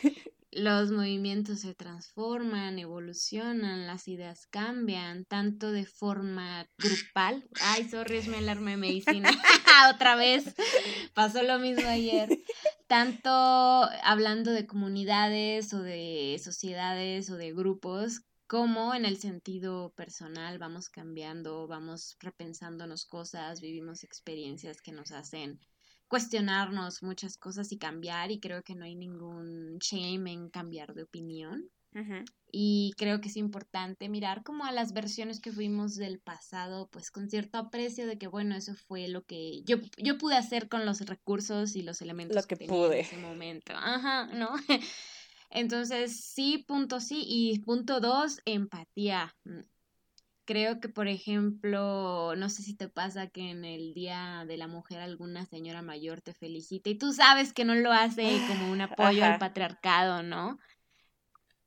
los 0.56 0.90
movimientos 0.90 1.60
se 1.60 1.74
transforman, 1.74 2.78
evolucionan, 2.78 3.86
las 3.86 4.08
ideas 4.08 4.46
cambian, 4.46 5.26
tanto 5.26 5.70
de 5.70 5.84
forma 5.84 6.66
grupal. 6.78 7.46
Ay, 7.60 7.88
sorry, 7.88 8.18
es 8.18 8.28
mi 8.28 8.36
alarma 8.36 8.70
de 8.70 8.76
medicina. 8.78 9.30
Otra 9.94 10.16
vez. 10.16 10.54
Pasó 11.14 11.42
lo 11.42 11.58
mismo 11.58 11.86
ayer. 11.86 12.40
tanto 12.86 13.30
hablando 13.30 14.50
de 14.52 14.66
comunidades 14.66 15.74
o 15.74 15.82
de 15.82 16.40
sociedades 16.42 17.28
o 17.28 17.36
de 17.36 17.52
grupos, 17.52 18.22
como 18.46 18.94
en 18.94 19.04
el 19.04 19.18
sentido 19.18 19.92
personal 19.96 20.58
vamos 20.58 20.88
cambiando, 20.88 21.66
vamos 21.66 22.16
repensándonos 22.20 23.04
cosas, 23.06 23.60
vivimos 23.60 24.04
experiencias 24.04 24.80
que 24.80 24.92
nos 24.92 25.12
hacen 25.12 25.60
cuestionarnos 26.08 27.02
muchas 27.02 27.36
cosas 27.36 27.72
y 27.72 27.78
cambiar 27.78 28.30
y 28.30 28.38
creo 28.38 28.62
que 28.62 28.74
no 28.74 28.84
hay 28.84 28.94
ningún 28.94 29.78
shame 29.78 30.32
en 30.32 30.50
cambiar 30.50 30.94
de 30.94 31.02
opinión. 31.02 31.70
Y 32.52 32.92
creo 32.98 33.22
que 33.22 33.28
es 33.28 33.38
importante 33.38 34.10
mirar 34.10 34.42
como 34.42 34.66
a 34.66 34.72
las 34.72 34.92
versiones 34.92 35.40
que 35.40 35.50
fuimos 35.50 35.94
del 35.94 36.20
pasado, 36.20 36.90
pues 36.92 37.10
con 37.10 37.30
cierto 37.30 37.56
aprecio 37.56 38.06
de 38.06 38.18
que, 38.18 38.26
bueno, 38.26 38.54
eso 38.54 38.74
fue 38.74 39.08
lo 39.08 39.24
que 39.24 39.62
yo, 39.62 39.78
yo 39.96 40.18
pude 40.18 40.36
hacer 40.36 40.68
con 40.68 40.84
los 40.84 41.00
recursos 41.00 41.74
y 41.74 41.80
los 41.80 42.02
elementos 42.02 42.46
que, 42.46 42.56
pude 42.56 43.00
en 43.00 43.04
ese 43.06 43.16
momento. 43.16 43.72
Ajá, 43.74 44.26
¿no? 44.26 44.50
Entonces, 45.50 46.20
sí, 46.20 46.64
punto 46.66 47.00
sí. 47.00 47.22
Y 47.26 47.60
punto 47.60 48.00
dos, 48.00 48.40
empatía. 48.44 49.34
Mm, 49.44 49.60
creo 50.46 50.80
que, 50.80 50.88
por 50.88 51.08
ejemplo, 51.08 52.34
no 52.36 52.48
sé 52.48 52.62
si 52.62 52.74
te 52.74 52.88
pasa 52.88 53.28
que 53.28 53.50
en 53.50 53.64
el 53.64 53.94
Día 53.94 54.44
de 54.46 54.56
la 54.56 54.68
Mujer 54.68 55.00
alguna 55.00 55.44
señora 55.46 55.82
mayor 55.82 56.20
te 56.22 56.32
felicita 56.32 56.90
y 56.90 56.98
tú 56.98 57.12
sabes 57.12 57.52
que 57.52 57.64
no 57.64 57.74
lo 57.74 57.92
hace 57.92 58.22
como 58.48 58.70
un 58.70 58.80
apoyo 58.82 59.24
al 59.24 59.38
patriarcado, 59.38 60.22
¿no? 60.22 60.58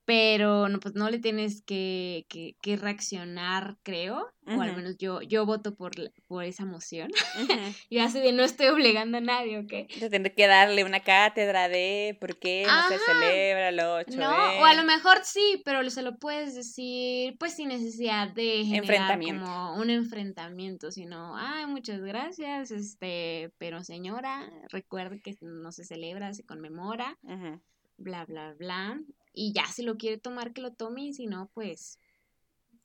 Pero 0.09 0.69
no, 0.69 0.79
pues 0.79 0.95
no 0.95 1.07
le 1.11 1.19
tienes 1.19 1.61
que, 1.61 2.25
que, 2.27 2.77
reaccionar, 2.77 3.77
creo, 3.83 4.33
o 4.47 4.59
al 4.59 4.75
menos 4.75 4.97
yo, 4.97 5.21
yo 5.21 5.45
voto 5.45 5.75
por, 5.75 5.91
por 6.25 6.45
esa 6.45 6.65
moción. 6.65 7.11
y 7.89 7.99
así 7.99 8.19
de 8.19 8.31
no 8.31 8.41
estoy 8.41 8.69
obligando 8.69 9.19
a 9.19 9.21
nadie, 9.21 9.59
¿ok? 9.59 9.71
Entonces 9.71 10.09
tendré 10.09 10.33
que 10.33 10.47
darle 10.47 10.83
una 10.83 11.01
cátedra 11.01 11.69
de 11.69 12.17
por 12.19 12.39
qué 12.39 12.65
no 12.65 12.87
se 12.87 12.97
celebra 12.97 13.69
el 13.69 13.79
8 13.81 14.17
No, 14.17 14.31
o 14.31 14.65
a 14.65 14.73
lo 14.73 14.83
mejor 14.83 15.19
sí, 15.23 15.61
pero 15.63 15.87
se 15.91 16.01
lo 16.01 16.17
puedes 16.17 16.55
decir, 16.55 17.37
pues 17.37 17.53
sin 17.53 17.69
necesidad 17.69 18.29
de 18.29 18.65
generar 18.65 19.19
como 19.19 19.75
un 19.75 19.91
enfrentamiento, 19.91 20.89
sino, 20.89 21.37
ay, 21.37 21.67
muchas 21.67 22.01
gracias, 22.01 22.71
este, 22.71 23.51
pero 23.59 23.83
señora, 23.83 24.51
recuerde 24.69 25.21
que 25.21 25.37
no 25.41 25.71
se 25.71 25.85
celebra, 25.85 26.33
se 26.33 26.43
conmemora. 26.47 27.15
bla, 27.99 28.25
bla, 28.25 28.55
bla 28.57 28.99
y 29.33 29.53
ya 29.53 29.65
si 29.67 29.83
lo 29.83 29.97
quiere 29.97 30.17
tomar 30.17 30.53
que 30.53 30.61
lo 30.61 30.73
tome 30.73 31.03
y 31.05 31.13
si 31.13 31.27
no, 31.27 31.49
pues... 31.53 31.99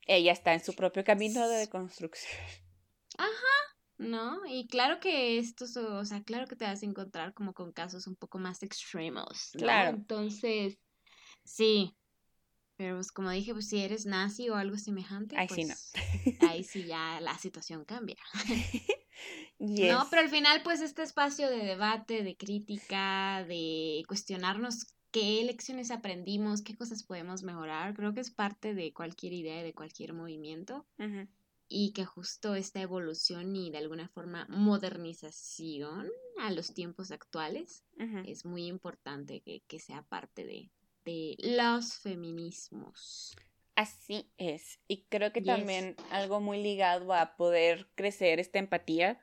Ella 0.07 0.32
está 0.32 0.53
en 0.53 0.62
su 0.62 0.74
propio 0.74 1.05
camino 1.05 1.49
de 1.49 1.57
deconstrucción. 1.57 2.32
Ajá, 3.18 3.76
¿no? 3.99 4.40
Y 4.47 4.66
claro 4.66 5.01
que 5.01 5.38
esto, 5.38 5.64
o 5.97 6.05
sea, 6.05 6.22
claro 6.22 6.47
que 6.47 6.57
te 6.57 6.64
vas 6.64 6.82
a 6.82 6.86
encontrar 6.86 7.32
como 7.32 7.55
con 7.55 7.72
casos 7.72 8.07
un 8.07 8.16
poco 8.16 8.38
más 8.38 8.62
extremos. 8.62 9.51
Claro. 9.53 9.97
Entonces, 9.97 10.78
sí. 11.45 11.97
Pero 12.76 12.97
pues 12.97 13.12
como 13.12 13.30
dije, 13.30 13.53
pues 13.53 13.68
si 13.68 13.80
eres 13.80 14.05
nazi 14.05 14.51
o 14.51 14.57
algo 14.57 14.76
semejante, 14.76 15.38
ahí 15.38 15.49
sí 15.49 15.64
no. 15.64 15.74
Pues, 16.24 16.42
ahí 16.42 16.64
sí 16.64 16.84
ya 16.84 17.20
la 17.20 17.38
situación 17.38 17.84
cambia. 17.84 18.16
No, 19.59 20.07
pero 20.11 20.22
al 20.22 20.28
final 20.28 20.62
pues 20.62 20.80
este 20.80 21.03
espacio 21.03 21.49
de 21.49 21.59
debate, 21.59 22.22
de 22.22 22.36
crítica, 22.36 23.45
de 23.47 24.03
cuestionarnos 24.09 24.86
qué 25.15 25.45
lecciones 25.45 25.93
aprendimos, 25.93 26.61
qué 26.61 26.75
cosas 26.75 27.05
podemos 27.05 27.45
mejorar. 27.45 27.95
Creo 27.95 28.15
que 28.15 28.21
es 28.21 28.33
parte 28.33 28.75
de 28.75 28.93
cualquier 28.93 29.33
idea, 29.33 29.62
de 29.62 29.73
cualquier 29.73 30.12
movimiento. 30.12 30.87
Y 31.69 31.93
que 31.93 32.05
justo 32.05 32.57
esta 32.57 32.81
evolución 32.81 33.55
y 33.55 33.71
de 33.71 33.79
alguna 33.79 34.09
forma 34.09 34.47
modernización 34.51 36.11
a 36.41 36.51
los 36.51 36.75
tiempos 36.75 37.12
actuales 37.12 37.85
es 38.27 38.45
muy 38.45 38.67
importante 38.67 39.41
que, 39.41 39.79
sea 39.79 40.03
parte 40.03 40.45
de, 40.45 41.37
los 41.39 41.95
feminismos. 41.95 43.37
Así 43.77 44.33
es. 44.37 44.81
Y 44.89 45.05
creo 45.05 45.33
que 45.33 45.43
también 45.43 45.95
algo 46.11 46.41
muy 46.41 46.61
ligado 46.61 47.12
a 47.15 47.37
poder 47.37 47.89
crecer 47.95 48.41
esta 48.41 48.59
empatía 48.59 49.21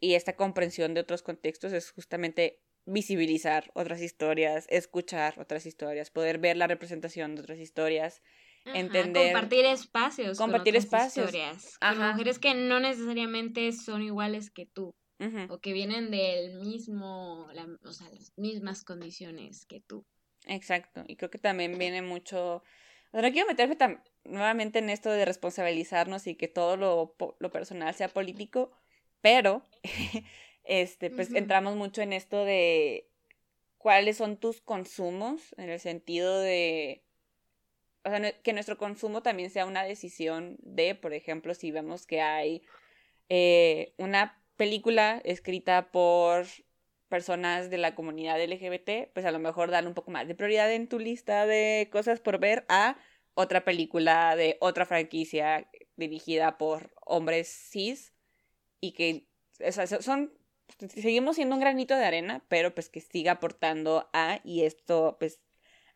y 0.00 0.14
esta 0.14 0.34
comprensión 0.34 0.94
de 0.94 1.00
otros 1.00 1.22
contextos 1.22 1.72
es 1.72 1.92
justamente 1.92 2.61
visibilizar 2.84 3.70
otras 3.74 4.00
historias, 4.00 4.66
escuchar 4.68 5.38
otras 5.38 5.66
historias, 5.66 6.10
poder 6.10 6.38
ver 6.38 6.56
la 6.56 6.66
representación 6.66 7.34
de 7.34 7.42
otras 7.42 7.58
historias, 7.58 8.22
entender. 8.64 9.32
Compartir 9.32 9.64
espacios. 9.64 10.38
Compartir 10.38 10.76
espacios. 10.76 11.26
Historias, 11.26 11.78
Con 11.78 11.98
mujeres 11.98 12.38
que 12.38 12.54
no 12.54 12.80
necesariamente 12.80 13.70
son 13.72 14.02
iguales 14.02 14.50
que 14.50 14.66
tú. 14.66 14.94
O 15.50 15.60
que 15.60 15.72
vienen 15.72 16.10
del 16.10 16.54
mismo, 16.54 17.46
o 17.84 17.92
sea, 17.92 18.08
las 18.10 18.32
mismas 18.36 18.82
condiciones 18.82 19.66
que 19.66 19.80
tú. 19.80 20.04
Exacto. 20.46 21.04
Y 21.06 21.14
creo 21.14 21.30
que 21.30 21.38
también 21.38 21.78
viene 21.78 22.02
mucho. 22.02 22.56
O 22.56 23.12
sea, 23.12 23.22
no 23.22 23.30
quiero 23.30 23.46
meterme 23.46 23.76
tan, 23.76 24.02
nuevamente 24.24 24.80
en 24.80 24.90
esto 24.90 25.10
de 25.10 25.24
responsabilizarnos 25.24 26.26
y 26.26 26.34
que 26.34 26.48
todo 26.48 26.76
lo, 26.76 27.14
lo 27.38 27.50
personal 27.52 27.94
sea 27.94 28.08
político, 28.08 28.72
pero 29.20 29.68
este, 30.64 31.10
pues 31.10 31.32
entramos 31.34 31.76
mucho 31.76 32.02
en 32.02 32.12
esto 32.12 32.44
de 32.44 33.08
cuáles 33.78 34.16
son 34.16 34.36
tus 34.36 34.60
consumos, 34.60 35.54
en 35.58 35.70
el 35.70 35.80
sentido 35.80 36.40
de, 36.40 37.04
o 38.04 38.10
sea, 38.10 38.32
que 38.40 38.52
nuestro 38.52 38.78
consumo 38.78 39.22
también 39.22 39.50
sea 39.50 39.66
una 39.66 39.84
decisión 39.84 40.56
de, 40.60 40.94
por 40.94 41.14
ejemplo, 41.14 41.54
si 41.54 41.70
vemos 41.72 42.06
que 42.06 42.20
hay 42.20 42.62
eh, 43.28 43.94
una 43.98 44.40
película 44.56 45.20
escrita 45.24 45.90
por 45.90 46.46
personas 47.08 47.70
de 47.70 47.78
la 47.78 47.94
comunidad 47.94 48.40
LGBT, 48.40 49.12
pues 49.12 49.26
a 49.26 49.32
lo 49.32 49.38
mejor 49.38 49.70
dan 49.70 49.86
un 49.86 49.94
poco 49.94 50.10
más 50.10 50.26
de 50.28 50.34
prioridad 50.34 50.72
en 50.72 50.88
tu 50.88 50.98
lista 50.98 51.46
de 51.46 51.88
cosas 51.92 52.20
por 52.20 52.38
ver 52.38 52.64
a 52.68 52.96
otra 53.34 53.64
película 53.64 54.36
de 54.36 54.56
otra 54.60 54.86
franquicia 54.86 55.68
dirigida 55.96 56.58
por 56.58 56.94
hombres 57.04 57.48
cis 57.48 58.14
y 58.80 58.92
que 58.92 59.26
o 59.66 59.72
sea, 59.72 59.86
son 59.86 60.32
seguimos 60.88 61.36
siendo 61.36 61.54
un 61.54 61.60
granito 61.60 61.96
de 61.96 62.04
arena, 62.04 62.44
pero 62.48 62.74
pues 62.74 62.88
que 62.88 63.00
siga 63.00 63.32
aportando 63.32 64.08
a 64.12 64.40
y 64.44 64.62
esto 64.62 65.16
pues 65.18 65.40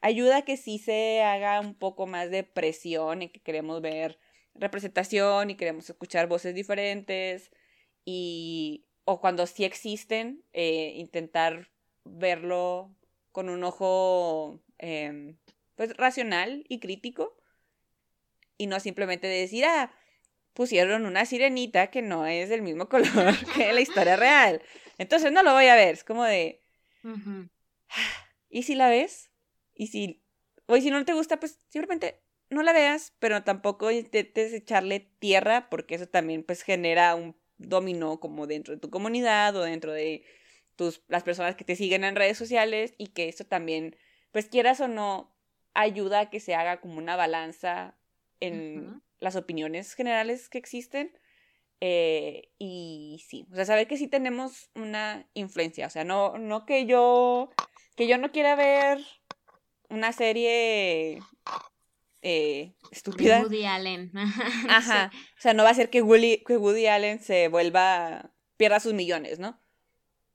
ayuda 0.01 0.39
a 0.39 0.43
que 0.43 0.57
sí 0.57 0.79
se 0.79 1.22
haga 1.22 1.61
un 1.61 1.74
poco 1.74 2.07
más 2.07 2.31
de 2.31 2.45
presión 2.45 3.22
y 3.22 3.29
que 3.29 3.41
queremos 3.41 3.81
ver 3.81 4.18
representación 4.55 5.51
y 5.51 5.57
queremos 5.57 5.89
escuchar 5.91 6.29
voces 6.29 6.55
diferentes 6.55 7.51
y 8.05 8.87
o 9.05 9.20
cuando 9.20 9.47
sí 9.47 9.64
existen 9.64 10.45
eh, 10.53 10.93
intentar 10.97 11.70
verlo 12.05 12.95
con 13.33 13.49
un 13.49 13.64
ojo 13.64 14.61
em, 14.79 15.37
pues 15.74 15.97
racional 15.97 16.64
y 16.68 16.81
crítico 16.81 17.37
y 18.59 18.66
no 18.66 18.81
simplemente 18.81 19.27
decir 19.27 19.64
ah 19.66 19.93
pusieron 20.57 21.04
una 21.04 21.26
sirenita 21.26 21.88
que 21.88 22.00
no 22.02 22.26
es 22.26 22.48
del 22.48 22.62
mismo 22.62 22.88
color 22.88 23.34
que 23.54 23.72
la 23.72 23.80
historia 23.80 24.16
real. 24.16 24.62
Entonces 24.98 25.30
no 25.30 25.42
lo 25.42 25.52
voy 25.52 25.66
a 25.66 25.76
ver, 25.76 25.94
es 25.94 26.02
como 26.02 26.24
de... 26.24 26.62
¿Y 28.48 28.64
si 28.64 28.74
la 28.74 28.88
ves? 28.88 29.30
¿Y 29.74 29.88
si... 29.88 30.24
O 30.66 30.76
si 30.76 30.90
no 30.90 31.04
te 31.04 31.12
gusta, 31.12 31.38
pues 31.38 31.61
simplemente 31.68 32.20
no 32.50 32.62
la 32.62 32.72
veas, 32.72 33.12
pero 33.20 33.44
tampoco 33.44 33.92
intentes 33.92 34.52
echarle 34.52 35.00
tierra 35.20 35.68
porque 35.70 35.94
eso 35.94 36.09
también 36.09 36.42
pues 36.42 36.62
genera 36.62 37.14
un 37.14 37.36
dominó 37.59 38.18
como 38.18 38.46
dentro 38.46 38.74
de 38.74 38.80
tu 38.80 38.90
comunidad 38.90 39.54
o 39.57 39.62
dentro 39.62 39.92
de 39.92 40.24
tus, 40.74 41.02
las 41.09 41.22
personas 41.22 41.54
que 41.54 41.64
te 41.64 41.76
siguen 41.76 42.02
en 42.02 42.16
redes 42.16 42.36
sociales 42.36 42.94
y 42.98 43.09
que 43.09 43.28
eso 43.28 43.44
también, 43.44 43.96
pues 44.32 44.46
quieras 44.46 44.80
o 44.80 44.88
no, 44.88 45.32
ayuda 45.74 46.20
a 46.20 46.30
que 46.30 46.40
se 46.40 46.54
haga 46.54 46.80
como 46.80 46.98
una 46.98 47.14
balanza 47.16 47.96
en, 48.40 49.02
las 49.21 49.37
opiniones 49.37 49.95
generales 49.95 50.49
que 50.49 50.59
existen. 50.59 51.12
Eh, 51.81 52.51
y 52.59 53.23
sí, 53.29 53.47
o 53.53 53.55
sea, 53.55 53.67
saber 53.67 53.87
que 53.87 53.97
sí 53.97 54.09
tenemos 54.09 54.71
una 54.75 55.29
influencia. 55.35 55.87
O 55.87 55.91
sea, 55.91 56.05
no, 56.05 56.39
no 56.39 56.64
que 56.64 56.87
yo. 56.87 57.51
que 57.97 58.07
yo 58.07 58.19
no 58.19 58.33
quiera 58.33 58.57
ver 58.57 59.05
una 59.89 60.12
serie 60.12 61.21
eh, 62.23 62.75
estúpida. 62.91 63.43
Woody 63.43 63.64
Allen. 63.64 64.11
Ajá. 64.69 65.11
O 65.39 65.41
sea, 65.41 65.55
no 65.55 65.64
va 65.64 65.71
a 65.71 65.75
ser 65.75 65.91
que 65.91 66.03
Woody, 66.03 66.43
que 66.45 66.57
Woody 66.57 66.87
Allen 66.87 67.21
se 67.21 67.49
vuelva. 67.49 68.33
pierda 68.57 68.81
sus 68.81 68.95
millones, 68.95 69.39
¿no? 69.39 69.61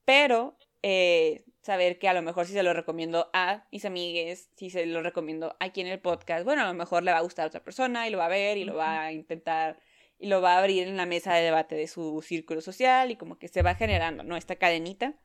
Pero 0.06 0.58
eh, 0.84 1.46
saber 1.62 2.00
que 2.00 2.08
a 2.08 2.14
lo 2.14 2.22
mejor 2.22 2.46
si 2.48 2.54
se 2.54 2.64
lo 2.64 2.74
recomiendo 2.74 3.30
a 3.34 3.68
mis 3.72 3.86
amigues, 3.86 4.50
si 4.56 4.70
se 4.70 4.86
lo 4.86 5.04
recomiendo 5.04 5.56
aquí 5.60 5.82
en 5.82 5.88
el 5.88 6.00
podcast, 6.00 6.44
bueno, 6.44 6.64
a 6.64 6.68
lo 6.68 6.74
mejor 6.74 7.04
le 7.04 7.12
va 7.12 7.20
a 7.20 7.22
gustar 7.22 7.46
a 7.46 7.48
otra 7.48 7.64
persona 7.64 8.08
y 8.08 8.12
lo 8.12 8.18
va 8.18 8.26
a 8.26 8.30
ver 8.30 8.58
y 8.58 8.64
lo 8.64 8.76
va 8.76 9.04
a 9.04 9.12
intentar 9.12 9.80
y 10.18 10.28
lo 10.28 10.42
va 10.42 10.56
a 10.56 10.60
abrir 10.60 10.88
en 10.88 10.98
la 10.98 11.06
mesa 11.06 11.34
de 11.34 11.42
debate 11.42 11.76
de 11.76 11.88
su 11.88 12.22
círculo 12.22 12.62
social 12.62 13.10
y 13.10 13.16
como 13.16 13.40
que 13.40 13.48
se 13.48 13.64
va 13.64 13.76
generando, 13.76 14.24
¿no? 14.24 14.38
Esta 14.38 14.56
cadenita. 14.56 15.16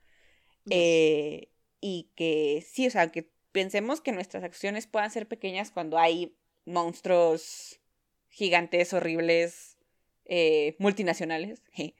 Eh, 0.69 1.49
y 1.79 2.11
que 2.15 2.65
sí, 2.67 2.87
o 2.87 2.89
sea, 2.91 3.11
que 3.11 3.29
pensemos 3.51 4.01
que 4.01 4.11
nuestras 4.11 4.43
acciones 4.43 4.87
puedan 4.87 5.11
ser 5.11 5.27
pequeñas 5.27 5.71
cuando 5.71 5.99
hay 5.99 6.35
monstruos 6.65 7.79
gigantes, 8.29 8.93
horribles, 8.93 9.77
eh, 10.25 10.75
multinacionales. 10.79 11.63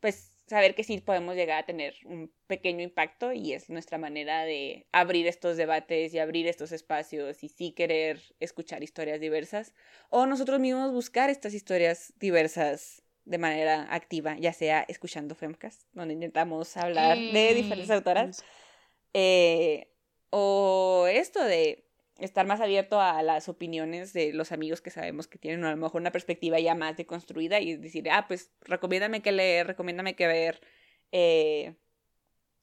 Pues 0.00 0.35
saber 0.46 0.74
que 0.74 0.84
sí 0.84 1.00
podemos 1.00 1.34
llegar 1.34 1.58
a 1.58 1.66
tener 1.66 1.94
un 2.04 2.32
pequeño 2.46 2.82
impacto 2.82 3.32
y 3.32 3.52
es 3.52 3.68
nuestra 3.68 3.98
manera 3.98 4.44
de 4.44 4.86
abrir 4.92 5.26
estos 5.26 5.56
debates 5.56 6.14
y 6.14 6.18
abrir 6.18 6.46
estos 6.46 6.72
espacios 6.72 7.42
y 7.42 7.48
sí 7.48 7.72
querer 7.72 8.20
escuchar 8.38 8.82
historias 8.82 9.20
diversas 9.20 9.74
o 10.08 10.26
nosotros 10.26 10.60
mismos 10.60 10.92
buscar 10.92 11.30
estas 11.30 11.54
historias 11.54 12.12
diversas 12.18 13.02
de 13.24 13.38
manera 13.38 13.92
activa, 13.92 14.36
ya 14.38 14.52
sea 14.52 14.84
escuchando 14.86 15.34
Femcast, 15.34 15.82
donde 15.92 16.14
intentamos 16.14 16.76
hablar 16.76 17.18
de 17.18 17.54
diferentes 17.54 17.90
autoras, 17.90 18.44
eh, 19.14 19.88
o 20.30 21.06
esto 21.10 21.42
de 21.42 21.85
estar 22.18 22.46
más 22.46 22.60
abierto 22.60 23.00
a 23.00 23.22
las 23.22 23.48
opiniones 23.48 24.12
de 24.12 24.32
los 24.32 24.52
amigos 24.52 24.80
que 24.80 24.90
sabemos 24.90 25.26
que 25.26 25.38
tienen 25.38 25.64
a 25.64 25.70
lo 25.70 25.76
mejor 25.76 26.00
una 26.00 26.12
perspectiva 26.12 26.58
ya 26.58 26.74
más 26.74 26.96
deconstruida 26.96 27.60
y 27.60 27.76
decir, 27.76 28.08
ah, 28.10 28.26
pues 28.26 28.50
recomiéndame 28.62 29.22
que 29.22 29.32
leer, 29.32 29.66
recomiéndame 29.66 30.16
que 30.16 30.26
ver. 30.26 30.60
Eh, 31.12 31.76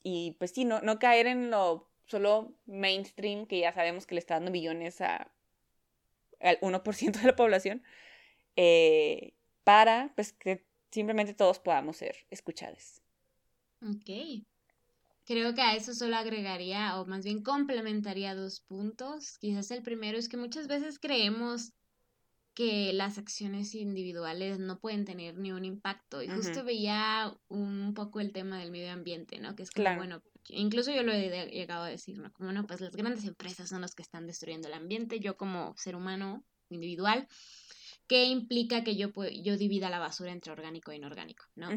y 0.02 0.36
pues 0.40 0.52
sí, 0.52 0.66
no, 0.66 0.82
no 0.82 1.00
caer 1.00 1.28
en 1.28 1.52
lo 1.52 1.90
solo 2.06 2.54
mainstream 2.66 3.46
que 3.46 3.60
ya 3.60 3.72
sabemos 3.72 4.06
que 4.06 4.16
le 4.16 4.20
está 4.20 4.36
dando 4.36 4.52
millones 4.52 5.02
a, 5.02 5.32
al 6.40 6.60
1% 6.60 7.20
de 7.22 7.28
la 7.28 7.36
población, 7.36 7.84
eh, 8.56 9.34
para 9.64 10.12
pues 10.16 10.34
que 10.34 10.66
simplemente 10.92 11.34
todos 11.34 11.60
podamos 11.60 11.98
ser 11.98 12.16
escuchados. 12.30 13.02
Ok. 13.82 14.46
Creo 15.26 15.54
que 15.54 15.62
a 15.62 15.76
eso 15.76 15.94
solo 15.94 16.18
agregaría, 16.18 17.00
o 17.00 17.06
más 17.06 17.24
bien 17.24 17.44
complementaría 17.44 18.36
dos 18.36 18.62
puntos. 18.62 19.38
Quizás 19.40 19.72
el 19.72 19.82
primero 19.82 20.18
es 20.18 20.28
que 20.28 20.38
muchas 20.38 20.68
veces 20.68 21.00
creemos 21.00 21.72
que 22.54 22.94
las 22.94 23.18
acciones 23.18 23.74
individuales 23.74 24.60
no 24.60 24.80
pueden 24.80 25.06
tener 25.06 25.38
ni 25.38 25.52
un 25.52 25.66
impacto. 25.66 26.22
Y 26.22 26.30
justo 26.30 26.64
veía 26.64 27.36
un 27.48 27.94
poco 27.94 28.20
el 28.20 28.32
tema 28.32 28.60
del 28.60 28.70
medio 28.70 28.92
ambiente, 28.92 29.40
¿no? 29.40 29.56
Que 29.56 29.64
es 29.64 29.72
como, 29.72 29.96
bueno, 29.96 30.22
incluso 30.50 30.92
yo 30.92 31.04
lo 31.04 31.12
he 31.12 31.50
llegado 31.50 31.84
a 31.84 31.90
decir, 31.90 32.20
¿no? 32.20 32.32
Como, 32.34 32.52
no, 32.52 32.68
pues 32.68 32.82
las 32.82 32.96
grandes 32.96 33.26
empresas 33.26 33.70
son 33.70 33.82
los 33.82 33.96
que 33.96 34.04
están 34.04 34.28
destruyendo 34.28 34.68
el 34.68 34.76
ambiente. 34.76 35.20
Yo 35.20 35.36
como 35.36 35.74
ser 35.78 35.96
humano 35.96 36.46
individual, 36.70 37.28
¿qué 38.08 38.26
implica 38.26 38.84
que 38.84 38.96
yo, 38.96 39.10
yo 39.42 39.58
divida 39.58 39.90
la 39.90 40.00
basura 40.00 40.32
entre 40.32 40.52
orgánico 40.52 40.92
e 40.92 40.98
inorgánico, 40.98 41.46
¿no? 41.56 41.70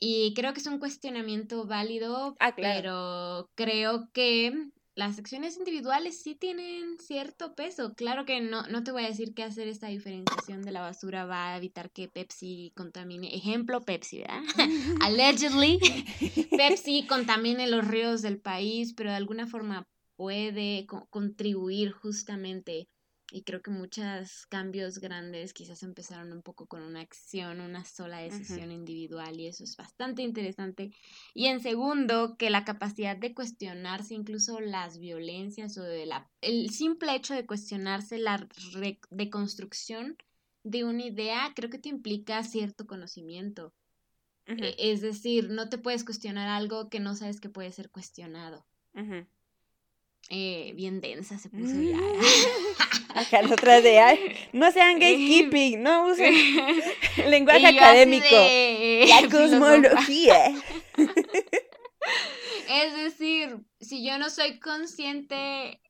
Y 0.00 0.32
creo 0.34 0.52
que 0.52 0.60
es 0.60 0.66
un 0.66 0.78
cuestionamiento 0.78 1.66
válido, 1.66 2.36
ah, 2.38 2.54
pero 2.56 3.50
creo 3.56 4.08
que 4.12 4.70
las 4.98 5.16
acciones 5.16 5.56
individuales 5.56 6.20
sí 6.20 6.34
tienen 6.34 6.98
cierto 6.98 7.54
peso. 7.54 7.94
Claro 7.94 8.24
que 8.24 8.40
no, 8.40 8.62
no 8.64 8.82
te 8.82 8.90
voy 8.90 9.04
a 9.04 9.08
decir 9.08 9.32
que 9.32 9.44
hacer 9.44 9.68
esta 9.68 9.86
diferenciación 9.86 10.62
de 10.62 10.72
la 10.72 10.80
basura 10.80 11.24
va 11.24 11.52
a 11.52 11.56
evitar 11.56 11.92
que 11.92 12.08
Pepsi 12.08 12.72
contamine. 12.74 13.32
Ejemplo, 13.32 13.80
Pepsi, 13.80 14.18
¿verdad? 14.18 14.42
Allegedly, 15.02 15.78
Pepsi 16.50 17.06
contamine 17.06 17.68
los 17.68 17.86
ríos 17.86 18.22
del 18.22 18.40
país, 18.40 18.92
pero 18.94 19.10
de 19.10 19.16
alguna 19.16 19.46
forma 19.46 19.84
puede 20.16 20.84
contribuir 21.10 21.92
justamente 21.92 22.88
y 23.30 23.42
creo 23.42 23.60
que 23.60 23.70
muchos 23.70 24.46
cambios 24.46 24.98
grandes 24.98 25.52
quizás 25.52 25.82
empezaron 25.82 26.32
un 26.32 26.42
poco 26.42 26.66
con 26.66 26.82
una 26.82 27.00
acción, 27.00 27.60
una 27.60 27.84
sola 27.84 28.18
decisión 28.18 28.72
individual 28.72 29.38
y 29.38 29.46
eso 29.46 29.64
es 29.64 29.76
bastante 29.76 30.22
interesante. 30.22 30.92
Y 31.34 31.46
en 31.46 31.60
segundo, 31.60 32.36
que 32.36 32.48
la 32.48 32.64
capacidad 32.64 33.16
de 33.16 33.34
cuestionarse 33.34 34.14
incluso 34.14 34.60
las 34.60 34.98
violencias 34.98 35.76
o 35.76 35.82
de 35.82 36.06
la, 36.06 36.30
el 36.40 36.70
simple 36.70 37.14
hecho 37.14 37.34
de 37.34 37.46
cuestionarse 37.46 38.18
la 38.18 38.48
deconstrucción 39.10 40.16
de 40.64 40.84
una 40.84 41.04
idea, 41.04 41.52
creo 41.54 41.70
que 41.70 41.78
te 41.78 41.90
implica 41.90 42.42
cierto 42.44 42.86
conocimiento. 42.86 43.74
E, 44.46 44.74
es 44.78 45.02
decir, 45.02 45.50
no 45.50 45.68
te 45.68 45.76
puedes 45.76 46.04
cuestionar 46.04 46.48
algo 46.48 46.88
que 46.88 47.00
no 47.00 47.14
sabes 47.14 47.40
que 47.40 47.50
puede 47.50 47.70
ser 47.72 47.90
cuestionado. 47.90 48.66
Eh, 50.30 50.72
bien 50.74 51.00
densa 51.00 51.38
se 51.38 51.48
puso 51.48 51.80
ya. 51.80 51.98
Acá 53.14 53.40
la 53.42 53.54
otra 53.54 53.80
de, 53.80 54.48
no 54.52 54.70
sean 54.70 54.94
gatekeeping, 55.00 55.82
no 55.82 56.08
usen 56.08 56.34
lenguaje 57.30 57.66
académico. 57.66 58.26
la 58.30 59.28
cosmología. 59.30 60.54
es 62.68 62.94
decir, 62.94 63.56
si 63.80 64.04
yo 64.04 64.18
no 64.18 64.28
soy 64.28 64.58
consciente 64.60 65.80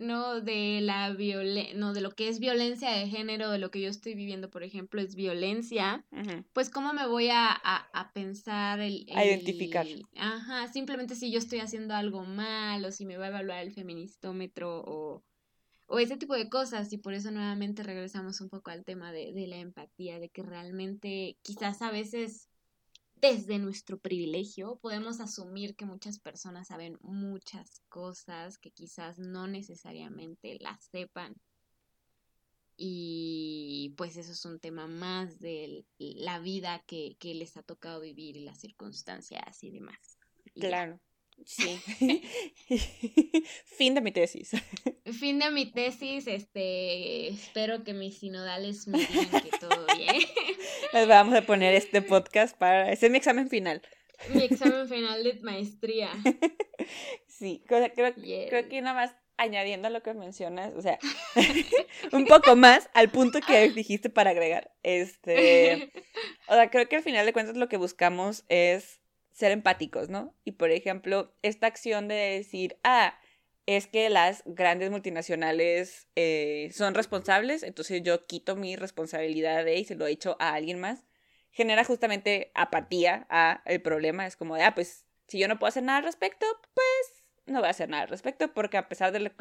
no 0.00 0.40
de 0.40 0.80
la 0.80 1.10
violencia, 1.10 1.74
no 1.74 1.92
de 1.92 2.00
lo 2.00 2.10
que 2.10 2.28
es 2.28 2.38
violencia 2.38 2.90
de 2.90 3.08
género, 3.08 3.50
de 3.50 3.58
lo 3.58 3.70
que 3.70 3.80
yo 3.80 3.88
estoy 3.88 4.14
viviendo, 4.14 4.50
por 4.50 4.62
ejemplo, 4.62 5.00
es 5.00 5.14
violencia, 5.14 6.04
pues 6.52 6.70
cómo 6.70 6.92
me 6.92 7.06
voy 7.06 7.28
a, 7.30 7.50
a, 7.52 8.12
pensar 8.12 8.80
el, 8.80 9.06
A 9.14 9.24
identificar. 9.24 9.86
Ajá, 10.16 10.68
simplemente 10.68 11.14
si 11.14 11.30
yo 11.30 11.38
estoy 11.38 11.60
haciendo 11.60 11.94
algo 11.94 12.24
mal 12.24 12.84
o 12.84 12.92
si 12.92 13.06
me 13.06 13.16
va 13.16 13.26
a 13.26 13.28
evaluar 13.28 13.62
el 13.62 13.72
feministómetro 13.72 14.82
o, 14.86 15.24
o 15.86 15.98
ese 15.98 16.16
tipo 16.16 16.34
de 16.34 16.48
cosas 16.48 16.92
y 16.92 16.98
por 16.98 17.14
eso 17.14 17.30
nuevamente 17.30 17.82
regresamos 17.82 18.40
un 18.40 18.48
poco 18.48 18.70
al 18.70 18.84
tema 18.84 19.12
de, 19.12 19.32
de 19.32 19.46
la 19.46 19.56
empatía, 19.56 20.18
de 20.18 20.28
que 20.28 20.42
realmente 20.42 21.36
quizás 21.42 21.82
a 21.82 21.90
veces 21.90 22.48
desde 23.24 23.58
nuestro 23.58 23.98
privilegio 23.98 24.76
podemos 24.82 25.18
asumir 25.18 25.76
que 25.76 25.86
muchas 25.86 26.18
personas 26.18 26.68
saben 26.68 26.98
muchas 27.00 27.80
cosas 27.88 28.58
que 28.58 28.70
quizás 28.70 29.18
no 29.18 29.46
necesariamente 29.46 30.58
las 30.60 30.84
sepan. 30.84 31.34
Y 32.76 33.94
pues 33.96 34.18
eso 34.18 34.32
es 34.32 34.44
un 34.44 34.60
tema 34.60 34.86
más 34.88 35.38
de 35.38 35.86
la 35.98 36.38
vida 36.38 36.84
que, 36.86 37.16
les 37.22 37.56
ha 37.56 37.62
tocado 37.62 38.02
vivir 38.02 38.36
y 38.36 38.44
las 38.44 38.58
circunstancias 38.58 39.64
y 39.64 39.70
demás. 39.70 40.18
claro. 40.60 41.00
Sí. 41.44 41.80
fin 43.76 43.94
de 43.94 44.00
mi 44.00 44.12
tesis. 44.12 44.52
Fin 45.18 45.38
de 45.38 45.50
mi 45.50 45.70
tesis, 45.70 46.26
este, 46.26 47.28
espero 47.28 47.84
que 47.84 47.92
mis 47.92 48.18
sinodales 48.18 48.88
me 48.88 48.98
digan 48.98 49.42
que 49.42 49.50
todo 49.58 49.86
bien. 49.96 50.22
Les 50.92 51.06
vamos 51.06 51.34
a 51.34 51.42
poner 51.42 51.74
este 51.74 52.02
podcast 52.02 52.56
para, 52.56 52.90
ese 52.90 53.06
es 53.06 53.12
mi 53.12 53.18
examen 53.18 53.48
final. 53.48 53.82
Mi 54.32 54.44
examen 54.44 54.88
final 54.88 55.22
de 55.22 55.34
maestría. 55.42 56.10
Sí, 57.26 57.62
creo, 57.66 57.92
creo 57.94 58.68
que 58.68 58.80
nada 58.80 58.94
más 58.94 59.16
añadiendo 59.36 59.88
a 59.88 59.90
lo 59.90 60.02
que 60.02 60.14
mencionas, 60.14 60.72
o 60.74 60.82
sea, 60.82 60.98
un 62.12 62.26
poco 62.26 62.56
más 62.56 62.88
al 62.94 63.10
punto 63.10 63.40
que 63.40 63.70
dijiste 63.74 64.10
para 64.10 64.30
agregar. 64.30 64.72
Este, 64.82 65.90
o 66.48 66.54
sea, 66.54 66.70
creo 66.70 66.88
que 66.88 66.96
al 66.96 67.02
final 67.02 67.26
de 67.26 67.32
cuentas 67.32 67.56
lo 67.56 67.68
que 67.68 67.76
buscamos 67.76 68.44
es 68.48 69.00
ser 69.34 69.50
empáticos, 69.50 70.08
¿no? 70.08 70.34
Y 70.44 70.52
por 70.52 70.70
ejemplo, 70.70 71.34
esta 71.42 71.66
acción 71.66 72.08
de 72.08 72.14
decir, 72.14 72.78
ah, 72.84 73.18
es 73.66 73.88
que 73.88 74.08
las 74.08 74.42
grandes 74.46 74.90
multinacionales 74.90 76.08
eh, 76.14 76.70
son 76.72 76.94
responsables, 76.94 77.62
entonces 77.64 78.02
yo 78.02 78.26
quito 78.26 78.56
mi 78.56 78.76
responsabilidad 78.76 79.64
de 79.64 79.76
y 79.76 79.84
se 79.84 79.96
lo 79.96 80.06
he 80.06 80.12
hecho 80.12 80.36
a 80.38 80.54
alguien 80.54 80.78
más, 80.78 81.04
genera 81.50 81.84
justamente 81.84 82.52
apatía 82.54 83.26
a 83.28 83.62
el 83.64 83.82
problema. 83.82 84.26
Es 84.26 84.36
como 84.36 84.54
de, 84.54 84.62
ah, 84.62 84.74
pues 84.74 85.04
si 85.26 85.38
yo 85.38 85.48
no 85.48 85.58
puedo 85.58 85.68
hacer 85.68 85.82
nada 85.82 85.98
al 85.98 86.04
respecto, 86.04 86.46
pues 86.72 87.24
no 87.46 87.58
voy 87.58 87.66
a 87.66 87.70
hacer 87.70 87.88
nada 87.88 88.04
al 88.04 88.08
respecto, 88.08 88.52
porque 88.54 88.76
a 88.76 88.88
pesar 88.88 89.10
de 89.12 89.32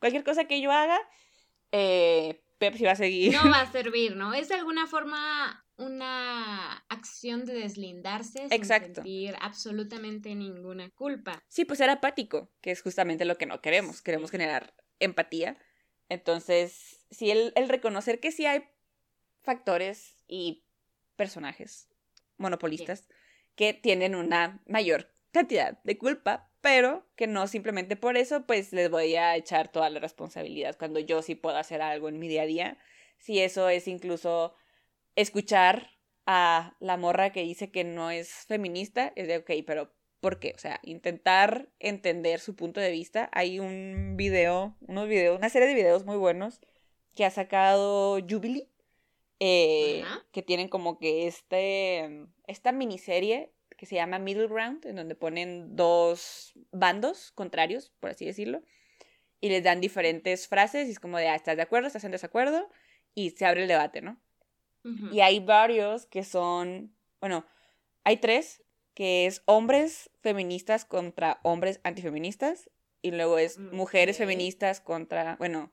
cualquier 0.00 0.24
cosa 0.24 0.46
que 0.46 0.60
yo 0.60 0.72
haga, 0.72 0.98
eh, 1.70 2.42
Pepsi 2.58 2.84
va 2.84 2.92
a 2.92 2.96
seguir. 2.96 3.32
No 3.32 3.48
va 3.50 3.60
a 3.60 3.66
servir, 3.72 4.16
¿no? 4.16 4.34
Es 4.34 4.48
de 4.48 4.56
alguna 4.56 4.88
forma 4.88 5.65
una 5.78 6.78
acción 6.88 7.44
de 7.44 7.54
deslindarse 7.54 8.48
sin 8.48 8.64
sentir 8.64 9.34
absolutamente 9.40 10.34
ninguna 10.34 10.90
culpa. 10.90 11.42
Sí, 11.48 11.64
pues 11.64 11.78
ser 11.78 11.90
apático, 11.90 12.50
que 12.60 12.70
es 12.70 12.82
justamente 12.82 13.24
lo 13.24 13.36
que 13.36 13.46
no 13.46 13.60
queremos. 13.60 14.02
Queremos 14.02 14.30
generar 14.30 14.74
empatía. 15.00 15.58
Entonces, 16.08 17.04
sí, 17.10 17.30
el, 17.30 17.52
el 17.56 17.68
reconocer 17.68 18.20
que 18.20 18.32
sí 18.32 18.46
hay 18.46 18.64
factores 19.42 20.16
y 20.26 20.64
personajes 21.16 21.88
monopolistas 22.36 23.08
que 23.54 23.74
tienen 23.74 24.14
una 24.14 24.62
mayor 24.66 25.12
cantidad 25.32 25.78
de 25.82 25.98
culpa, 25.98 26.50
pero 26.60 27.06
que 27.16 27.26
no 27.26 27.46
simplemente 27.46 27.96
por 27.96 28.16
eso, 28.16 28.46
pues 28.46 28.72
les 28.72 28.90
voy 28.90 29.16
a 29.16 29.36
echar 29.36 29.68
toda 29.68 29.90
la 29.90 30.00
responsabilidad 30.00 30.76
cuando 30.78 31.00
yo 31.00 31.22
sí 31.22 31.34
puedo 31.34 31.56
hacer 31.56 31.82
algo 31.82 32.08
en 32.08 32.18
mi 32.18 32.28
día 32.28 32.42
a 32.42 32.46
día. 32.46 32.78
Si 33.18 33.40
eso 33.40 33.68
es 33.68 33.88
incluso 33.88 34.54
escuchar 35.16 35.90
a 36.26 36.76
la 36.80 36.96
morra 36.96 37.32
que 37.32 37.42
dice 37.42 37.70
que 37.70 37.84
no 37.84 38.10
es 38.10 38.30
feminista, 38.46 39.12
es 39.16 39.28
de, 39.28 39.38
ok, 39.38 39.50
pero 39.66 39.92
¿por 40.20 40.38
qué? 40.38 40.52
O 40.54 40.58
sea, 40.58 40.80
intentar 40.82 41.68
entender 41.78 42.40
su 42.40 42.56
punto 42.56 42.80
de 42.80 42.90
vista. 42.90 43.30
Hay 43.32 43.60
un 43.60 44.14
video, 44.16 44.76
unos 44.80 45.08
videos, 45.08 45.38
una 45.38 45.48
serie 45.48 45.68
de 45.68 45.74
videos 45.74 46.04
muy 46.04 46.16
buenos 46.16 46.60
que 47.14 47.24
ha 47.24 47.30
sacado 47.30 48.18
Jubilee, 48.20 48.68
eh, 49.40 50.04
que 50.32 50.42
tienen 50.42 50.68
como 50.68 50.98
que 50.98 51.26
este, 51.26 52.26
esta 52.46 52.72
miniserie 52.72 53.52
que 53.76 53.86
se 53.86 53.94
llama 53.94 54.18
Middle 54.18 54.48
Ground, 54.48 54.86
en 54.86 54.96
donde 54.96 55.14
ponen 55.14 55.76
dos 55.76 56.54
bandos 56.72 57.30
contrarios, 57.32 57.92
por 58.00 58.10
así 58.10 58.24
decirlo, 58.24 58.62
y 59.40 59.50
les 59.50 59.62
dan 59.62 59.80
diferentes 59.80 60.48
frases 60.48 60.88
y 60.88 60.92
es 60.92 60.98
como 60.98 61.18
de, 61.18 61.28
ah, 61.28 61.34
¿estás 61.34 61.56
de 61.56 61.62
acuerdo? 61.62 61.86
¿Estás 61.86 62.04
en 62.04 62.10
desacuerdo? 62.10 62.68
Y 63.14 63.30
se 63.30 63.44
abre 63.44 63.62
el 63.62 63.68
debate, 63.68 64.00
¿no? 64.00 64.18
Y 65.12 65.20
hay 65.20 65.40
varios 65.40 66.06
que 66.06 66.22
son, 66.22 66.94
bueno, 67.20 67.44
hay 68.04 68.18
tres 68.18 68.62
que 68.94 69.26
es 69.26 69.42
hombres 69.44 70.10
feministas 70.20 70.84
contra 70.84 71.40
hombres 71.42 71.80
antifeministas, 71.82 72.70
y 73.02 73.10
luego 73.10 73.38
es 73.38 73.58
mujeres 73.58 74.16
feministas 74.18 74.80
contra, 74.80 75.36
bueno, 75.36 75.72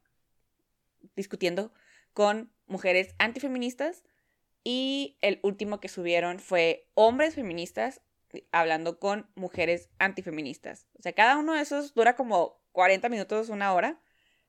discutiendo 1.16 1.72
con 2.14 2.52
mujeres 2.66 3.16
antifeministas, 3.20 4.04
y 4.64 5.18
el 5.22 5.40
último 5.44 5.80
que 5.80 5.90
subieron 5.90 6.40
fue 6.40 6.90
hombres 6.96 7.36
feministas 7.36 8.02
hablando 8.52 9.00
con 9.00 9.30
mujeres 9.36 9.90
antifeministas. 10.00 10.88
O 10.98 11.02
sea, 11.02 11.14
cada 11.14 11.38
uno 11.38 11.54
de 11.54 11.62
esos 11.62 11.94
dura 11.94 12.16
como 12.16 12.62
40 12.72 13.10
minutos, 13.10 13.50
una 13.50 13.74
hora. 13.74 14.02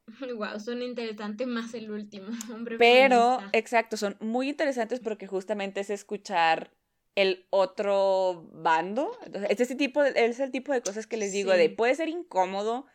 Wow, 0.37 0.61
son 0.61 0.83
interesantes 0.83 1.47
más 1.47 1.75
el 1.75 1.91
último, 1.91 2.29
hombre. 2.53 2.77
Pero, 2.79 3.39
exacto, 3.53 3.97
son 3.97 4.17
muy 4.21 4.49
interesantes 4.49 5.01
porque 5.01 5.27
justamente 5.27 5.81
es 5.81 5.91
escuchar 5.91 6.71
el 7.15 7.47
otro 7.51 8.49
bando. 8.53 9.17
es, 9.49 9.61
ese 9.61 9.77
tipo 9.77 10.03
es 10.03 10.41
el 10.41 10.51
tipo 10.51 10.73
de 10.73 10.83
cosas 10.83 11.07
que 11.07 11.17
les 11.17 11.33
digo, 11.33 11.53
de 11.53 11.71
puede 11.71 11.95
ser 11.95 12.09
incómodo, 12.09 12.87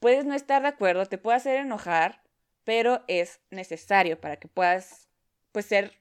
puedes 0.00 0.24
no 0.24 0.34
estar 0.34 0.62
de 0.62 0.68
acuerdo, 0.68 1.04
te 1.06 1.18
puede 1.18 1.36
hacer 1.36 1.56
enojar, 1.56 2.22
pero 2.64 3.04
es 3.08 3.40
necesario 3.50 4.20
para 4.20 4.36
que 4.36 4.48
puedas, 4.48 5.08
pues, 5.52 5.66
ser, 5.66 6.00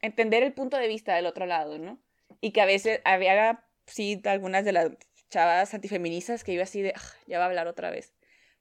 entender 0.00 0.42
el 0.42 0.52
punto 0.52 0.76
de 0.76 0.88
vista 0.88 1.14
del 1.14 1.26
otro 1.26 1.46
lado, 1.46 1.78
¿no? 1.78 1.98
Y 2.40 2.52
que 2.52 2.60
a 2.60 2.66
veces 2.66 3.00
había, 3.04 3.64
sí, 3.86 4.20
algunas 4.24 4.64
de 4.64 4.72
las 4.72 4.90
chavas 5.30 5.72
antifeministas 5.72 6.44
que 6.44 6.52
iba 6.52 6.62
así 6.62 6.82
de, 6.82 6.92
ah, 6.94 7.12
ya 7.26 7.38
va 7.38 7.44
a 7.44 7.48
hablar 7.48 7.66
otra 7.66 7.90
vez. 7.90 8.13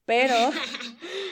Pero 0.06 0.36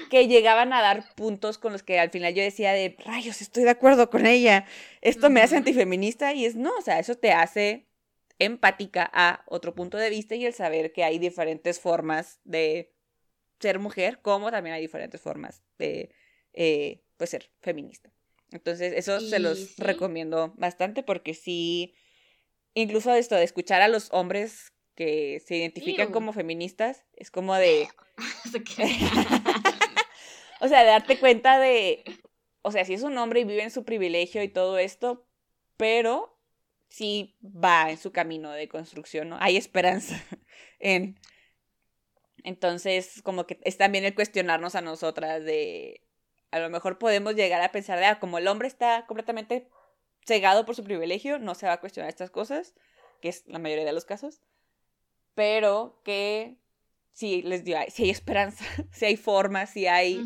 que 0.10 0.28
llegaban 0.28 0.74
a 0.74 0.82
dar 0.82 1.14
puntos 1.16 1.58
con 1.58 1.74
los 1.74 1.84
que 1.84 2.00
al 2.00 2.10
final 2.10 2.34
yo 2.34 2.44
decía 2.44 2.74
de, 2.74 2.96
rayos, 3.06 3.42
estoy 3.42 3.64
de 3.64 3.72
acuerdo 3.72 4.10
con 4.10 4.26
ella, 4.26 4.66
esto 5.02 5.30
me 5.30 5.42
hace 5.42 5.58
antifeminista 5.58 6.34
y 6.34 6.46
es 6.46 6.56
no, 6.56 6.76
o 6.78 6.82
sea, 6.82 7.00
eso 7.00 7.16
te 7.16 7.32
hace 7.32 7.88
empática 8.40 9.10
a 9.14 9.44
otro 9.48 9.76
punto 9.76 9.98
de 9.98 10.10
vista 10.10 10.36
y 10.36 10.46
el 10.46 10.54
saber 10.54 10.94
que 10.94 11.04
hay 11.04 11.20
diferentes 11.20 11.80
formas 11.80 12.40
de 12.44 12.94
ser 13.60 13.80
mujer, 13.80 14.20
como 14.22 14.52
también 14.52 14.76
hay 14.76 14.82
diferentes 14.82 15.22
formas 15.22 15.64
de 15.78 16.14
eh, 16.54 17.04
pues 17.18 17.30
ser 17.30 17.52
feminista. 17.62 18.12
Entonces, 18.52 18.94
eso 18.96 19.20
se 19.22 19.40
los 19.40 19.78
recomiendo 19.78 20.54
bastante 20.58 21.04
porque 21.04 21.34
sí 21.34 21.94
incluso 22.74 23.14
esto 23.14 23.36
de 23.36 23.44
escuchar 23.44 23.82
a 23.82 23.88
los 23.88 24.10
hombres 24.12 24.74
que 24.96 25.42
se 25.46 25.56
identifican 25.56 26.12
como 26.12 26.34
feministas, 26.34 27.04
es 27.16 27.32
como 27.32 27.56
de... 27.56 27.88
o 30.62 30.68
sea, 30.68 30.82
de 30.82 30.88
darte 30.88 31.20
cuenta 31.20 31.60
de... 31.60 32.04
O 32.62 32.72
sea, 32.72 32.86
si 32.86 32.94
es 32.94 33.04
un 33.04 33.18
hombre 33.18 33.42
y 33.42 33.44
vive 33.44 33.64
en 33.64 33.72
su 33.72 33.84
privilegio 33.84 34.44
y 34.44 34.48
todo 34.48 34.78
esto, 34.78 35.26
pero 35.78 36.38
sí 36.90 37.36
va 37.42 37.90
en 37.90 37.98
su 37.98 38.12
camino 38.12 38.52
de 38.52 38.68
construcción, 38.68 39.30
¿no? 39.30 39.38
Hay 39.40 39.58
esperanza 39.58 40.24
en... 40.80 41.20
Entonces, 42.44 43.22
como 43.24 43.46
que 43.46 43.60
es 43.64 43.78
también 43.78 44.04
el 44.04 44.16
cuestionarnos 44.16 44.76
a 44.76 44.82
nosotras 44.82 45.44
de... 45.44 46.02
A 46.52 46.60
lo 46.60 46.70
mejor 46.70 46.98
podemos 46.98 47.36
llegar 47.36 47.62
a 47.62 47.72
pensar 47.72 47.98
de, 47.98 48.06
ah, 48.06 48.20
como 48.20 48.38
el 48.38 48.48
hombre 48.48 48.68
está 48.68 49.06
completamente 49.08 49.70
cegado 50.26 50.66
por 50.66 50.76
su 50.76 50.84
privilegio, 50.84 51.40
no 51.40 51.56
se 51.56 51.66
va 51.66 51.74
a 51.74 51.80
cuestionar 51.80 52.10
estas 52.10 52.30
cosas, 52.30 52.74
que 53.22 53.30
es 53.30 53.48
la 53.48 53.60
mayoría 53.60 53.86
de 53.86 53.94
los 53.94 54.06
casos, 54.06 54.42
pero 55.34 56.02
que 56.04 56.58
si 57.14 57.42
les 57.42 57.64
digo, 57.64 57.80
si 57.90 58.04
hay 58.04 58.10
esperanza, 58.10 58.66
si 58.92 59.06
hay 59.06 59.18
forma, 59.18 59.66
si 59.66 59.88
hay, 59.88 60.24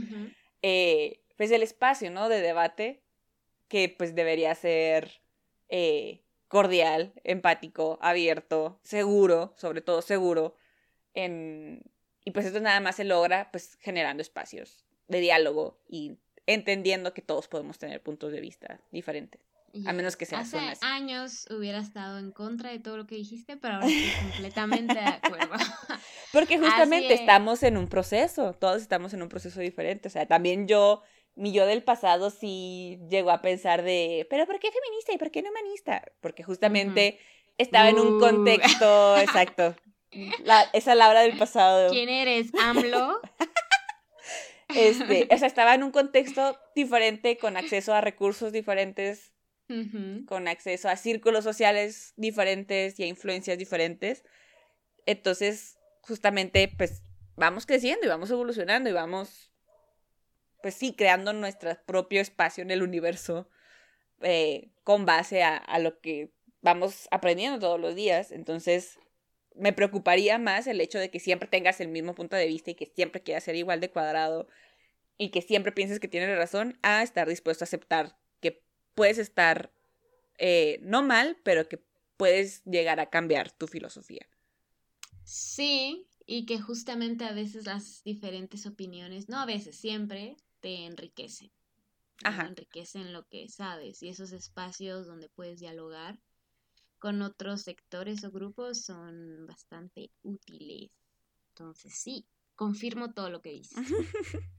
eh, 0.61 1.21
pues 1.37 1.51
el 1.51 1.63
espacio, 1.63 2.11
¿no? 2.11 2.29
De 2.29 2.41
debate, 2.41 3.03
que 3.67 3.89
pues 3.89 4.15
debería 4.15 4.53
ser 4.55 5.21
eh, 5.69 6.21
cordial, 6.47 7.13
empático, 7.23 7.97
abierto, 8.01 8.79
seguro, 8.83 9.53
sobre 9.57 9.81
todo 9.81 10.01
seguro, 10.01 10.55
en... 11.13 11.81
y 12.23 12.31
pues 12.31 12.45
esto 12.45 12.59
nada 12.59 12.79
más 12.79 12.97
se 12.97 13.03
logra 13.03 13.49
pues 13.51 13.77
generando 13.81 14.21
espacios 14.21 14.85
de 15.07 15.19
diálogo 15.19 15.79
y 15.87 16.17
entendiendo 16.45 17.13
que 17.13 17.21
todos 17.21 17.47
podemos 17.47 17.77
tener 17.77 18.01
puntos 18.01 18.31
de 18.31 18.41
vista 18.41 18.79
diferentes. 18.91 19.41
A 19.85 19.93
menos 19.93 20.15
que 20.15 20.25
sea 20.25 20.39
Hace 20.39 20.57
años 20.81 21.47
hubiera 21.49 21.79
estado 21.79 22.17
en 22.19 22.31
contra 22.31 22.71
de 22.71 22.79
todo 22.79 22.97
lo 22.97 23.07
que 23.07 23.15
dijiste, 23.15 23.57
pero 23.57 23.75
ahora 23.75 23.87
estoy 23.87 24.29
completamente 24.29 24.93
de 24.93 24.99
acuerdo. 25.01 25.53
Porque 26.31 26.57
justamente 26.57 27.13
estamos 27.13 27.63
en 27.63 27.77
un 27.77 27.87
proceso, 27.87 28.53
todos 28.53 28.81
estamos 28.81 29.13
en 29.13 29.21
un 29.21 29.29
proceso 29.29 29.59
diferente. 29.59 30.07
O 30.07 30.11
sea, 30.11 30.25
también 30.25 30.67
yo, 30.67 31.01
mi 31.35 31.51
yo 31.51 31.65
del 31.65 31.83
pasado 31.83 32.29
sí 32.29 32.99
llegó 33.09 33.31
a 33.31 33.41
pensar 33.41 33.83
de, 33.83 34.27
pero 34.29 34.45
¿por 34.45 34.59
qué 34.59 34.69
feminista 34.71 35.13
y 35.13 35.17
por 35.17 35.31
qué 35.31 35.41
no 35.41 35.49
humanista? 35.49 36.03
Porque 36.21 36.43
justamente 36.43 37.19
estaba 37.57 37.89
en 37.89 37.99
un 37.99 38.15
uh. 38.15 38.19
contexto, 38.19 39.17
exacto. 39.17 39.75
La, 40.45 40.61
esa 40.71 40.95
Laura 40.95 41.21
del 41.21 41.37
pasado. 41.37 41.89
¿Quién 41.89 42.09
eres? 42.09 42.51
¿AMLO? 42.61 43.19
Este, 44.69 45.27
o 45.31 45.37
sea, 45.37 45.47
estaba 45.47 45.75
en 45.75 45.83
un 45.83 45.91
contexto 45.91 46.57
diferente, 46.75 47.37
con 47.37 47.55
acceso 47.55 47.93
a 47.93 48.01
recursos 48.01 48.51
diferentes, 48.51 49.31
con 50.27 50.47
acceso 50.47 50.89
a 50.89 50.95
círculos 50.95 51.43
sociales 51.43 52.13
diferentes 52.17 52.99
y 52.99 53.03
a 53.03 53.07
influencias 53.07 53.57
diferentes. 53.57 54.23
Entonces, 55.05 55.77
justamente, 56.01 56.71
pues 56.77 57.01
vamos 57.35 57.65
creciendo 57.65 58.05
y 58.05 58.09
vamos 58.09 58.29
evolucionando 58.29 58.89
y 58.89 58.93
vamos, 58.93 59.51
pues 60.61 60.75
sí, 60.75 60.93
creando 60.95 61.33
nuestro 61.33 61.75
propio 61.85 62.21
espacio 62.21 62.61
en 62.61 62.71
el 62.71 62.83
universo 62.83 63.49
eh, 64.21 64.69
con 64.83 65.05
base 65.05 65.43
a, 65.43 65.57
a 65.57 65.79
lo 65.79 65.99
que 65.99 66.31
vamos 66.61 67.07
aprendiendo 67.11 67.59
todos 67.59 67.79
los 67.79 67.95
días. 67.95 68.31
Entonces, 68.31 68.99
me 69.55 69.73
preocuparía 69.73 70.37
más 70.37 70.67
el 70.67 70.81
hecho 70.81 70.99
de 70.99 71.09
que 71.09 71.19
siempre 71.19 71.49
tengas 71.49 71.79
el 71.81 71.87
mismo 71.87 72.13
punto 72.13 72.35
de 72.35 72.47
vista 72.47 72.71
y 72.71 72.75
que 72.75 72.85
siempre 72.85 73.21
quieras 73.21 73.43
ser 73.43 73.55
igual 73.55 73.79
de 73.79 73.89
cuadrado 73.89 74.47
y 75.17 75.29
que 75.29 75.41
siempre 75.41 75.71
pienses 75.71 75.99
que 75.99 76.07
tienes 76.07 76.35
razón 76.37 76.77
a 76.81 77.01
estar 77.03 77.27
dispuesto 77.27 77.63
a 77.63 77.67
aceptar 77.67 78.17
puedes 78.95 79.17
estar 79.17 79.71
eh, 80.37 80.79
no 80.81 81.03
mal, 81.03 81.37
pero 81.43 81.67
que 81.67 81.79
puedes 82.17 82.63
llegar 82.65 82.99
a 82.99 83.09
cambiar 83.09 83.51
tu 83.51 83.67
filosofía. 83.67 84.27
Sí, 85.23 86.07
y 86.25 86.45
que 86.45 86.59
justamente 86.59 87.25
a 87.25 87.33
veces 87.33 87.65
las 87.65 88.03
diferentes 88.03 88.65
opiniones, 88.65 89.29
no 89.29 89.39
a 89.39 89.45
veces, 89.45 89.75
siempre 89.75 90.37
te 90.59 90.85
enriquecen. 90.85 91.51
Ajá. 92.23 92.43
Te 92.43 92.49
enriquecen 92.49 93.13
lo 93.13 93.27
que 93.27 93.49
sabes 93.49 94.01
y 94.01 94.09
esos 94.09 94.31
espacios 94.31 95.05
donde 95.05 95.29
puedes 95.29 95.59
dialogar 95.59 96.19
con 96.99 97.21
otros 97.21 97.61
sectores 97.61 98.23
o 98.23 98.31
grupos 98.31 98.81
son 98.81 99.45
bastante 99.47 100.11
útiles. 100.23 100.91
Entonces, 101.49 101.93
sí, 101.93 102.25
confirmo 102.55 103.13
todo 103.13 103.29
lo 103.29 103.41
que 103.41 103.51
dices. 103.51 103.77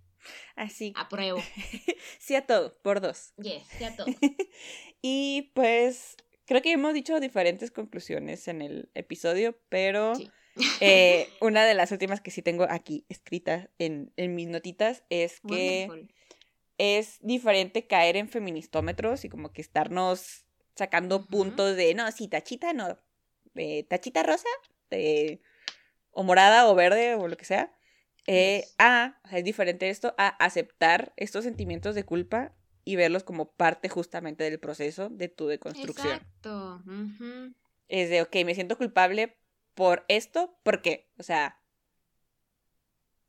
Así. 0.54 0.92
Apruebo. 0.96 1.40
sí 2.18 2.34
a 2.34 2.46
todo, 2.46 2.76
por 2.82 3.00
dos. 3.00 3.32
Yes, 3.36 3.64
sí 3.78 3.84
a 3.84 3.94
todo. 3.94 4.06
y 5.02 5.52
pues 5.54 6.16
creo 6.46 6.62
que 6.62 6.72
hemos 6.72 6.94
dicho 6.94 7.18
diferentes 7.20 7.70
conclusiones 7.70 8.48
en 8.48 8.62
el 8.62 8.90
episodio, 8.94 9.58
pero 9.68 10.12
eh, 10.80 11.28
una 11.40 11.64
de 11.64 11.74
las 11.74 11.92
últimas 11.92 12.20
que 12.20 12.30
sí 12.30 12.42
tengo 12.42 12.66
aquí 12.68 13.04
escrita 13.08 13.70
en, 13.78 14.12
mis 14.16 14.48
notitas 14.48 15.04
es 15.10 15.40
que 15.40 16.08
es 16.78 17.18
diferente 17.20 17.86
caer 17.86 18.16
en 18.16 18.28
feministómetros 18.28 19.24
y 19.24 19.28
como 19.28 19.52
que 19.52 19.62
estarnos 19.62 20.44
sacando 20.74 21.26
puntos 21.26 21.74
de, 21.76 21.94
no, 21.94 22.10
sí, 22.12 22.28
tachita, 22.28 22.74
no, 22.74 22.98
tachita 23.88 24.22
rosa, 24.22 24.48
o 26.10 26.22
morada 26.22 26.68
o 26.68 26.74
verde 26.74 27.14
o 27.14 27.28
lo 27.28 27.36
que 27.36 27.44
sea 27.44 27.75
eh, 28.26 28.64
a, 28.78 29.20
es 29.30 29.44
diferente 29.44 29.88
esto, 29.88 30.14
a 30.18 30.28
aceptar 30.28 31.12
estos 31.16 31.44
sentimientos 31.44 31.94
de 31.94 32.04
culpa 32.04 32.52
y 32.84 32.96
verlos 32.96 33.24
como 33.24 33.52
parte 33.52 33.88
justamente 33.88 34.44
del 34.44 34.58
proceso 34.58 35.08
de 35.08 35.28
tu 35.28 35.46
deconstrucción. 35.46 36.14
Exacto. 36.14 36.82
Es 37.88 38.10
de, 38.10 38.22
ok, 38.22 38.36
me 38.44 38.54
siento 38.54 38.76
culpable 38.76 39.36
por 39.74 40.04
esto, 40.08 40.58
¿por 40.62 40.82
qué? 40.82 41.08
O 41.18 41.22
sea, 41.22 41.60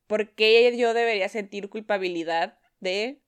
¿por 0.08 0.34
qué 0.34 0.76
yo 0.78 0.94
debería 0.94 1.30
sentir 1.30 1.70
culpabilidad 1.70 2.58
de 2.80 3.22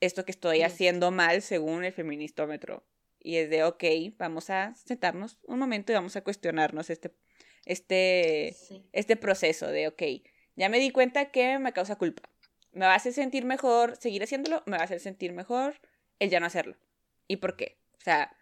esto 0.00 0.24
que 0.24 0.32
estoy 0.32 0.62
haciendo 0.62 1.10
mal 1.10 1.42
según 1.42 1.84
el 1.84 1.92
feministómetro? 1.92 2.86
Y 3.18 3.36
es 3.36 3.50
de, 3.50 3.64
ok, 3.64 3.84
vamos 4.18 4.50
a 4.50 4.74
sentarnos 4.74 5.38
un 5.44 5.58
momento 5.58 5.92
y 5.92 5.94
vamos 5.94 6.16
a 6.16 6.24
cuestionarnos 6.24 6.90
este, 6.90 7.14
este, 7.64 8.56
este 8.92 9.16
proceso 9.16 9.68
de, 9.68 9.88
ok, 9.88 10.02
ya 10.56 10.68
me 10.68 10.78
di 10.78 10.90
cuenta 10.90 11.30
que 11.30 11.58
me 11.58 11.72
causa 11.72 11.96
culpa. 11.96 12.28
Me 12.72 12.86
va 12.86 12.92
a 12.92 12.96
hacer 12.96 13.12
sentir 13.12 13.44
mejor 13.44 13.96
seguir 13.96 14.22
haciéndolo, 14.22 14.62
me 14.66 14.76
va 14.76 14.82
a 14.82 14.84
hacer 14.84 15.00
sentir 15.00 15.32
mejor 15.32 15.80
el 16.18 16.30
ya 16.30 16.40
no 16.40 16.46
hacerlo. 16.46 16.76
¿Y 17.28 17.36
por 17.36 17.56
qué? 17.56 17.78
O 17.98 18.00
sea, 18.00 18.36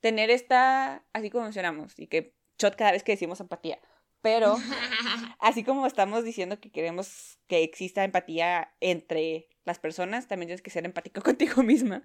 tener 0.00 0.30
esta, 0.30 1.04
así 1.12 1.30
como 1.30 1.44
mencionamos, 1.44 1.98
y 1.98 2.06
que 2.06 2.34
shot 2.58 2.76
cada 2.76 2.92
vez 2.92 3.02
que 3.02 3.12
decimos 3.12 3.40
empatía, 3.40 3.78
pero 4.22 4.56
así 5.40 5.64
como 5.64 5.86
estamos 5.86 6.24
diciendo 6.24 6.60
que 6.60 6.70
queremos 6.70 7.38
que 7.46 7.62
exista 7.62 8.04
empatía 8.04 8.74
entre 8.80 9.48
las 9.64 9.78
personas, 9.78 10.28
también 10.28 10.48
tienes 10.48 10.62
que 10.62 10.70
ser 10.70 10.84
empático 10.84 11.22
contigo 11.22 11.62
misma 11.62 12.02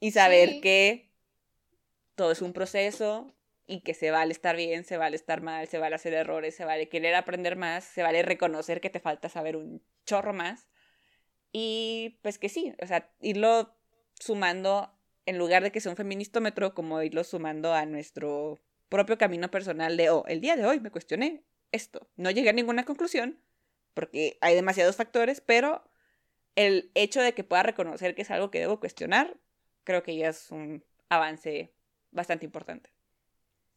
y 0.00 0.10
saber 0.10 0.60
que 0.60 1.10
todo 2.14 2.32
es 2.32 2.42
un 2.42 2.52
proceso 2.52 3.34
y 3.66 3.80
que 3.80 3.94
se 3.94 4.10
vale 4.10 4.32
estar 4.32 4.56
bien, 4.56 4.84
se 4.84 4.96
vale 4.96 5.16
estar 5.16 5.40
mal, 5.40 5.66
se 5.68 5.78
vale 5.78 5.94
hacer 5.94 6.12
errores, 6.14 6.54
se 6.54 6.64
vale 6.64 6.88
querer 6.88 7.14
aprender 7.14 7.56
más, 7.56 7.84
se 7.84 8.02
vale 8.02 8.22
reconocer 8.22 8.80
que 8.80 8.90
te 8.90 9.00
falta 9.00 9.28
saber 9.28 9.56
un 9.56 9.82
chorro 10.04 10.32
más. 10.32 10.68
Y 11.52 12.18
pues 12.22 12.38
que 12.38 12.48
sí, 12.48 12.74
o 12.82 12.86
sea, 12.86 13.10
irlo 13.20 13.74
sumando, 14.14 14.92
en 15.26 15.38
lugar 15.38 15.62
de 15.62 15.72
que 15.72 15.80
sea 15.80 15.90
un 15.90 15.96
feministómetro, 15.96 16.74
como 16.74 17.02
irlo 17.02 17.24
sumando 17.24 17.72
a 17.72 17.86
nuestro 17.86 18.58
propio 18.88 19.18
camino 19.18 19.50
personal 19.50 19.96
de, 19.96 20.10
oh, 20.10 20.24
el 20.26 20.40
día 20.40 20.56
de 20.56 20.66
hoy 20.66 20.80
me 20.80 20.90
cuestioné 20.90 21.44
esto. 21.72 22.08
No 22.16 22.30
llegué 22.30 22.50
a 22.50 22.52
ninguna 22.52 22.84
conclusión, 22.84 23.40
porque 23.94 24.38
hay 24.40 24.54
demasiados 24.54 24.96
factores, 24.96 25.40
pero 25.40 25.90
el 26.56 26.90
hecho 26.94 27.20
de 27.22 27.34
que 27.34 27.44
pueda 27.44 27.62
reconocer 27.62 28.14
que 28.14 28.22
es 28.22 28.30
algo 28.30 28.50
que 28.50 28.60
debo 28.60 28.80
cuestionar, 28.80 29.36
creo 29.84 30.02
que 30.02 30.16
ya 30.16 30.28
es 30.28 30.50
un 30.50 30.84
avance 31.08 31.74
bastante 32.10 32.44
importante. 32.44 32.93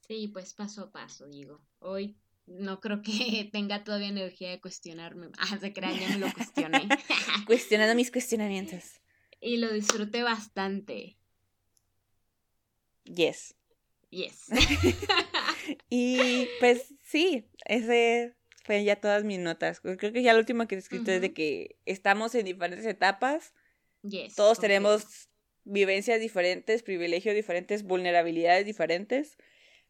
Sí, 0.08 0.30
pues 0.30 0.54
paso 0.54 0.84
a 0.84 0.92
paso, 0.92 1.28
digo. 1.28 1.62
Hoy 1.80 2.18
no 2.46 2.80
creo 2.80 3.02
que 3.02 3.50
tenga 3.52 3.84
todavía 3.84 4.08
energía 4.08 4.50
de 4.50 4.62
cuestionarme. 4.62 5.30
Ah, 5.38 5.58
se 5.60 5.74
crean, 5.74 6.00
ya 6.00 6.10
me 6.10 6.20
lo 6.20 6.34
cuestioné. 6.34 6.88
Cuestionando 7.46 7.96
mis 7.96 8.12
cuestionamientos. 8.12 9.02
Y 9.40 9.58
lo 9.58 9.72
disfruté 9.72 10.24
bastante. 10.24 11.18
Yes. 13.04 13.54
Yes. 14.10 14.48
y 15.90 16.48
pues 16.60 16.94
sí, 17.04 17.46
ese 17.66 18.36
fue 18.64 18.84
ya 18.84 18.96
todas 18.98 19.24
mis 19.24 19.40
notas. 19.40 19.80
Creo 19.80 19.98
que 19.98 20.24
ya 20.24 20.34
lo 20.34 20.40
último 20.40 20.68
que 20.68 20.76
he 20.76 20.78
escrito 20.78 21.12
es 21.12 21.22
de 21.22 21.34
que 21.34 21.78
estamos 21.86 22.34
en 22.36 22.46
diferentes 22.46 22.86
etapas. 22.86 23.54
Yes, 24.02 24.36
Todos 24.36 24.60
tenemos 24.60 25.30
vivencias 25.64 26.20
diferentes, 26.20 26.84
privilegios 26.84 27.36
diferentes, 27.36 27.84
vulnerabilidades 27.84 28.66
diferentes, 28.66 29.38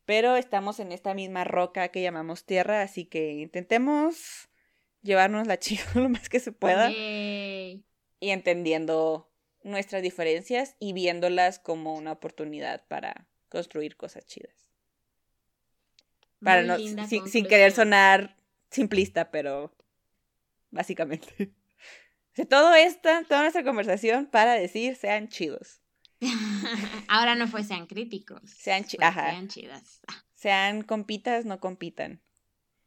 pero 0.07 0.37
estamos 0.37 0.79
en 0.79 0.93
esta 0.93 1.13
misma 1.13 1.43
roca 1.43 1.89
que 1.89 2.01
llamamos 2.01 2.45
tierra, 2.45 2.81
así 2.81 3.03
que 3.03 3.33
intentemos 3.33 4.47
llevarnos 5.03 5.45
la 5.45 5.59
chica 5.59 5.83
lo 5.95 6.07
más 6.07 6.29
que 6.29 6.39
se 6.39 6.53
pueda 6.53 6.89
y 6.89 7.83
entendiendo 8.21 9.29
nuestras 9.63 10.01
diferencias 10.01 10.77
y 10.79 10.93
viéndolas 10.93 11.59
como 11.59 11.93
una 11.93 12.13
oportunidad 12.13 12.85
para 12.87 13.27
construir 13.49 13.97
cosas 13.97 14.25
chidas. 14.25 14.71
Para 16.41 16.61
no, 16.63 16.77
sin, 16.77 17.27
sin 17.27 17.45
querer 17.45 17.73
sonar 17.73 18.37
simplista, 18.69 19.29
pero 19.29 19.75
básicamente. 20.71 21.51
Todo 22.49 22.75
esta, 22.75 23.23
toda 23.23 23.41
nuestra 23.41 23.63
conversación 23.63 24.27
para 24.27 24.53
decir 24.53 24.95
sean 24.95 25.27
chidos. 25.27 25.81
Ahora 27.07 27.35
no 27.35 27.47
fue 27.47 27.63
sean 27.63 27.87
críticos. 27.87 28.41
Sean 28.61 28.83
chi- 28.85 28.97
fue 28.97 29.05
ajá. 29.09 29.29
Sean 29.31 29.47
chidas. 29.47 30.01
Sean 30.35 30.83
compitas, 30.83 31.45
no 31.45 31.59
compitan. 31.59 32.21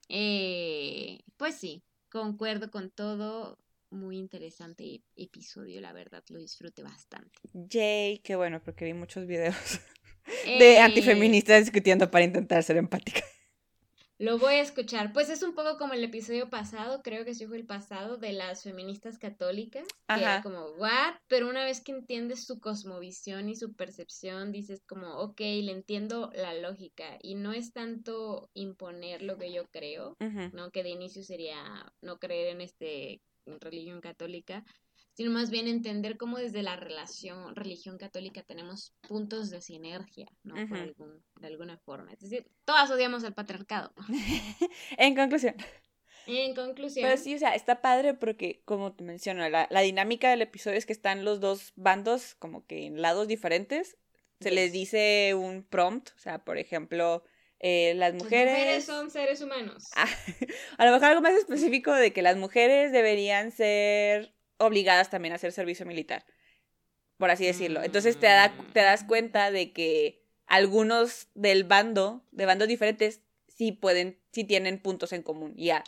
Eh, 0.09 1.21
pues 1.37 1.55
sí, 1.57 1.83
concuerdo 2.11 2.71
con 2.71 2.91
todo. 2.91 3.59
Muy 3.93 4.19
interesante 4.19 5.03
episodio, 5.17 5.81
la 5.81 5.93
verdad, 5.93 6.23
lo 6.29 6.39
disfruté 6.39 6.83
bastante. 6.85 7.41
Yay, 7.53 8.19
qué 8.19 8.37
bueno, 8.37 8.63
porque 8.63 8.85
vi 8.85 8.95
muchos 8.95 9.27
videos 9.27 9.57
de 10.53 10.79
Eh, 10.79 10.81
antifeministas 10.81 11.61
discutiendo 11.65 12.11
para 12.11 12.25
intentar 12.25 12.63
ser 12.63 12.77
empática. 12.77 13.23
Lo 14.21 14.39
voy 14.39 14.57
a 14.57 14.61
escuchar. 14.61 15.15
Pues 15.15 15.31
es 15.31 15.43
un 15.43 15.55
poco 15.55 15.79
como 15.79 15.95
el 15.95 16.05
episodio 16.05 16.51
pasado, 16.51 17.01
creo 17.03 17.25
que 17.25 17.33
sí 17.33 17.47
fue 17.47 17.57
el 17.57 17.65
pasado, 17.65 18.19
de 18.19 18.35
las 18.35 18.63
feministas 18.63 19.17
católicas. 19.17 19.85
Que 19.85 19.95
Ajá. 20.09 20.21
era 20.21 20.43
como, 20.43 20.67
¿what? 20.73 21.15
Pero 21.27 21.49
una 21.49 21.65
vez 21.65 21.81
que 21.81 21.93
entiendes 21.93 22.45
su 22.45 22.61
cosmovisión 22.61 23.49
y 23.49 23.57
su 23.57 23.73
percepción, 23.73 24.53
dices 24.53 24.83
como, 24.87 25.17
ok, 25.21 25.41
le 25.41 25.73
entiendo 25.73 26.31
la 26.35 26.53
lógica. 26.53 27.19
Y 27.23 27.35
no 27.35 27.55
es 27.55 27.73
tanto 27.73 28.51
imponer 28.53 29.23
lo 29.23 29.39
que 29.39 29.55
yo 29.55 29.67
creo. 29.71 30.19
¿no? 30.53 30.71
Que 30.71 30.83
de 30.83 30.91
inicio 30.91 31.23
sería 31.23 31.91
no 32.03 32.19
creer 32.19 32.49
en 32.49 32.61
este 32.61 33.23
religión 33.47 34.03
católica, 34.03 34.67
sino 35.21 35.33
más 35.33 35.51
bien 35.51 35.69
entender 35.69 36.17
cómo 36.17 36.39
desde 36.39 36.63
la 36.63 36.77
relación 36.77 37.55
religión 37.55 37.99
católica 37.99 38.43
tenemos 38.43 38.95
puntos 39.07 39.51
de 39.51 39.61
sinergia, 39.61 40.27
¿no? 40.45 40.55
Por 40.67 40.79
algún- 40.79 41.23
de 41.39 41.47
alguna 41.47 41.77
forma. 41.77 42.11
Es 42.15 42.21
decir, 42.21 42.47
todas 42.65 42.91
odiamos 42.91 43.23
al 43.25 43.35
patriarcado. 43.35 43.93
En 44.97 45.15
conclusión. 45.15 45.57
En 46.27 46.55
conclusión, 46.55 47.05
Pero 47.07 47.21
sí, 47.21 47.35
o 47.35 47.39
sea, 47.39 47.55
está 47.55 47.83
padre 47.83 48.15
porque, 48.15 48.63
como 48.65 48.95
te 48.95 49.05
menciono, 49.05 49.47
la, 49.51 49.69
la 49.71 49.83
dinámica 49.83 50.31
del 50.31 50.41
episodio 50.41 50.79
es 50.79 50.87
que 50.87 50.95
están 50.95 51.23
los 51.23 51.39
dos 51.39 51.75
bandos 51.77 52.35
como 52.37 52.65
que 52.65 52.87
en 52.87 53.03
lados 53.03 53.29
diferentes. 53.29 53.99
Se 54.41 54.51
les 54.51 54.73
dice 54.73 55.35
un 55.35 55.65
prompt, 55.65 56.13
o 56.17 56.19
sea, 56.19 56.39
por 56.47 56.57
ejemplo, 56.57 57.25
eh, 57.59 57.93
las 57.95 58.15
las 58.15 58.23
mujeres... 58.23 58.55
mujeres 58.55 58.85
son 58.87 59.11
seres 59.11 59.43
humanos. 59.43 59.91
Ah, 59.97 60.09
a 60.79 60.87
lo 60.87 60.93
mejor 60.93 61.09
algo 61.09 61.21
más 61.21 61.35
específico 61.35 61.93
de 61.93 62.15
que 62.15 62.23
las 62.23 62.39
mujeres 62.39 62.91
deberían 62.91 63.53
ser 63.53 64.35
obligadas 64.61 65.11
también 65.11 65.33
a 65.33 65.37
hacer 65.37 65.51
servicio 65.53 65.85
militar, 65.87 66.25
por 67.19 67.31
así 67.31 67.45
decirlo. 67.47 67.83
Entonces 67.83 68.19
te, 68.19 68.27
da, 68.27 68.53
te 68.73 68.81
das 68.81 69.05
cuenta 69.05 69.51
de 69.51 69.73
que 69.73 70.23
algunos 70.47 71.29
del 71.35 71.65
bando, 71.65 72.25
de 72.31 72.47
bandos 72.47 72.69
diferentes, 72.69 73.23
sí 73.49 73.73
pueden, 73.73 74.19
sí 74.33 74.45
tienen 74.45 74.79
puntos 74.81 75.13
en 75.13 75.23
común. 75.23 75.53
y 75.57 75.67
Ya, 75.67 75.85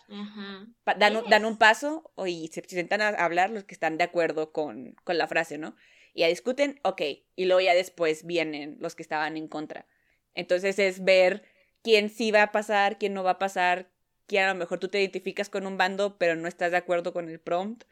dan, 0.99 1.17
un- 1.17 1.31
dan 1.31 1.45
un 1.45 1.57
paso 1.59 2.13
y 2.27 2.49
se 2.49 2.63
sientan 2.67 3.01
a 3.01 3.09
hablar 3.09 3.51
los 3.51 3.65
que 3.65 3.75
están 3.75 3.99
de 3.99 4.05
acuerdo 4.05 4.53
con, 4.53 4.95
con 5.05 5.17
la 5.19 5.27
frase, 5.29 5.59
¿no? 5.59 5.75
Y 6.15 6.21
ya 6.21 6.27
discuten, 6.29 6.81
ok, 6.83 7.01
y 7.37 7.45
luego 7.47 7.61
ya 7.61 7.75
después 7.75 8.25
vienen 8.27 8.77
los 8.81 8.95
que 8.95 9.03
estaban 9.03 9.37
en 9.37 9.49
contra. 9.49 9.87
Entonces 10.35 10.79
es 10.79 11.03
ver 11.05 11.43
quién 11.83 12.11
sí 12.11 12.31
va 12.31 12.43
a 12.43 12.53
pasar, 12.53 12.99
quién 12.99 13.15
no 13.15 13.25
va 13.25 13.33
a 13.33 13.39
pasar, 13.39 13.91
quién 14.27 14.45
a 14.45 14.49
lo 14.53 14.59
mejor 14.59 14.79
tú 14.79 14.89
te 14.89 15.01
identificas 15.01 15.49
con 15.49 15.67
un 15.67 15.77
bando, 15.79 16.19
pero 16.19 16.37
no 16.37 16.47
estás 16.49 16.71
de 16.71 16.77
acuerdo 16.77 17.13
con 17.13 17.29
el 17.29 17.41
prompt. 17.41 17.85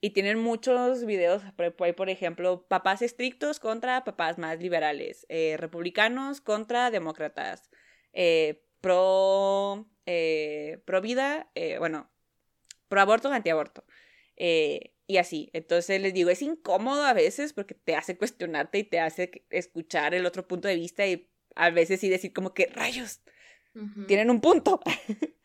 Y 0.00 0.10
tienen 0.10 0.38
muchos 0.38 1.04
videos, 1.04 1.42
por 1.56 1.74
por 1.94 2.08
ejemplo, 2.08 2.66
papás 2.68 3.02
estrictos 3.02 3.58
contra 3.58 4.04
papás 4.04 4.38
más 4.38 4.60
liberales, 4.60 5.26
eh, 5.28 5.56
republicanos 5.58 6.40
contra 6.40 6.90
demócratas, 6.92 7.68
eh, 8.12 8.62
pro, 8.80 9.88
eh, 10.06 10.80
pro 10.84 11.00
vida, 11.00 11.50
eh, 11.56 11.78
bueno, 11.78 12.10
pro 12.88 13.00
aborto, 13.00 13.28
antiaborto. 13.32 13.84
Eh, 14.36 14.94
y 15.08 15.16
así. 15.16 15.50
Entonces 15.52 16.00
les 16.00 16.14
digo, 16.14 16.30
es 16.30 16.42
incómodo 16.42 17.04
a 17.04 17.12
veces 17.12 17.52
porque 17.52 17.74
te 17.74 17.96
hace 17.96 18.16
cuestionarte 18.16 18.78
y 18.78 18.84
te 18.84 19.00
hace 19.00 19.44
escuchar 19.50 20.14
el 20.14 20.26
otro 20.26 20.46
punto 20.46 20.68
de 20.68 20.76
vista 20.76 21.06
y 21.06 21.28
a 21.56 21.70
veces 21.70 22.00
sí 22.00 22.08
decir 22.08 22.32
como 22.32 22.54
que 22.54 22.66
rayos, 22.66 23.20
Ujú. 23.74 24.06
tienen 24.06 24.30
un 24.30 24.40
punto. 24.40 24.80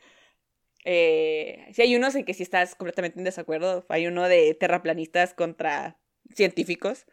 eh, 0.86 1.68
sí 1.74 1.82
hay 1.82 1.96
unos 1.96 2.16
en 2.16 2.26
que 2.26 2.34
sí 2.34 2.44
estás 2.44 2.76
completamente 2.76 3.18
en 3.20 3.26
desacuerdo. 3.26 3.86
Hay 3.90 4.08
uno 4.08 4.28
de 4.28 4.54
terraplanistas 4.54 5.34
contra 5.34 5.98
científicos. 6.34 7.06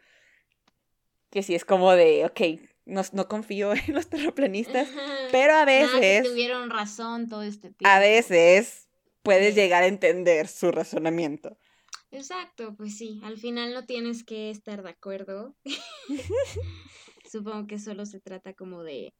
Que 1.29 1.43
sí 1.43 1.55
es 1.55 1.63
como 1.63 1.93
de, 1.93 2.25
ok, 2.25 2.61
no, 2.85 3.01
no 3.13 3.27
confío 3.27 3.73
en 3.87 3.93
los 3.93 4.09
terraplanistas. 4.09 4.89
Pero 5.31 5.53
a 5.53 5.65
Nada, 5.65 5.89
que 5.99 5.99
veces, 6.01 6.29
tuvieron 6.29 6.69
razón 6.69 7.29
todo 7.29 7.43
este 7.43 7.69
tiempo. 7.69 7.85
a 7.87 7.99
veces 7.99 8.89
puedes 9.23 9.53
Sí. 9.53 9.61
llegar 9.61 9.83
a 9.83 9.87
entender 9.87 10.47
su 10.47 10.71
razonamiento. 10.71 11.57
Exacto, 12.13 12.75
pues 12.75 12.97
sí, 12.97 13.21
al 13.23 13.37
final 13.37 13.73
no 13.73 13.85
tienes 13.85 14.25
que 14.25 14.49
estar 14.49 14.83
de 14.83 14.89
acuerdo. 14.89 15.55
Supongo 17.31 17.67
que 17.67 17.79
solo 17.79 18.05
se 18.05 18.19
trata 18.19 18.53
como 18.53 18.83
de 18.83 19.13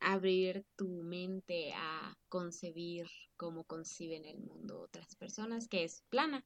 abrir 0.00 0.64
tu 0.76 0.88
mente 1.02 1.72
a 1.74 2.16
concebir 2.28 3.06
cómo 3.36 3.64
conciben 3.64 4.24
el 4.24 4.38
mundo 4.38 4.80
otras 4.80 5.14
personas, 5.16 5.68
que 5.68 5.84
es 5.84 6.02
plana. 6.08 6.44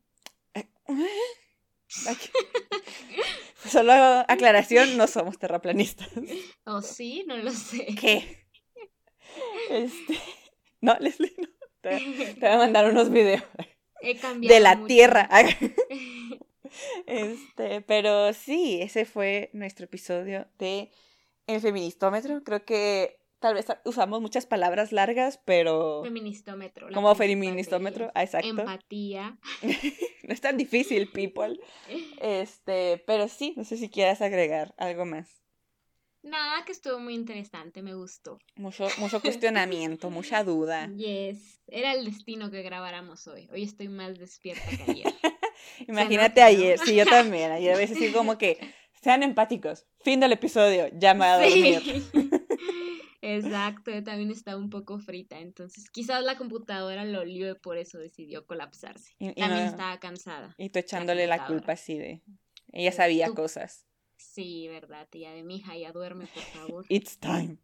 Aquí. 2.09 2.31
Solo 3.69 3.93
aclaración, 4.29 4.97
no 4.97 5.07
somos 5.07 5.39
terraplanistas. 5.39 6.09
¿O 6.65 6.83
sí? 6.83 7.25
No 7.27 7.37
lo 7.37 7.51
sé. 7.51 7.87
¿Qué? 8.01 8.47
Este... 9.71 10.19
No, 10.81 10.97
Leslie, 10.99 11.35
no. 11.37 11.49
Te, 11.81 11.99
te 12.35 12.41
voy 12.41 12.49
a 12.49 12.59
mandar 12.59 12.91
unos 12.91 13.11
videos 13.11 13.43
He 14.03 14.17
cambiado 14.17 14.55
de 14.55 14.61
la 14.61 14.77
mucho. 14.77 14.87
Tierra. 14.87 15.29
Este, 17.07 17.81
pero 17.81 18.33
sí, 18.33 18.81
ese 18.81 19.05
fue 19.05 19.51
nuestro 19.53 19.87
episodio 19.87 20.47
de 20.59 20.91
El 21.49 21.61
Feministómetro. 21.61 22.45
Creo 22.45 22.65
que 22.65 23.20
tal 23.41 23.55
vez 23.55 23.67
usamos 23.85 24.21
muchas 24.21 24.47
palabras 24.47 24.93
largas, 24.93 25.41
pero 25.45 26.03
Feministómetro. 26.05 26.89
como 26.93 27.15
feministómetro, 27.15 28.13
ah, 28.15 28.23
exacto. 28.23 28.49
Empatía. 28.49 29.39
No 30.23 30.35
es 30.35 30.41
tan 30.41 30.57
difícil, 30.57 31.09
people. 31.11 31.59
Este, 32.21 33.03
pero 33.07 33.27
sí, 33.27 33.53
no 33.57 33.65
sé 33.65 33.77
si 33.77 33.89
quieras 33.89 34.21
agregar 34.21 34.75
algo 34.79 35.05
más. 35.05 35.43
Nada, 36.23 36.65
que 36.67 36.73
estuvo 36.73 36.99
muy 36.99 37.15
interesante, 37.15 37.83
me 37.83 37.95
gustó. 37.95 38.39
Mucho, 38.55 38.87
mucho 38.99 39.21
cuestionamiento, 39.23 40.11
mucha 40.11 40.45
duda. 40.45 40.89
Yes, 40.95 41.63
era 41.67 41.95
el 41.95 42.05
destino 42.05 42.51
que 42.51 42.63
grabáramos 42.63 43.27
hoy. 43.27 43.49
Hoy 43.51 43.63
estoy 43.65 43.89
más 43.89 44.19
despierta 44.19 44.63
que 44.69 44.91
ayer. 44.93 45.15
Imagínate 45.89 46.43
ayer, 46.43 46.79
sí, 46.79 46.95
yo 46.95 47.07
también. 47.07 47.51
Ayer 47.51 47.75
a 47.75 47.79
veces 47.79 47.99
sí 47.99 48.13
como 48.13 48.39
que 48.39 48.59
sean 49.03 49.23
empáticos. 49.23 49.87
Fin 50.01 50.21
del 50.21 50.33
episodio, 50.33 50.89
ya 50.93 51.15
me 51.15 51.25
voy 51.37 51.47
a 51.47 51.81
Sí. 51.81 52.11
Exacto, 53.23 53.91
también 54.03 54.31
está 54.31 54.57
un 54.57 54.71
poco 54.71 54.99
frita, 54.99 55.39
entonces 55.41 55.91
quizás 55.91 56.23
la 56.25 56.37
computadora 56.39 57.05
lo 57.05 57.21
olió 57.21 57.51
y 57.51 57.55
por 57.55 57.77
eso 57.77 57.99
decidió 57.99 58.47
colapsarse. 58.47 59.15
Y- 59.19 59.29
y 59.31 59.35
también 59.35 59.65
no- 59.65 59.71
estaba 59.71 60.01
cansada. 60.01 60.55
Y 60.59 60.71
tú 60.71 60.79
echándole 60.79 61.27
la 61.27 61.47
culpa 61.47 61.73
así 61.73 61.99
de... 61.99 62.23
Ella 62.73 62.93
sabía 62.93 63.27
Tú- 63.27 63.35
cosas. 63.35 63.85
Sí, 64.17 64.69
verdad, 64.69 65.09
tía 65.11 65.33
de 65.33 65.43
mi 65.43 65.57
hija, 65.57 65.77
ya 65.77 65.93
duerme, 65.93 66.27
por 66.27 66.43
favor. 66.45 66.87
It's 66.89 67.19
time. 67.19 67.59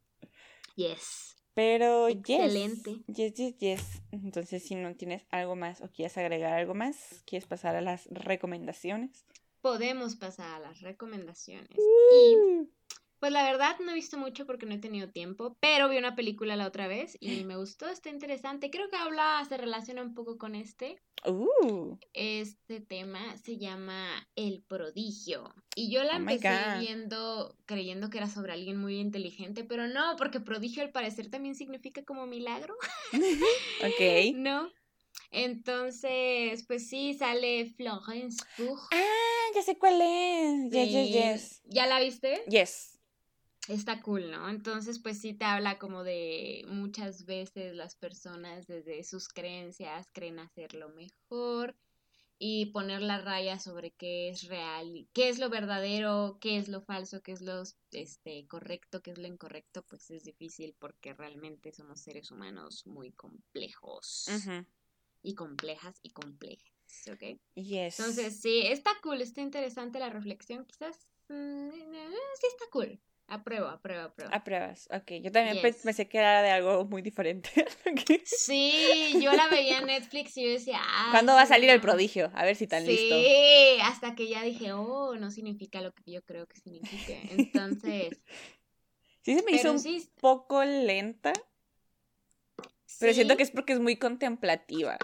Yes. 0.75 1.37
Pero 1.55 2.09
Excelente. 2.09 2.91
yes. 3.07 3.17
Yes, 3.17 3.35
yes, 3.35 3.57
yes. 3.59 4.03
Entonces, 4.13 4.63
si 4.63 4.75
no 4.75 4.95
tienes 4.95 5.25
algo 5.31 5.57
más 5.57 5.81
o 5.81 5.89
quieres 5.91 6.17
agregar 6.19 6.53
algo 6.53 6.75
más, 6.75 7.23
quieres 7.25 7.47
pasar 7.49 7.77
a 7.77 7.81
las 7.81 8.07
recomendaciones. 8.11 9.25
Podemos 9.63 10.17
pasar 10.17 10.55
a 10.55 10.59
las 10.61 10.81
recomendaciones. 10.83 11.71
Y 11.79 12.69
pues 13.19 13.33
la 13.33 13.43
verdad 13.43 13.77
no 13.81 13.93
he 13.93 13.95
visto 13.95 14.19
mucho 14.19 14.47
porque 14.47 14.67
no 14.67 14.75
he 14.75 14.79
tenido 14.79 15.11
tiempo, 15.11 15.57
pero 15.61 15.89
vi 15.89 15.97
una 15.99 16.15
película 16.15 16.57
la 16.57 16.67
otra 16.67 16.87
vez 16.89 17.17
y 17.21 17.45
me 17.45 17.57
gustó, 17.57 17.89
está 17.89 18.11
interesante. 18.11 18.71
Creo 18.71 18.89
que 18.91 18.97
habla, 18.97 19.45
se 19.49 19.57
relaciona 19.57 20.03
un 20.03 20.15
poco 20.15 20.39
con 20.39 20.55
este. 20.55 21.01
uh, 21.25 21.97
Este 22.13 22.81
tema 22.81 23.37
se 23.39 23.59
llama 23.59 24.29
El 24.37 24.63
prodigio. 24.63 25.55
Y 25.75 25.91
yo 25.91 26.05
la 26.05 26.15
Oh 26.15 26.17
empecé 26.17 26.79
viendo 26.81 27.57
creyendo 27.67 28.11
que 28.11 28.19
era 28.19 28.29
sobre 28.29 28.53
alguien 28.53 28.77
muy 28.77 28.99
inteligente, 28.99 29.65
pero 29.65 29.87
no, 29.89 30.17
porque 30.17 30.41
prodigio 30.41 30.83
al 30.83 30.91
parecer 30.91 31.31
también 31.31 31.55
significa 31.55 32.05
como 32.05 32.27
milagro, 32.27 32.75
ok. 33.83 34.35
¿no? 34.35 34.71
Entonces, 35.31 36.65
pues 36.67 36.89
sí, 36.89 37.15
sale 37.15 37.73
Florence 37.77 38.45
Pugh. 38.57 38.79
Ah, 38.93 39.51
ya 39.55 39.63
sé 39.63 39.77
cuál 39.79 40.01
es. 40.01 40.71
Yes, 40.73 40.91
yes, 40.91 41.09
yes. 41.09 41.63
¿Ya 41.65 41.87
la 41.87 42.01
viste? 42.01 42.43
Yes. 42.49 42.96
Está 43.69 44.01
cool, 44.01 44.31
¿no? 44.31 44.49
Entonces, 44.49 44.99
pues 45.01 45.21
sí 45.21 45.35
te 45.35 45.45
habla 45.45 45.79
como 45.79 46.05
de 46.05 46.65
muchas 46.69 47.27
veces 47.27 47.75
las 47.75 47.97
personas 47.97 48.67
desde 48.67 49.03
sus 49.03 49.29
creencias 49.29 50.09
creen 50.13 50.39
hacerlo 50.39 50.89
mejor 50.91 51.75
y 52.39 52.67
poner 52.67 53.01
la 53.03 53.21
raya 53.21 53.59
sobre 53.59 53.93
qué 53.93 54.29
es 54.29 54.47
real, 54.47 54.95
y 54.95 55.09
qué 55.15 55.31
es 55.31 55.39
lo 55.39 55.49
verdadero, 55.49 56.39
qué 56.41 56.59
es 56.59 56.69
lo 56.69 56.83
falso, 56.83 57.23
qué 57.23 57.33
es 57.33 57.41
lo 57.41 57.63
este 57.93 58.47
correcto, 58.47 59.03
qué 59.03 59.13
es 59.13 59.19
lo 59.19 59.27
incorrecto, 59.27 59.83
pues 59.83 60.11
es 60.11 60.25
difícil 60.25 60.77
porque 60.79 61.15
realmente 61.15 61.73
somos 61.73 62.01
seres 62.01 62.31
humanos 62.31 62.87
muy 62.87 63.13
complejos 63.13 64.29
y 65.23 65.35
complejas 65.35 65.99
y 66.03 66.11
complejas, 66.11 67.09
¿ok? 67.11 67.41
Yes. 67.55 67.99
Entonces, 67.99 68.41
sí, 68.41 68.61
está 68.67 68.91
cool, 69.03 69.23
está 69.23 69.41
interesante 69.41 69.99
la 69.99 70.11
reflexión, 70.11 70.67
quizás 70.67 71.09
mm, 71.29 71.71
eh, 71.71 72.15
sí 72.39 72.47
está 72.49 72.67
cool. 72.71 73.01
Apruebo, 73.29 73.67
apruebo, 73.69 74.05
apruebo. 74.05 74.33
Apruebas. 74.33 74.89
Ok, 74.93 75.13
yo 75.23 75.31
también 75.31 75.57
Yes. 75.57 75.83
pensé 75.85 76.09
que 76.09 76.19
era 76.19 76.43
de 76.43 76.51
algo 76.51 76.85
muy 76.85 77.03
diferente. 77.03 77.51
Sí, 78.25 79.21
yo 79.23 79.33
la 79.35 79.49
veía 79.49 79.79
en 79.79 79.87
Netflix 79.87 80.37
y 80.37 80.45
yo 80.45 80.51
decía, 80.51 80.79
ah, 80.81 81.13
¿Cuándo 81.13 81.35
va 81.35 81.43
a 81.43 81.47
sí, 81.47 81.55
salir 81.55 81.71
el 81.71 81.81
prodigio? 81.81 82.31
A 82.35 82.45
ver 82.45 82.57
si 82.57 82.67
tan 82.67 82.83
sí, 82.85 82.91
listo. 82.91 83.15
hasta 83.83 84.15
que 84.15 84.29
ya 84.29 84.43
dije, 84.43 84.73
oh, 84.73 85.15
no 85.17 85.31
significa 85.31 85.81
lo 85.81 85.93
que 85.93 86.13
yo 86.13 86.23
creo 86.23 86.47
que 86.47 86.57
signifique. 86.61 87.23
Entonces, 87.31 88.21
Sí 89.23 89.35
se 89.39 89.43
me 89.45 89.53
hizo 89.53 89.71
un 89.73 89.83
sí, 89.83 90.09
poco 90.21 90.65
lenta, 90.65 91.33
pero 92.99 93.13
siento 93.13 93.37
sí, 93.37 93.37
que 93.37 93.43
es 93.43 93.51
porque 93.51 93.73
es 93.73 93.81
muy 93.81 93.97
contemplativa. 93.97 94.99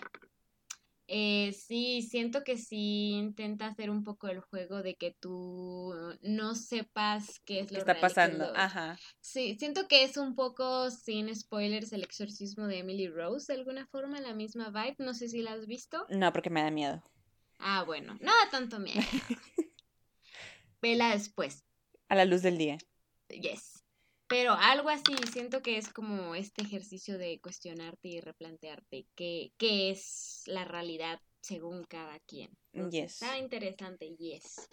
Eh, 1.15 1.53
sí, 1.53 2.01
siento 2.01 2.43
que 2.43 2.57
sí 2.57 3.11
intenta 3.11 3.67
hacer 3.67 3.91
un 3.91 4.03
poco 4.03 4.29
el 4.29 4.41
juego 4.41 4.83
de 4.83 4.95
que 4.97 5.11
tú 5.11 5.93
no 6.23 6.55
sepas 6.55 7.39
qué 7.45 7.61
es 7.61 7.67
¿Qué 7.69 7.75
lo 7.75 7.79
está 7.81 7.93
real 7.93 7.99
y 7.99 8.01
qué 8.01 8.07
es 8.07 8.15
pasando? 8.15 8.47
lo- 8.47 8.57
Ajá. 8.57 8.99
Sí, 9.21 9.57
siento 9.59 9.89
que 9.89 10.05
es 10.05 10.17
un 10.17 10.35
poco, 10.35 10.91
sin 10.91 11.35
spoilers, 11.37 11.93
el 11.93 12.03
exorcismo 12.03 12.67
de 12.67 12.79
Emily 12.79 13.09
Rose, 13.09 13.53
de 13.53 13.59
alguna 13.59 13.87
forma, 13.87 14.21
la 14.23 14.33
misma 14.33 14.71
vibe. 14.71 14.97
No 15.01 15.13
sé 15.13 15.29
si 15.29 15.43
la 15.43 15.53
has 15.53 15.67
visto. 15.67 16.07
No, 16.09 16.33
porque 16.33 16.49
me 16.49 16.63
da 16.63 16.71
miedo. 16.71 17.03
Ah, 17.59 17.83
bueno, 17.85 18.17
no 18.21 18.33
da 18.33 18.51
tanto 18.51 18.79
miedo. 18.79 19.01
Vela 20.81 21.11
después. 21.11 21.65
A 22.09 22.15
la 22.15 22.25
luz 22.25 22.43
del 22.43 22.57
día. 22.59 22.79
Yes. 23.29 23.82
Pero 24.33 24.53
algo 24.59 24.89
así, 24.89 25.15
siento 25.31 25.61
que 25.61 25.77
es 25.77 25.93
como 25.93 26.35
este 26.35 26.63
ejercicio 26.63 27.19
de 27.19 27.39
cuestionarte 27.41 28.09
y 28.09 28.21
replantearte 28.21 29.07
qué, 29.15 29.53
qué 29.59 29.91
es 29.91 30.43
la 30.47 30.65
realidad 30.65 31.21
según 31.43 31.85
cada 31.85 32.19
quien. 32.21 32.51
Entonces, 32.73 33.01
Yes. 33.03 33.23
Está 33.23 33.39
interesante, 33.39 34.15
yes. 34.17 34.69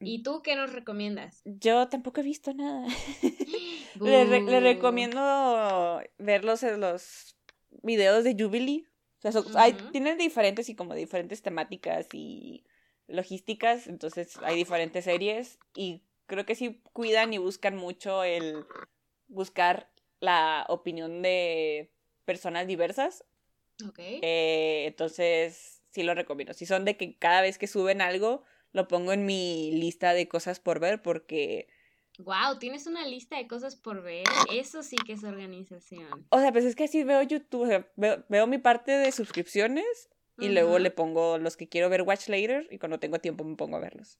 ¿Y 0.00 0.24
tú 0.24 0.42
qué 0.42 0.56
nos 0.56 0.72
recomiendas? 0.72 1.42
Yo 1.44 1.88
tampoco 1.88 2.20
he 2.22 2.24
visto 2.24 2.52
nada. 2.54 2.86
Le, 4.00 4.24
re- 4.24 4.42
le 4.42 4.58
recomiendo 4.60 6.00
ver 6.18 6.44
los, 6.44 6.62
los 6.62 7.36
videos 7.82 8.24
de 8.24 8.34
Jubilee. 8.36 8.84
O 9.18 9.20
sea, 9.20 9.30
son- 9.30 9.56
hay- 9.56 9.74
Ujú. 9.74 9.90
tienen 9.92 10.18
diferentes 10.18 10.68
y 10.68 10.74
como 10.74 10.94
diferentes 10.94 11.40
temáticas 11.40 12.08
y 12.12 12.64
logísticas. 13.06 13.86
Entonces 13.86 14.36
hay 14.42 14.56
diferentes 14.56 15.04
series. 15.04 15.60
Y 15.76 16.02
creo 16.26 16.46
que 16.46 16.54
sí 16.54 16.82
cuidan 16.92 17.32
y 17.32 17.38
buscan 17.38 17.76
mucho 17.76 18.24
el 18.24 18.64
buscar 19.28 19.90
la 20.20 20.66
opinión 20.68 21.22
de 21.22 21.92
personas 22.24 22.66
diversas. 22.66 23.24
Ok. 23.86 23.98
Eh, 23.98 24.84
entonces, 24.86 25.82
sí 25.90 26.02
lo 26.02 26.14
recomiendo. 26.14 26.54
Si 26.54 26.66
son 26.66 26.84
de 26.84 26.96
que 26.96 27.16
cada 27.18 27.42
vez 27.42 27.58
que 27.58 27.66
suben 27.66 28.00
algo, 28.00 28.44
lo 28.72 28.88
pongo 28.88 29.12
en 29.12 29.26
mi 29.26 29.72
lista 29.72 30.14
de 30.14 30.28
cosas 30.28 30.60
por 30.60 30.80
ver 30.80 31.02
porque, 31.02 31.68
Wow, 32.18 32.58
tienes 32.58 32.86
una 32.86 33.06
lista 33.06 33.36
de 33.36 33.46
cosas 33.48 33.74
por 33.76 34.02
ver. 34.02 34.24
Eso 34.50 34.82
sí 34.82 34.96
que 35.04 35.14
es 35.14 35.24
organización. 35.24 36.26
o 36.30 36.38
sea, 36.40 36.52
pues 36.52 36.64
es 36.64 36.76
que 36.76 36.84
así 36.84 37.04
veo 37.04 37.22
YouTube, 37.22 37.62
o 37.62 37.66
sea, 37.66 37.90
veo, 37.96 38.24
veo 38.28 38.46
mi 38.46 38.58
parte 38.58 38.92
de 38.92 39.12
suscripciones 39.12 40.08
y 40.38 40.48
luego 40.50 40.72
Ujú. 40.72 40.78
le 40.78 40.90
pongo 40.90 41.38
los 41.38 41.56
que 41.56 41.68
quiero 41.68 41.88
ver 41.90 42.02
watch 42.02 42.28
later 42.28 42.66
y 42.70 42.78
cuando 42.78 42.98
tengo 42.98 43.18
tiempo 43.20 43.44
me 43.44 43.56
pongo 43.56 43.76
a 43.76 43.80
verlos. 43.80 44.18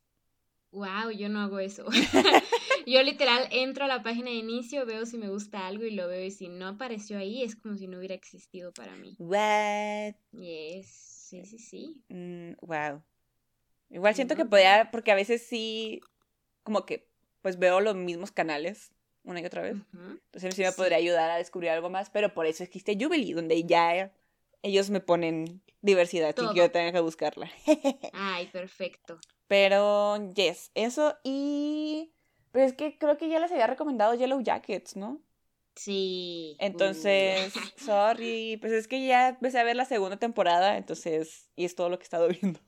Wow, 0.73 1.11
yo 1.11 1.29
no 1.29 1.41
hago 1.41 1.59
eso. 1.59 1.87
yo 2.87 3.03
literal 3.03 3.47
entro 3.51 3.85
a 3.85 3.89
la 3.89 4.03
página 4.03 4.31
de 4.31 4.37
inicio, 4.37 4.87
veo 4.87 5.07
si 5.07 5.19
me 5.19 5.29
gusta 5.29 5.67
algo 5.67 5.85
y 5.85 5.93
lo 5.93 6.09
veo 6.09 6.25
y 6.25 6.31
si 6.31 6.49
no 6.49 6.67
apareció 6.67 7.19
ahí 7.19 7.43
es 7.43 7.55
como 7.57 7.77
si 7.77 7.87
no 7.87 7.99
hubiera 7.99 8.15
existido 8.15 8.73
para 8.73 8.97
mí. 8.97 9.15
What? 9.19 10.15
Yes, 10.33 10.87
sí, 10.89 11.45
sí, 11.45 11.59
sí. 11.59 12.03
Mm, 12.09 12.55
wow. 12.63 13.03
Igual 13.91 14.15
siento 14.15 14.35
que 14.35 14.47
podía, 14.47 14.91
porque 14.91 15.13
a 15.13 15.15
veces 15.15 15.47
sí, 15.47 16.01
como 16.63 16.87
que, 16.87 17.07
pues 17.43 17.59
veo 17.59 17.81
los 17.81 17.95
mismos 17.95 18.33
canales 18.33 18.91
una 19.25 19.41
y 19.41 19.45
otra 19.45 19.63
vez. 19.63 19.77
Entonces 19.93 20.55
sí 20.55 20.63
me 20.63 20.73
podría 20.73 20.97
ayudar 20.97 21.31
a 21.31 21.37
descubrir 21.37 21.71
algo 21.71 21.91
más, 21.91 22.11
pero 22.11 22.35
por 22.35 22.47
eso 22.47 22.65
existe 22.65 22.97
Jubilee, 23.01 23.35
donde 23.35 23.63
ya 23.65 24.13
ellos 24.63 24.91
me 24.91 25.01
ponen 25.01 25.63
diversidad 25.83 26.29
sin 26.35 26.45
Todo. 26.47 26.55
que 26.55 26.61
yo 26.61 26.71
tenga 26.71 26.93
que 26.93 27.01
buscarla. 27.01 27.51
Ay, 28.13 28.47
perfecto. 28.47 29.19
pero, 29.47 30.33
yes, 30.33 30.71
eso 30.75 31.17
y... 31.25 32.13
Pero 32.53 32.67
es 32.67 32.75
que 32.75 32.99
creo 32.99 33.17
que 33.17 33.29
ya 33.29 33.41
les 33.41 33.51
había 33.53 33.67
recomendado 33.67 34.15
Yellow 34.15 34.41
Jackets, 34.43 34.97
¿no? 34.97 35.21
Sí. 35.75 36.57
Entonces, 36.59 37.55
Uh. 37.57 37.61
sorry, 37.85 38.59
pues 38.61 38.73
es 38.73 38.89
que 38.89 39.07
ya 39.07 39.31
empecé 39.31 39.59
a 39.59 39.65
ver 39.65 39.75
la 39.77 39.87
segunda 39.87 40.19
temporada, 40.19 40.77
entonces, 40.77 41.49
y 41.57 41.65
es 41.65 41.75
todo 41.75 41.89
lo 41.89 41.99
que 41.99 42.03
he 42.03 42.05
estado 42.05 42.29
viendo. 42.29 42.61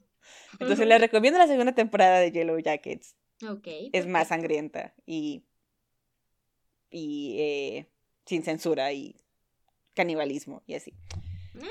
Entonces 0.58 0.86
les 0.86 1.00
recomiendo 1.00 1.38
la 1.38 1.46
segunda 1.46 1.74
temporada 1.74 2.18
de 2.18 2.32
Yellow 2.32 2.58
Jackets. 2.58 3.14
Ok. 3.46 3.68
Es 3.92 4.06
más 4.06 4.28
sangrienta 4.28 4.94
y... 5.06 5.44
y 6.90 7.36
eh, 7.38 7.90
sin 8.24 8.42
censura 8.42 8.90
y 8.92 9.16
canibalismo 9.92 10.62
y 10.66 10.74
así. 10.74 10.94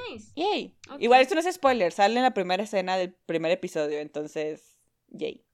Nice. 0.09 0.31
Yay. 0.35 0.75
Igual 0.99 1.21
esto 1.21 1.35
no 1.35 1.41
es 1.41 1.55
spoiler, 1.55 1.91
sale 1.91 2.17
en 2.17 2.23
la 2.23 2.33
primera 2.33 2.63
escena 2.63 2.97
del 2.97 3.13
primer 3.13 3.51
episodio, 3.51 3.99
entonces, 3.99 4.79
yay. 5.09 5.45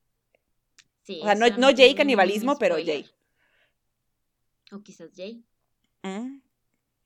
Sí, 1.04 1.20
O 1.22 1.26
sea, 1.26 1.36
no, 1.36 1.48
no 1.58 1.70
un 1.70 1.96
canibalismo, 1.96 2.58
pero. 2.58 2.76
Jay. 2.76 3.10
O 4.72 4.82
quizás 4.84 5.10
Jay. 5.16 5.44
Mm. 6.04 6.42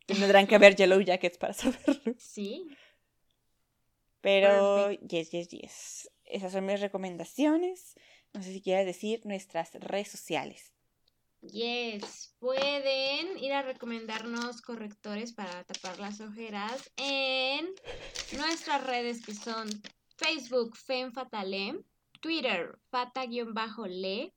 Tendrán 0.05 0.47
que 0.47 0.57
ver 0.57 0.75
Yellow 0.75 0.99
Jackets 0.99 1.38
para 1.38 1.53
saberlo. 1.53 2.13
Sí. 2.17 2.67
Pero, 4.21 4.88
Perfect. 4.88 5.11
yes, 5.11 5.31
yes, 5.31 5.47
yes. 5.49 6.11
Esas 6.25 6.51
son 6.51 6.65
mis 6.65 6.79
recomendaciones. 6.81 7.95
No 8.34 8.41
sé 8.41 8.51
si 8.51 8.61
quieres 8.61 8.86
decir 8.86 9.21
nuestras 9.25 9.73
redes 9.75 10.09
sociales. 10.09 10.72
Yes, 11.51 12.33
pueden 12.39 13.37
ir 13.37 13.51
a 13.51 13.63
recomendarnos 13.63 14.61
correctores 14.61 15.33
para 15.33 15.65
tapar 15.65 15.99
las 15.99 16.21
ojeras 16.21 16.89
en 16.95 17.67
nuestras 18.37 18.81
redes 18.85 19.25
que 19.25 19.33
son 19.33 19.67
Facebook 20.15 20.77
FemFatale, 20.77 21.83
Twitter 22.21 22.79
Fata-le, 22.89 24.33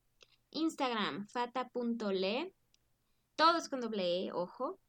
Instagram 0.50 1.28
Fata.le, 1.28 2.52
todo 3.36 3.58
es 3.58 3.68
con 3.68 3.80
doble 3.80 4.24
E, 4.26 4.32
ojo. 4.32 4.80